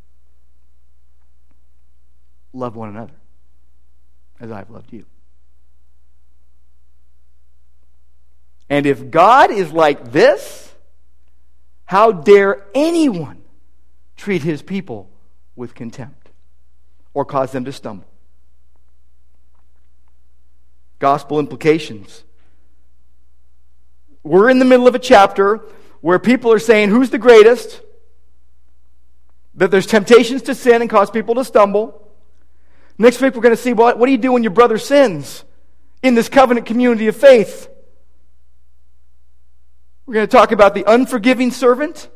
Love 2.52 2.76
one 2.76 2.90
another 2.90 3.14
as 4.38 4.52
I've 4.52 4.70
loved 4.70 4.92
you. 4.92 5.06
And 8.68 8.86
if 8.86 9.10
God 9.10 9.50
is 9.50 9.72
like 9.72 10.12
this, 10.12 10.74
how 11.84 12.12
dare 12.12 12.64
anyone 12.74 13.42
treat 14.16 14.42
his 14.42 14.62
people 14.62 15.10
with 15.54 15.74
contempt 15.74 16.30
or 17.12 17.24
cause 17.24 17.52
them 17.52 17.64
to 17.66 17.72
stumble? 17.72 18.08
gospel 21.04 21.38
implications. 21.38 22.24
We're 24.22 24.48
in 24.48 24.58
the 24.58 24.64
middle 24.64 24.88
of 24.88 24.94
a 24.94 24.98
chapter 24.98 25.60
where 26.00 26.18
people 26.18 26.50
are 26.50 26.58
saying, 26.58 26.88
Who's 26.88 27.10
the 27.10 27.18
greatest? 27.18 27.82
That 29.56 29.70
there's 29.70 29.86
temptations 29.86 30.40
to 30.42 30.54
sin 30.54 30.80
and 30.80 30.88
cause 30.88 31.10
people 31.10 31.34
to 31.34 31.44
stumble. 31.44 32.10
Next 32.96 33.20
week, 33.20 33.34
we're 33.34 33.42
going 33.42 33.54
to 33.54 33.60
see 33.60 33.74
what, 33.74 33.98
what 33.98 34.06
do 34.06 34.12
you 34.12 34.18
do 34.18 34.32
when 34.32 34.42
your 34.42 34.52
brother 34.52 34.78
sins 34.78 35.44
in 36.02 36.14
this 36.14 36.30
covenant 36.30 36.64
community 36.64 37.06
of 37.08 37.16
faith? 37.16 37.68
We're 40.06 40.14
going 40.14 40.26
to 40.26 40.36
talk 40.36 40.52
about 40.52 40.74
the 40.74 40.84
unforgiving 40.90 41.50
servant 41.50 42.08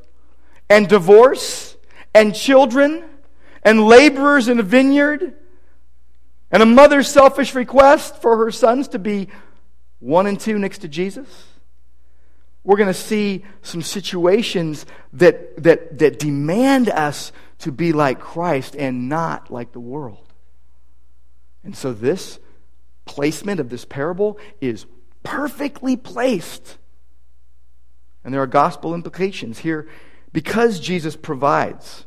and 0.68 0.88
divorce 0.88 1.76
and 2.14 2.34
children 2.34 3.04
and 3.62 3.86
laborers 3.86 4.48
in 4.48 4.60
a 4.60 4.62
vineyard 4.62 5.34
and 6.50 6.62
a 6.62 6.66
mother's 6.66 7.08
selfish 7.08 7.54
request 7.54 8.20
for 8.20 8.36
her 8.38 8.50
sons 8.50 8.88
to 8.88 8.98
be 8.98 9.28
one 10.00 10.26
and 10.26 10.38
two 10.38 10.58
next 10.58 10.78
to 10.78 10.88
Jesus. 10.88 11.46
We're 12.62 12.76
going 12.76 12.88
to 12.88 12.94
see 12.94 13.44
some 13.62 13.80
situations 13.80 14.84
that, 15.14 15.62
that, 15.62 15.98
that 15.98 16.18
demand 16.18 16.90
us 16.90 17.32
to 17.60 17.72
be 17.72 17.92
like 17.92 18.20
Christ 18.20 18.76
and 18.76 19.08
not 19.08 19.50
like 19.50 19.72
the 19.72 19.80
world. 19.80 20.32
And 21.64 21.76
so, 21.76 21.92
this 21.92 22.38
placement 23.04 23.58
of 23.58 23.70
this 23.70 23.84
parable 23.84 24.38
is 24.60 24.86
perfectly 25.22 25.96
placed. 25.96 26.76
And 28.24 28.34
there 28.34 28.42
are 28.42 28.46
gospel 28.46 28.94
implications 28.94 29.58
here 29.58 29.88
because 30.32 30.80
Jesus 30.80 31.16
provides. 31.16 32.04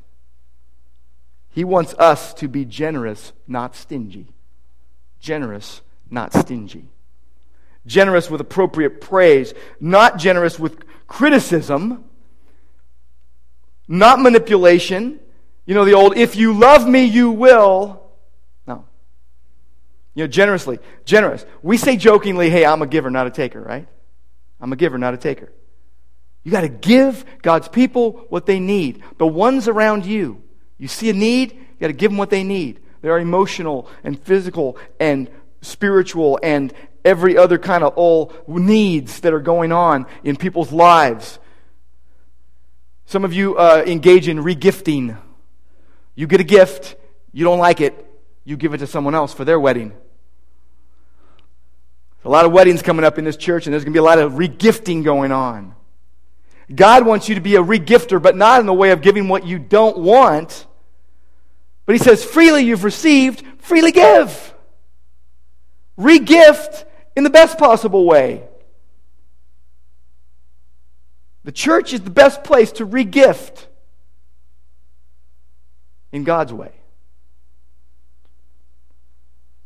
He 1.49 1.64
wants 1.64 1.93
us 1.95 2.34
to 2.36 2.47
be 2.47 2.66
generous, 2.66 3.34
not 3.47 3.76
stingy. 3.76 4.34
Generous, 5.20 5.82
not 6.09 6.34
stingy. 6.34 6.89
Generous 7.86 8.30
with 8.30 8.41
appropriate 8.41 9.01
praise, 9.01 9.53
not 9.80 10.18
generous 10.18 10.59
with 10.59 10.84
criticism, 11.07 12.05
not 13.88 14.20
manipulation. 14.22 15.20
You 15.66 15.76
know, 15.76 15.86
the 15.86 15.93
old, 15.93 16.16
if 16.16 16.36
you 16.36 16.53
love 16.53 16.88
me, 16.88 17.03
you 17.03 17.32
will. 17.32 18.01
No. 18.66 18.86
You 20.14 20.24
know, 20.24 20.28
generously, 20.28 20.80
generous. 21.03 21.45
We 21.62 21.78
say 21.78 21.97
jokingly, 21.97 22.49
hey, 22.49 22.66
I'm 22.66 22.82
a 22.82 22.88
giver, 22.88 23.09
not 23.09 23.28
a 23.28 23.32
taker, 23.32 23.62
right? 23.62 23.88
I'm 24.59 24.72
a 24.72 24.76
giver, 24.76 24.97
not 24.97 25.14
a 25.14 25.18
taker. 25.18 25.51
You 26.43 26.51
got 26.51 26.61
to 26.61 26.69
give 26.69 27.23
God's 27.41 27.67
people 27.67 28.25
what 28.29 28.45
they 28.45 28.59
need. 28.59 29.03
The 29.17 29.27
ones 29.27 29.67
around 29.67 30.05
you, 30.05 30.41
you 30.77 30.87
see 30.87 31.09
a 31.09 31.13
need, 31.13 31.53
you 31.53 31.77
got 31.79 31.87
to 31.87 31.93
give 31.93 32.11
them 32.11 32.17
what 32.17 32.29
they 32.29 32.43
need. 32.43 32.79
They 33.01 33.09
are 33.09 33.19
emotional 33.19 33.87
and 34.03 34.19
physical 34.19 34.77
and 34.99 35.29
spiritual 35.61 36.39
and 36.41 36.73
every 37.03 37.37
other 37.37 37.57
kind 37.57 37.83
of 37.83 37.93
all 37.95 38.33
needs 38.47 39.21
that 39.21 39.33
are 39.33 39.39
going 39.39 39.71
on 39.71 40.05
in 40.23 40.35
people's 40.35 40.71
lives. 40.71 41.39
Some 43.05 43.25
of 43.25 43.33
you 43.33 43.57
uh, 43.57 43.83
engage 43.85 44.27
in 44.27 44.37
regifting. 44.37 45.17
You 46.15 46.27
get 46.27 46.39
a 46.39 46.45
gift, 46.45 46.95
you 47.31 47.43
don't 47.43 47.59
like 47.59 47.81
it, 47.81 48.05
you 48.43 48.57
give 48.57 48.73
it 48.73 48.79
to 48.79 48.87
someone 48.87 49.15
else 49.15 49.33
for 49.33 49.45
their 49.45 49.59
wedding. 49.59 49.93
a 52.23 52.29
lot 52.29 52.45
of 52.45 52.51
weddings 52.51 52.81
coming 52.81 53.03
up 53.03 53.17
in 53.17 53.25
this 53.25 53.37
church, 53.37 53.65
and 53.65 53.73
there's 53.73 53.83
going 53.83 53.93
to 53.93 53.97
be 53.97 53.99
a 53.99 54.03
lot 54.03 54.19
of 54.19 54.33
regifting 54.33 55.03
going 55.03 55.31
on. 55.31 55.75
God 56.74 57.05
wants 57.05 57.28
you 57.28 57.36
to 57.36 57.41
be 57.41 57.55
a 57.55 57.64
regifter, 57.64 58.22
but 58.22 58.36
not 58.36 58.59
in 58.59 58.66
the 58.66 58.74
way 58.74 58.91
of 58.91 59.01
giving 59.01 59.28
what 59.28 59.45
you 59.45 59.59
don't 59.59 59.97
want 59.97 60.66
but 61.91 61.97
he 61.97 61.99
says, 62.05 62.24
freely 62.24 62.64
you've 62.64 62.86
received, 62.86 63.43
freely 63.57 63.91
give. 63.91 64.53
Regift 65.97 66.86
in 67.18 67.26
the 67.26 67.30
best 67.30 67.57
possible 67.57 68.05
way. 68.05 68.43
The 71.43 71.51
church 71.51 71.91
is 71.91 71.99
the 71.99 72.09
best 72.09 72.45
place 72.45 72.72
to 72.74 72.86
regift 72.86 73.66
in 76.14 76.24
God's 76.24 76.53
way. 76.53 76.72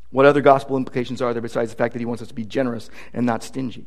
What 0.09 0.25
other 0.25 0.41
gospel 0.41 0.77
implications 0.77 1.21
are 1.21 1.31
there 1.31 1.43
besides 1.43 1.69
the 1.69 1.77
fact 1.77 1.93
that 1.93 1.99
he 1.99 2.05
wants 2.05 2.23
us 2.23 2.29
to 2.29 2.33
be 2.33 2.45
generous 2.45 2.89
and 3.13 3.25
not 3.25 3.43
stingy? 3.43 3.85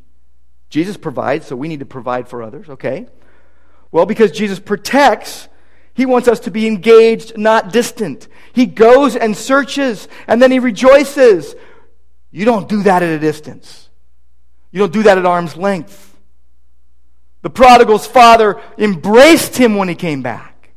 Jesus 0.71 0.97
provides, 0.97 1.47
so 1.47 1.57
we 1.57 1.69
need 1.69 1.81
to 1.81 1.87
provide 1.87 2.29
for 2.29 2.43
others, 2.43 2.69
okay? 2.69 3.07
Well, 3.91 4.07
because 4.07 4.31
Jesus 4.33 4.59
protects, 4.59 5.49
he 5.95 6.07
wants 6.07 6.29
us 6.29 6.41
to 6.41 6.51
be 6.51 6.67
engaged, 6.67 7.39
not 7.39 7.73
distant. 7.73 8.29
He 8.53 8.67
goes 8.67 9.17
and 9.17 9.37
searches, 9.37 10.09
and 10.27 10.41
then 10.43 10.51
he 10.51 10.59
rejoices. 10.59 11.55
You 12.31 12.45
don't 12.45 12.69
do 12.69 12.83
that 12.83 13.03
at 13.03 13.09
a 13.09 13.19
distance. 13.19 13.89
You 14.71 14.81
don't 14.81 14.93
do 14.93 15.05
that 15.05 15.19
at 15.19 15.25
arm's 15.25 15.57
length. 15.57 16.17
The 17.43 17.51
prodigal's 17.51 18.07
father 18.07 18.61
embraced 18.77 19.57
him 19.57 19.77
when 19.77 19.89
he 19.89 19.95
came 19.95 20.23
back. 20.23 20.71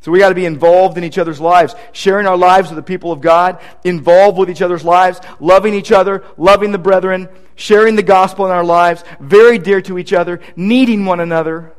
So 0.00 0.12
we 0.12 0.18
got 0.18 0.28
to 0.28 0.34
be 0.34 0.44
involved 0.44 0.98
in 0.98 1.04
each 1.04 1.18
other's 1.18 1.40
lives, 1.40 1.74
sharing 1.92 2.26
our 2.26 2.36
lives 2.36 2.68
with 2.68 2.76
the 2.76 2.82
people 2.82 3.10
of 3.10 3.20
God, 3.20 3.60
involved 3.84 4.38
with 4.38 4.50
each 4.50 4.60
other's 4.60 4.84
lives, 4.84 5.20
loving 5.40 5.72
each 5.72 5.92
other, 5.92 6.24
loving 6.36 6.72
the 6.72 6.78
brethren, 6.78 7.28
sharing 7.56 7.96
the 7.96 8.02
gospel 8.02 8.46
in 8.46 8.52
our 8.52 8.64
lives, 8.64 9.04
very 9.20 9.58
dear 9.58 9.80
to 9.82 9.98
each 9.98 10.12
other, 10.12 10.40
needing 10.56 11.04
one 11.04 11.20
another. 11.20 11.72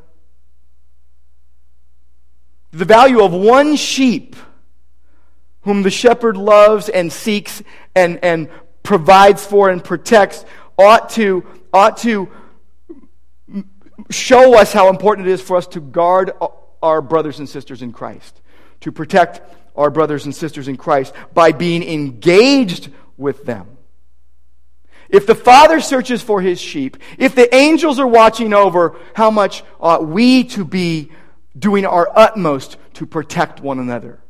The 2.72 2.84
value 2.84 3.22
of 3.22 3.32
one 3.32 3.76
sheep 3.76 4.36
whom 5.62 5.82
the 5.82 5.90
shepherd 5.90 6.36
loves 6.36 6.88
and 6.88 7.12
seeks 7.12 7.62
and, 7.94 8.22
and 8.22 8.48
provides 8.82 9.44
for 9.44 9.68
and 9.68 9.82
protects 9.82 10.44
ought 10.78 11.10
to, 11.10 11.44
ought 11.72 11.96
to 11.98 12.30
show 14.10 14.56
us 14.56 14.72
how 14.72 14.90
important 14.90 15.26
it 15.26 15.32
is 15.32 15.40
for 15.40 15.56
us 15.56 15.66
to 15.68 15.80
guard 15.80 16.30
our 16.82 17.02
brothers 17.02 17.38
and 17.38 17.48
sisters 17.48 17.82
in 17.82 17.92
Christ, 17.92 18.40
to 18.80 18.92
protect 18.92 19.40
our 19.74 19.90
brothers 19.90 20.24
and 20.24 20.34
sisters 20.34 20.68
in 20.68 20.76
Christ 20.76 21.12
by 21.34 21.52
being 21.52 21.82
engaged 21.82 22.90
with 23.16 23.44
them. 23.44 23.75
If 25.08 25.26
the 25.26 25.34
Father 25.34 25.80
searches 25.80 26.22
for 26.22 26.40
his 26.40 26.60
sheep, 26.60 26.96
if 27.18 27.34
the 27.34 27.54
angels 27.54 27.98
are 27.98 28.06
watching 28.06 28.52
over, 28.52 28.96
how 29.14 29.30
much 29.30 29.62
ought 29.80 30.06
we 30.06 30.44
to 30.44 30.64
be 30.64 31.12
doing 31.56 31.86
our 31.86 32.08
utmost 32.14 32.76
to 32.94 33.06
protect 33.06 33.60
one 33.60 33.78
another? 33.78 34.20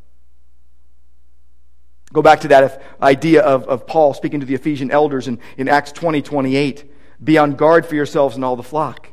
Go 2.12 2.22
back 2.22 2.41
to 2.41 2.49
that 2.49 2.83
idea 3.03 3.43
of, 3.43 3.66
of 3.68 3.87
Paul 3.87 4.14
speaking 4.14 4.41
to 4.41 4.47
the 4.47 4.55
Ephesian 4.55 4.91
elders 4.91 5.29
in, 5.29 5.39
in 5.57 5.68
Acts 5.68 5.93
20 5.93 6.22
28. 6.22 6.93
Be 7.22 7.39
on 7.39 7.53
guard 7.53 7.87
for 7.87 7.95
yourselves 7.95 8.37
and 8.37 8.45
all 8.45 8.57
the 8.57 8.62
flock. 8.62 9.09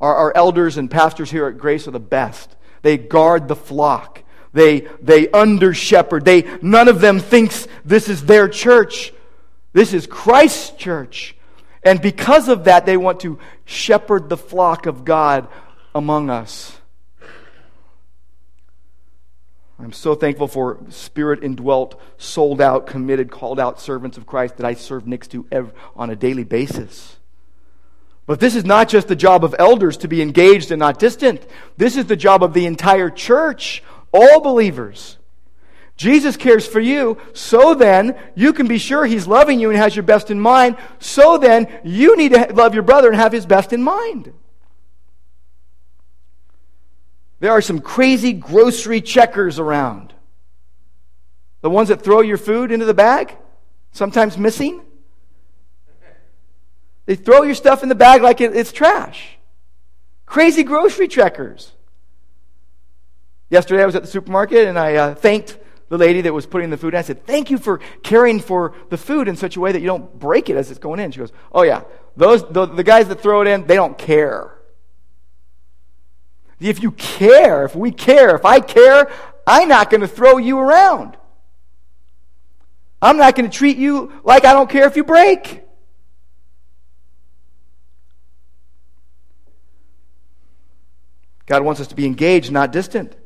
Our, 0.00 0.14
our 0.14 0.36
elders 0.36 0.76
and 0.76 0.90
pastors 0.90 1.30
here 1.30 1.46
at 1.46 1.58
Grace 1.58 1.88
are 1.88 1.92
the 1.92 2.00
best. 2.00 2.54
They 2.82 2.96
guard 2.96 3.48
the 3.48 3.56
flock. 3.56 4.22
They, 4.52 4.80
they 5.00 5.28
under 5.30 5.74
shepherd. 5.74 6.24
They, 6.24 6.42
none 6.62 6.88
of 6.88 7.00
them 7.00 7.18
thinks 7.18 7.68
this 7.84 8.08
is 8.08 8.24
their 8.24 8.48
church. 8.48 9.12
This 9.72 9.92
is 9.92 10.06
Christ's 10.06 10.70
church. 10.70 11.36
And 11.82 12.02
because 12.02 12.48
of 12.48 12.64
that, 12.64 12.86
they 12.86 12.96
want 12.96 13.20
to 13.20 13.38
shepherd 13.64 14.28
the 14.28 14.36
flock 14.36 14.86
of 14.86 15.04
God 15.04 15.48
among 15.94 16.30
us. 16.30 16.76
I'm 19.78 19.92
so 19.92 20.14
thankful 20.14 20.46
for 20.46 20.78
spirit 20.90 21.42
indwelt, 21.42 21.98
sold 22.18 22.60
out, 22.60 22.86
committed, 22.86 23.30
called 23.30 23.58
out 23.58 23.80
servants 23.80 24.18
of 24.18 24.26
Christ 24.26 24.58
that 24.58 24.66
I 24.66 24.74
serve 24.74 25.06
next 25.06 25.28
to 25.28 25.46
every, 25.50 25.72
on 25.96 26.10
a 26.10 26.16
daily 26.16 26.44
basis. 26.44 27.16
But 28.26 28.40
this 28.40 28.54
is 28.54 28.64
not 28.66 28.88
just 28.88 29.08
the 29.08 29.16
job 29.16 29.42
of 29.42 29.54
elders 29.58 29.96
to 29.98 30.08
be 30.08 30.20
engaged 30.20 30.70
and 30.70 30.78
not 30.78 30.98
distant. 30.98 31.44
This 31.78 31.96
is 31.96 32.04
the 32.04 32.16
job 32.16 32.42
of 32.44 32.52
the 32.52 32.66
entire 32.66 33.08
church, 33.08 33.82
all 34.12 34.40
believers. 34.40 35.16
Jesus 36.00 36.38
cares 36.38 36.66
for 36.66 36.80
you, 36.80 37.18
so 37.34 37.74
then 37.74 38.18
you 38.34 38.54
can 38.54 38.66
be 38.66 38.78
sure 38.78 39.04
He's 39.04 39.26
loving 39.26 39.60
you 39.60 39.68
and 39.68 39.78
has 39.78 39.94
your 39.94 40.02
best 40.02 40.30
in 40.30 40.40
mind. 40.40 40.78
So 40.98 41.36
then 41.36 41.68
you 41.84 42.16
need 42.16 42.32
to 42.32 42.54
love 42.54 42.72
your 42.72 42.82
brother 42.82 43.08
and 43.08 43.16
have 43.16 43.32
his 43.32 43.44
best 43.44 43.74
in 43.74 43.82
mind. 43.82 44.32
There 47.40 47.50
are 47.52 47.60
some 47.60 47.80
crazy 47.80 48.32
grocery 48.32 49.02
checkers 49.02 49.58
around. 49.58 50.14
The 51.60 51.68
ones 51.68 51.90
that 51.90 52.00
throw 52.00 52.22
your 52.22 52.38
food 52.38 52.72
into 52.72 52.86
the 52.86 52.94
bag, 52.94 53.36
sometimes 53.92 54.38
missing. 54.38 54.80
They 57.04 57.14
throw 57.14 57.42
your 57.42 57.54
stuff 57.54 57.82
in 57.82 57.90
the 57.90 57.94
bag 57.94 58.22
like 58.22 58.40
it's 58.40 58.72
trash. 58.72 59.36
Crazy 60.24 60.62
grocery 60.62 61.08
checkers. 61.08 61.72
Yesterday 63.50 63.82
I 63.82 63.86
was 63.86 63.96
at 63.96 64.00
the 64.00 64.08
supermarket 64.08 64.66
and 64.66 64.78
I 64.78 64.94
uh, 64.94 65.14
thanked 65.14 65.58
the 65.90 65.98
lady 65.98 66.20
that 66.22 66.32
was 66.32 66.46
putting 66.46 66.70
the 66.70 66.76
food 66.76 66.94
in. 66.94 66.98
I 66.98 67.02
said, 67.02 67.26
Thank 67.26 67.50
you 67.50 67.58
for 67.58 67.78
caring 68.02 68.40
for 68.40 68.74
the 68.88 68.96
food 68.96 69.28
in 69.28 69.36
such 69.36 69.56
a 69.56 69.60
way 69.60 69.72
that 69.72 69.80
you 69.80 69.86
don't 69.86 70.18
break 70.18 70.48
it 70.48 70.56
as 70.56 70.70
it's 70.70 70.78
going 70.78 71.00
in. 71.00 71.10
She 71.10 71.18
goes, 71.18 71.32
Oh, 71.52 71.62
yeah. 71.62 71.82
Those, 72.16 72.48
the, 72.48 72.64
the 72.64 72.84
guys 72.84 73.08
that 73.08 73.20
throw 73.20 73.42
it 73.42 73.48
in, 73.48 73.66
they 73.66 73.74
don't 73.74 73.98
care. 73.98 74.56
If 76.60 76.82
you 76.82 76.92
care, 76.92 77.64
if 77.64 77.74
we 77.74 77.90
care, 77.90 78.36
if 78.36 78.44
I 78.44 78.60
care, 78.60 79.10
I'm 79.46 79.68
not 79.68 79.90
going 79.90 80.02
to 80.02 80.08
throw 80.08 80.38
you 80.38 80.58
around. 80.58 81.16
I'm 83.02 83.16
not 83.16 83.34
going 83.34 83.50
to 83.50 83.56
treat 83.56 83.76
you 83.76 84.12
like 84.22 84.44
I 84.44 84.52
don't 84.52 84.70
care 84.70 84.86
if 84.86 84.96
you 84.96 85.02
break. 85.04 85.62
God 91.46 91.64
wants 91.64 91.80
us 91.80 91.88
to 91.88 91.96
be 91.96 92.06
engaged, 92.06 92.52
not 92.52 92.70
distant. 92.70 93.16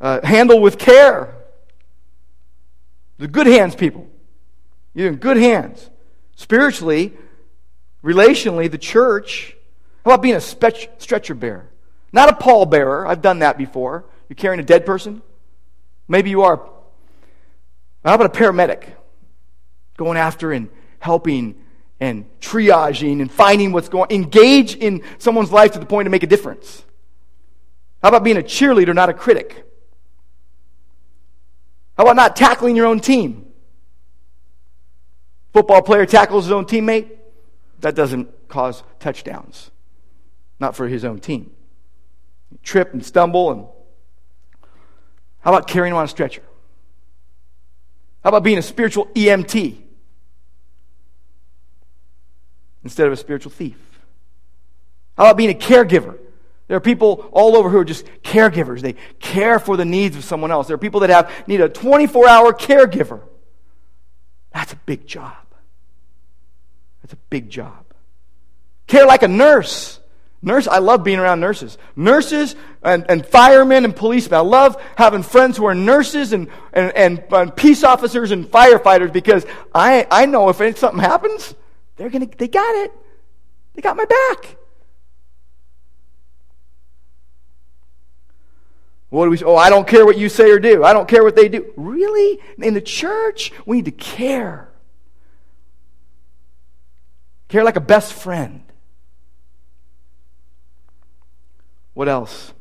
Uh, 0.00 0.24
handle 0.24 0.60
with 0.60 0.78
care. 0.78 1.41
The 3.22 3.28
good 3.28 3.46
hands 3.46 3.76
people. 3.76 4.08
You're 4.94 5.06
in 5.06 5.14
good 5.14 5.36
hands. 5.36 5.88
Spiritually, 6.34 7.12
relationally, 8.02 8.68
the 8.68 8.78
church. 8.78 9.56
How 10.04 10.10
about 10.10 10.22
being 10.22 10.34
a 10.34 10.40
stretcher 10.40 11.34
bearer? 11.36 11.70
Not 12.12 12.30
a 12.30 12.32
pall 12.34 12.66
bearer. 12.66 13.06
I've 13.06 13.22
done 13.22 13.38
that 13.38 13.56
before. 13.56 14.06
You're 14.28 14.34
carrying 14.34 14.58
a 14.58 14.64
dead 14.64 14.84
person. 14.84 15.22
Maybe 16.08 16.30
you 16.30 16.42
are. 16.42 16.68
How 18.04 18.14
about 18.14 18.26
a 18.26 18.36
paramedic? 18.36 18.92
Going 19.96 20.18
after 20.18 20.50
and 20.50 20.68
helping 20.98 21.62
and 22.00 22.24
triaging 22.40 23.20
and 23.20 23.30
finding 23.30 23.70
what's 23.70 23.88
going 23.88 24.10
engage 24.10 24.74
in 24.74 25.04
someone's 25.18 25.52
life 25.52 25.70
to 25.74 25.78
the 25.78 25.86
point 25.86 26.06
to 26.06 26.10
make 26.10 26.24
a 26.24 26.26
difference. 26.26 26.84
How 28.02 28.08
about 28.08 28.24
being 28.24 28.38
a 28.38 28.42
cheerleader, 28.42 28.92
not 28.92 29.10
a 29.10 29.14
critic? 29.14 29.64
How 31.96 32.04
about 32.04 32.16
not 32.16 32.36
tackling 32.36 32.76
your 32.76 32.86
own 32.86 33.00
team? 33.00 33.46
Football 35.52 35.82
player 35.82 36.06
tackles 36.06 36.44
his 36.44 36.52
own 36.52 36.64
teammate. 36.64 37.10
That 37.80 37.94
doesn't 37.94 38.48
cause 38.48 38.82
touchdowns. 38.98 39.70
Not 40.58 40.74
for 40.74 40.88
his 40.88 41.04
own 41.04 41.20
team. 41.20 41.50
Trip 42.62 42.92
and 42.92 43.04
stumble 43.04 43.50
and 43.50 43.66
how 45.42 45.52
about 45.52 45.66
carrying 45.66 45.92
him 45.92 45.98
on 45.98 46.04
a 46.04 46.08
stretcher? 46.08 46.42
How 48.22 48.28
about 48.28 48.44
being 48.44 48.58
a 48.58 48.62
spiritual 48.62 49.06
EMT 49.06 49.76
instead 52.84 53.06
of 53.08 53.12
a 53.12 53.16
spiritual 53.16 53.50
thief? 53.50 53.76
How 55.16 55.24
about 55.24 55.36
being 55.36 55.50
a 55.50 55.58
caregiver 55.58 56.18
there 56.72 56.78
are 56.78 56.80
people 56.80 57.28
all 57.32 57.54
over 57.54 57.68
who 57.68 57.76
are 57.76 57.84
just 57.84 58.06
caregivers. 58.22 58.80
They 58.80 58.94
care 59.20 59.58
for 59.58 59.76
the 59.76 59.84
needs 59.84 60.16
of 60.16 60.24
someone 60.24 60.50
else. 60.50 60.68
There 60.68 60.74
are 60.74 60.78
people 60.78 61.00
that 61.00 61.10
have 61.10 61.30
need 61.46 61.60
a 61.60 61.68
24-hour 61.68 62.54
caregiver. 62.54 63.20
That's 64.54 64.72
a 64.72 64.76
big 64.76 65.06
job. 65.06 65.36
That's 67.02 67.12
a 67.12 67.18
big 67.28 67.50
job. 67.50 67.84
Care 68.86 69.04
like 69.04 69.22
a 69.22 69.28
nurse. 69.28 70.00
Nurse, 70.40 70.66
I 70.66 70.78
love 70.78 71.04
being 71.04 71.18
around 71.18 71.40
nurses. 71.40 71.76
Nurses 71.94 72.56
and, 72.82 73.04
and 73.06 73.26
firemen 73.26 73.84
and 73.84 73.94
policemen. 73.94 74.38
I 74.38 74.42
love 74.42 74.82
having 74.96 75.22
friends 75.22 75.58
who 75.58 75.66
are 75.66 75.74
nurses 75.74 76.32
and, 76.32 76.48
and, 76.72 76.90
and, 76.96 77.22
and 77.32 77.54
peace 77.54 77.84
officers 77.84 78.30
and 78.30 78.46
firefighters 78.46 79.12
because 79.12 79.44
I, 79.74 80.06
I 80.10 80.24
know 80.24 80.48
if 80.48 80.78
something 80.78 81.00
happens, 81.00 81.54
they're 81.98 82.08
gonna, 82.08 82.28
they 82.38 82.48
got 82.48 82.74
it. 82.76 82.92
They 83.74 83.82
got 83.82 83.94
my 83.94 84.06
back. 84.06 84.56
What 89.12 89.26
do 89.26 89.30
we 89.30 89.36
say? 89.36 89.44
Oh, 89.44 89.56
I 89.56 89.68
don't 89.68 89.86
care 89.86 90.06
what 90.06 90.16
you 90.16 90.30
say 90.30 90.50
or 90.50 90.58
do. 90.58 90.82
I 90.82 90.94
don't 90.94 91.06
care 91.06 91.22
what 91.22 91.36
they 91.36 91.46
do. 91.46 91.70
Really? 91.76 92.40
In 92.56 92.72
the 92.72 92.80
church, 92.80 93.52
we 93.66 93.76
need 93.76 93.84
to 93.84 93.90
care. 93.90 94.70
Care 97.48 97.62
like 97.62 97.76
a 97.76 97.80
best 97.80 98.14
friend. 98.14 98.62
What 101.92 102.08
else? 102.08 102.54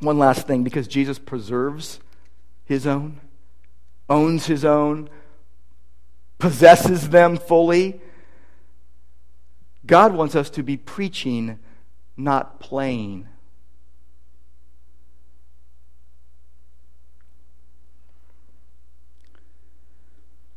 One 0.00 0.18
last 0.18 0.46
thing 0.46 0.62
because 0.62 0.86
Jesus 0.86 1.18
preserves 1.18 2.00
his 2.66 2.86
own, 2.86 3.22
owns 4.10 4.44
his 4.44 4.66
own, 4.66 5.08
possesses 6.38 7.08
them 7.08 7.38
fully. 7.38 7.98
God 9.86 10.12
wants 10.12 10.36
us 10.36 10.50
to 10.50 10.62
be 10.62 10.76
preaching, 10.76 11.58
not 12.14 12.60
playing. 12.60 13.26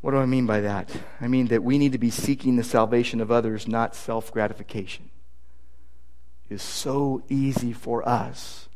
What 0.05 0.11
do 0.11 0.17
I 0.17 0.27
mean 0.27 0.45
by 0.45 0.61
that? 0.61 0.91
I 1.19 1.27
mean 1.27 1.47
that 1.47 1.63
we 1.63 1.79
need 1.79 1.93
to 1.93 1.97
be 1.97 2.11
seeking 2.11 2.57
the 2.57 2.63
salvation 2.63 3.19
of 3.21 3.31
others, 3.31 3.67
not 3.67 3.95
self 3.95 4.31
gratification. 4.31 5.09
It 6.47 6.53
is 6.53 6.61
so 6.61 7.23
easy 7.27 7.73
for 7.73 8.07
us 8.07 8.69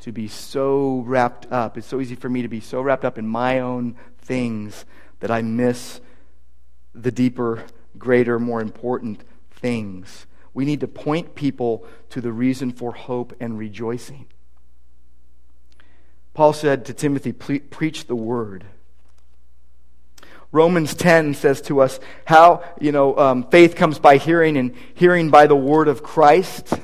to 0.00 0.12
be 0.12 0.28
so 0.28 1.02
wrapped 1.06 1.50
up. 1.50 1.78
It's 1.78 1.86
so 1.86 1.98
easy 1.98 2.14
for 2.14 2.28
me 2.28 2.42
to 2.42 2.48
be 2.48 2.60
so 2.60 2.82
wrapped 2.82 3.06
up 3.06 3.16
in 3.16 3.26
my 3.26 3.60
own 3.60 3.96
things 4.18 4.84
that 5.20 5.30
I 5.30 5.40
miss 5.40 6.02
the 6.94 7.10
deeper, 7.10 7.64
greater, 7.96 8.38
more 8.38 8.60
important 8.60 9.24
things. 9.50 10.26
We 10.52 10.66
need 10.66 10.80
to 10.80 10.88
point 10.88 11.34
people 11.34 11.86
to 12.10 12.20
the 12.20 12.32
reason 12.32 12.70
for 12.70 12.92
hope 12.92 13.34
and 13.40 13.58
rejoicing. 13.58 14.26
Paul 16.34 16.52
said 16.52 16.84
to 16.84 16.92
Timothy, 16.92 17.32
Preach 17.32 18.08
the 18.08 18.14
word. 18.14 18.66
Romans 20.52 20.94
10 20.94 21.34
says 21.34 21.60
to 21.62 21.80
us 21.80 22.00
how, 22.24 22.64
you 22.80 22.90
know, 22.90 23.16
um, 23.16 23.44
faith 23.44 23.76
comes 23.76 23.98
by 23.98 24.16
hearing 24.16 24.56
and 24.56 24.74
hearing 24.94 25.30
by 25.30 25.46
the 25.46 25.56
word 25.56 25.86
of 25.86 26.02
Christ. 26.02 26.74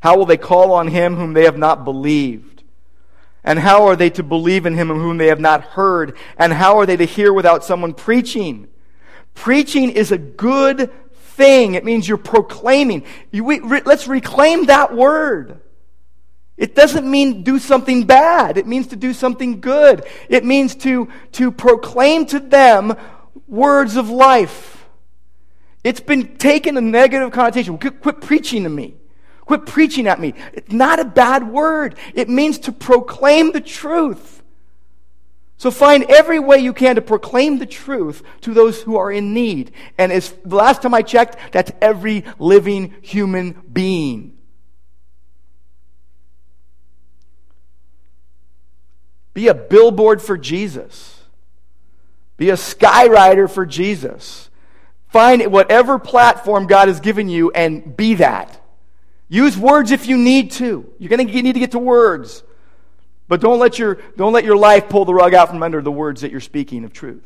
How 0.00 0.16
will 0.16 0.26
they 0.26 0.38
call 0.38 0.72
on 0.72 0.88
him 0.88 1.14
whom 1.14 1.34
they 1.34 1.44
have 1.44 1.58
not 1.58 1.84
believed? 1.84 2.64
And 3.44 3.58
how 3.58 3.86
are 3.86 3.96
they 3.96 4.10
to 4.10 4.22
believe 4.22 4.66
in 4.66 4.74
him 4.74 4.88
whom 4.88 5.18
they 5.18 5.28
have 5.28 5.40
not 5.40 5.62
heard? 5.62 6.16
And 6.36 6.52
how 6.52 6.78
are 6.78 6.86
they 6.86 6.96
to 6.96 7.04
hear 7.04 7.32
without 7.32 7.64
someone 7.64 7.94
preaching? 7.94 8.68
Preaching 9.34 9.90
is 9.90 10.10
a 10.10 10.18
good 10.18 10.90
thing. 11.14 11.74
It 11.74 11.84
means 11.84 12.08
you're 12.08 12.18
proclaiming. 12.18 13.04
You, 13.30 13.44
we, 13.44 13.60
re, 13.60 13.82
let's 13.84 14.08
reclaim 14.08 14.66
that 14.66 14.94
word. 14.94 15.60
It 16.60 16.74
doesn't 16.74 17.10
mean 17.10 17.42
do 17.42 17.58
something 17.58 18.04
bad. 18.04 18.58
It 18.58 18.66
means 18.66 18.88
to 18.88 18.96
do 18.96 19.14
something 19.14 19.62
good. 19.62 20.04
It 20.28 20.44
means 20.44 20.74
to, 20.76 21.08
to 21.32 21.50
proclaim 21.50 22.26
to 22.26 22.38
them 22.38 22.94
words 23.48 23.96
of 23.96 24.10
life. 24.10 24.86
It's 25.82 26.00
been 26.00 26.36
taken 26.36 26.76
a 26.76 26.82
negative 26.82 27.32
connotation. 27.32 27.78
Quit, 27.78 28.02
quit 28.02 28.20
preaching 28.20 28.64
to 28.64 28.68
me. 28.68 28.94
Quit 29.46 29.64
preaching 29.64 30.06
at 30.06 30.20
me. 30.20 30.34
It's 30.52 30.70
not 30.70 31.00
a 31.00 31.04
bad 31.06 31.48
word. 31.48 31.96
It 32.14 32.28
means 32.28 32.58
to 32.58 32.72
proclaim 32.72 33.52
the 33.52 33.62
truth. 33.62 34.42
So 35.56 35.70
find 35.70 36.04
every 36.10 36.38
way 36.38 36.58
you 36.58 36.74
can 36.74 36.96
to 36.96 37.02
proclaim 37.02 37.58
the 37.58 37.64
truth 37.64 38.22
to 38.42 38.52
those 38.52 38.82
who 38.82 38.96
are 38.96 39.10
in 39.10 39.32
need. 39.32 39.72
And 39.96 40.12
as 40.12 40.34
the 40.44 40.56
last 40.56 40.82
time 40.82 40.92
I 40.92 41.00
checked, 41.00 41.38
that's 41.52 41.72
every 41.80 42.24
living 42.38 42.96
human 43.00 43.62
being. 43.72 44.36
Be 49.34 49.48
a 49.48 49.54
billboard 49.54 50.20
for 50.20 50.36
Jesus. 50.36 51.20
Be 52.36 52.50
a 52.50 52.54
skywriter 52.54 53.50
for 53.50 53.66
Jesus. 53.66 54.48
Find 55.08 55.44
whatever 55.52 55.98
platform 55.98 56.66
God 56.66 56.88
has 56.88 57.00
given 57.00 57.28
you 57.28 57.50
and 57.50 57.96
be 57.96 58.14
that. 58.14 58.60
Use 59.28 59.56
words 59.56 59.92
if 59.92 60.06
you 60.06 60.16
need 60.16 60.50
to. 60.52 60.92
You're 60.98 61.08
going 61.08 61.26
to 61.26 61.42
need 61.42 61.52
to 61.52 61.60
get 61.60 61.72
to 61.72 61.78
words. 61.78 62.42
But 63.28 63.40
don't 63.40 63.60
let 63.60 63.78
your, 63.78 63.98
don't 64.16 64.32
let 64.32 64.44
your 64.44 64.56
life 64.56 64.88
pull 64.88 65.04
the 65.04 65.14
rug 65.14 65.34
out 65.34 65.48
from 65.50 65.62
under 65.62 65.80
the 65.80 65.92
words 65.92 66.22
that 66.22 66.32
you're 66.32 66.40
speaking 66.40 66.84
of 66.84 66.92
truth. 66.92 67.24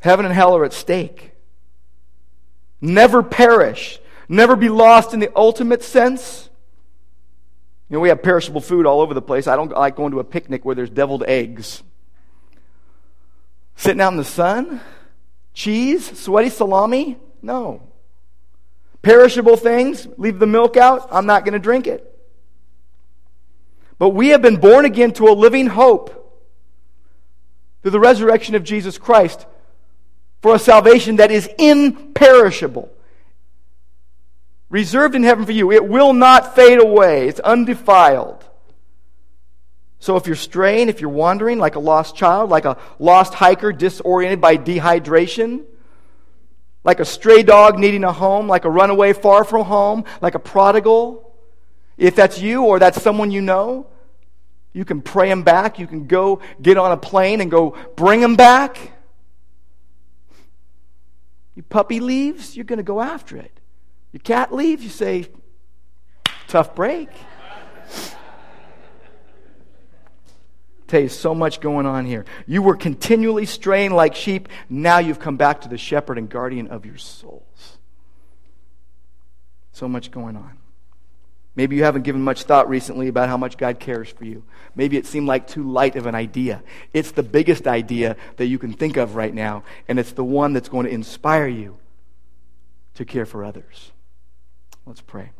Heaven 0.00 0.24
and 0.24 0.34
hell 0.34 0.56
are 0.56 0.64
at 0.64 0.72
stake. 0.72 1.30
Never 2.80 3.22
perish. 3.22 4.00
Never 4.28 4.56
be 4.56 4.68
lost 4.68 5.14
in 5.14 5.20
the 5.20 5.30
ultimate 5.36 5.84
sense. 5.84 6.49
You 7.90 7.96
know, 7.96 8.00
we 8.00 8.08
have 8.08 8.22
perishable 8.22 8.60
food 8.60 8.86
all 8.86 9.00
over 9.00 9.14
the 9.14 9.22
place. 9.22 9.48
I 9.48 9.56
don't 9.56 9.72
like 9.72 9.96
going 9.96 10.12
to 10.12 10.20
a 10.20 10.24
picnic 10.24 10.64
where 10.64 10.76
there's 10.76 10.90
deviled 10.90 11.24
eggs. 11.26 11.82
Sitting 13.74 14.00
out 14.00 14.12
in 14.12 14.16
the 14.16 14.24
sun? 14.24 14.80
Cheese? 15.54 16.18
Sweaty 16.18 16.50
salami? 16.50 17.18
No. 17.42 17.82
Perishable 19.02 19.56
things, 19.56 20.06
leave 20.18 20.38
the 20.38 20.46
milk 20.46 20.76
out, 20.76 21.08
I'm 21.10 21.26
not 21.26 21.44
going 21.44 21.54
to 21.54 21.58
drink 21.58 21.86
it. 21.86 22.06
But 23.98 24.10
we 24.10 24.28
have 24.28 24.42
been 24.42 24.56
born 24.56 24.84
again 24.84 25.12
to 25.14 25.28
a 25.28 25.32
living 25.32 25.66
hope 25.66 26.16
through 27.82 27.90
the 27.90 28.00
resurrection 28.00 28.54
of 28.54 28.62
Jesus 28.62 28.98
Christ 28.98 29.46
for 30.42 30.54
a 30.54 30.58
salvation 30.58 31.16
that 31.16 31.30
is 31.30 31.48
imperishable. 31.58 32.90
Reserved 34.70 35.16
in 35.16 35.24
heaven 35.24 35.44
for 35.44 35.52
you. 35.52 35.72
It 35.72 35.86
will 35.86 36.12
not 36.12 36.54
fade 36.54 36.78
away. 36.80 37.28
It's 37.28 37.40
undefiled. 37.40 38.44
So 39.98 40.16
if 40.16 40.26
you're 40.26 40.36
straying, 40.36 40.88
if 40.88 41.00
you're 41.00 41.10
wandering 41.10 41.58
like 41.58 41.74
a 41.74 41.80
lost 41.80 42.16
child, 42.16 42.48
like 42.48 42.64
a 42.64 42.78
lost 42.98 43.34
hiker 43.34 43.72
disoriented 43.72 44.40
by 44.40 44.56
dehydration, 44.56 45.64
like 46.84 47.00
a 47.00 47.04
stray 47.04 47.42
dog 47.42 47.78
needing 47.78 48.04
a 48.04 48.12
home, 48.12 48.48
like 48.48 48.64
a 48.64 48.70
runaway 48.70 49.12
far 49.12 49.44
from 49.44 49.66
home, 49.66 50.04
like 50.22 50.34
a 50.34 50.38
prodigal. 50.38 51.34
If 51.98 52.16
that's 52.16 52.40
you 52.40 52.64
or 52.64 52.78
that's 52.78 53.02
someone 53.02 53.30
you 53.30 53.42
know, 53.42 53.88
you 54.72 54.86
can 54.86 55.02
pray 55.02 55.30
him 55.30 55.42
back. 55.42 55.78
You 55.78 55.86
can 55.86 56.06
go 56.06 56.40
get 56.62 56.78
on 56.78 56.92
a 56.92 56.96
plane 56.96 57.42
and 57.42 57.50
go 57.50 57.76
bring 57.96 58.22
him 58.22 58.36
back. 58.36 58.92
Your 61.56 61.64
puppy 61.64 62.00
leaves, 62.00 62.56
you're 62.56 62.64
going 62.64 62.78
to 62.78 62.82
go 62.82 63.02
after 63.02 63.36
it. 63.36 63.59
Your 64.12 64.20
cat 64.20 64.52
leaves, 64.52 64.82
you 64.82 64.90
say, 64.90 65.26
tough 66.48 66.74
break. 66.74 67.08
Tell 70.88 71.02
you, 71.02 71.08
so 71.08 71.36
much 71.36 71.60
going 71.60 71.86
on 71.86 72.04
here. 72.04 72.24
You 72.48 72.62
were 72.62 72.74
continually 72.74 73.46
straying 73.46 73.92
like 73.92 74.16
sheep. 74.16 74.48
Now 74.68 74.98
you've 74.98 75.20
come 75.20 75.36
back 75.36 75.60
to 75.60 75.68
the 75.68 75.78
shepherd 75.78 76.18
and 76.18 76.28
guardian 76.28 76.66
of 76.66 76.84
your 76.84 76.96
souls. 76.96 77.78
So 79.72 79.86
much 79.86 80.10
going 80.10 80.36
on. 80.36 80.58
Maybe 81.54 81.76
you 81.76 81.84
haven't 81.84 82.02
given 82.02 82.22
much 82.22 82.42
thought 82.42 82.68
recently 82.68 83.06
about 83.06 83.28
how 83.28 83.36
much 83.36 83.56
God 83.56 83.78
cares 83.78 84.08
for 84.08 84.24
you. 84.24 84.42
Maybe 84.74 84.96
it 84.96 85.06
seemed 85.06 85.28
like 85.28 85.46
too 85.46 85.62
light 85.62 85.94
of 85.94 86.06
an 86.06 86.16
idea. 86.16 86.62
It's 86.92 87.12
the 87.12 87.22
biggest 87.22 87.68
idea 87.68 88.16
that 88.36 88.46
you 88.46 88.58
can 88.58 88.72
think 88.72 88.96
of 88.96 89.14
right 89.14 89.32
now, 89.32 89.62
and 89.86 89.98
it's 89.98 90.12
the 90.12 90.24
one 90.24 90.52
that's 90.52 90.68
going 90.68 90.86
to 90.86 90.92
inspire 90.92 91.46
you 91.46 91.78
to 92.94 93.04
care 93.04 93.26
for 93.26 93.44
others. 93.44 93.92
Let's 94.86 95.00
pray. 95.00 95.30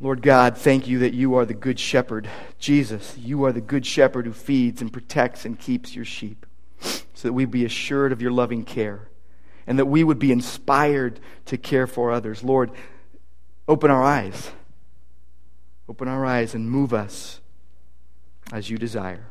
Lord 0.00 0.22
God, 0.22 0.56
thank 0.56 0.86
you 0.86 0.98
that 1.00 1.14
you 1.14 1.34
are 1.34 1.44
the 1.44 1.54
good 1.54 1.78
shepherd. 1.78 2.28
Jesus, 2.58 3.16
you 3.16 3.44
are 3.44 3.52
the 3.52 3.60
good 3.60 3.86
shepherd 3.86 4.26
who 4.26 4.32
feeds 4.32 4.82
and 4.82 4.92
protects 4.92 5.44
and 5.44 5.58
keeps 5.58 5.94
your 5.94 6.04
sheep 6.04 6.46
so 6.78 7.28
that 7.28 7.32
we 7.32 7.44
be 7.44 7.64
assured 7.64 8.12
of 8.12 8.20
your 8.20 8.32
loving 8.32 8.64
care 8.64 9.08
and 9.66 9.78
that 9.78 9.86
we 9.86 10.04
would 10.04 10.18
be 10.18 10.32
inspired 10.32 11.20
to 11.46 11.56
care 11.56 11.86
for 11.86 12.10
others. 12.10 12.44
Lord, 12.44 12.70
open 13.66 13.90
our 13.90 14.02
eyes. 14.02 14.50
Open 15.88 16.08
our 16.08 16.24
eyes 16.24 16.54
and 16.54 16.70
move 16.70 16.92
us 16.92 17.40
as 18.52 18.68
you 18.68 18.78
desire. 18.78 19.26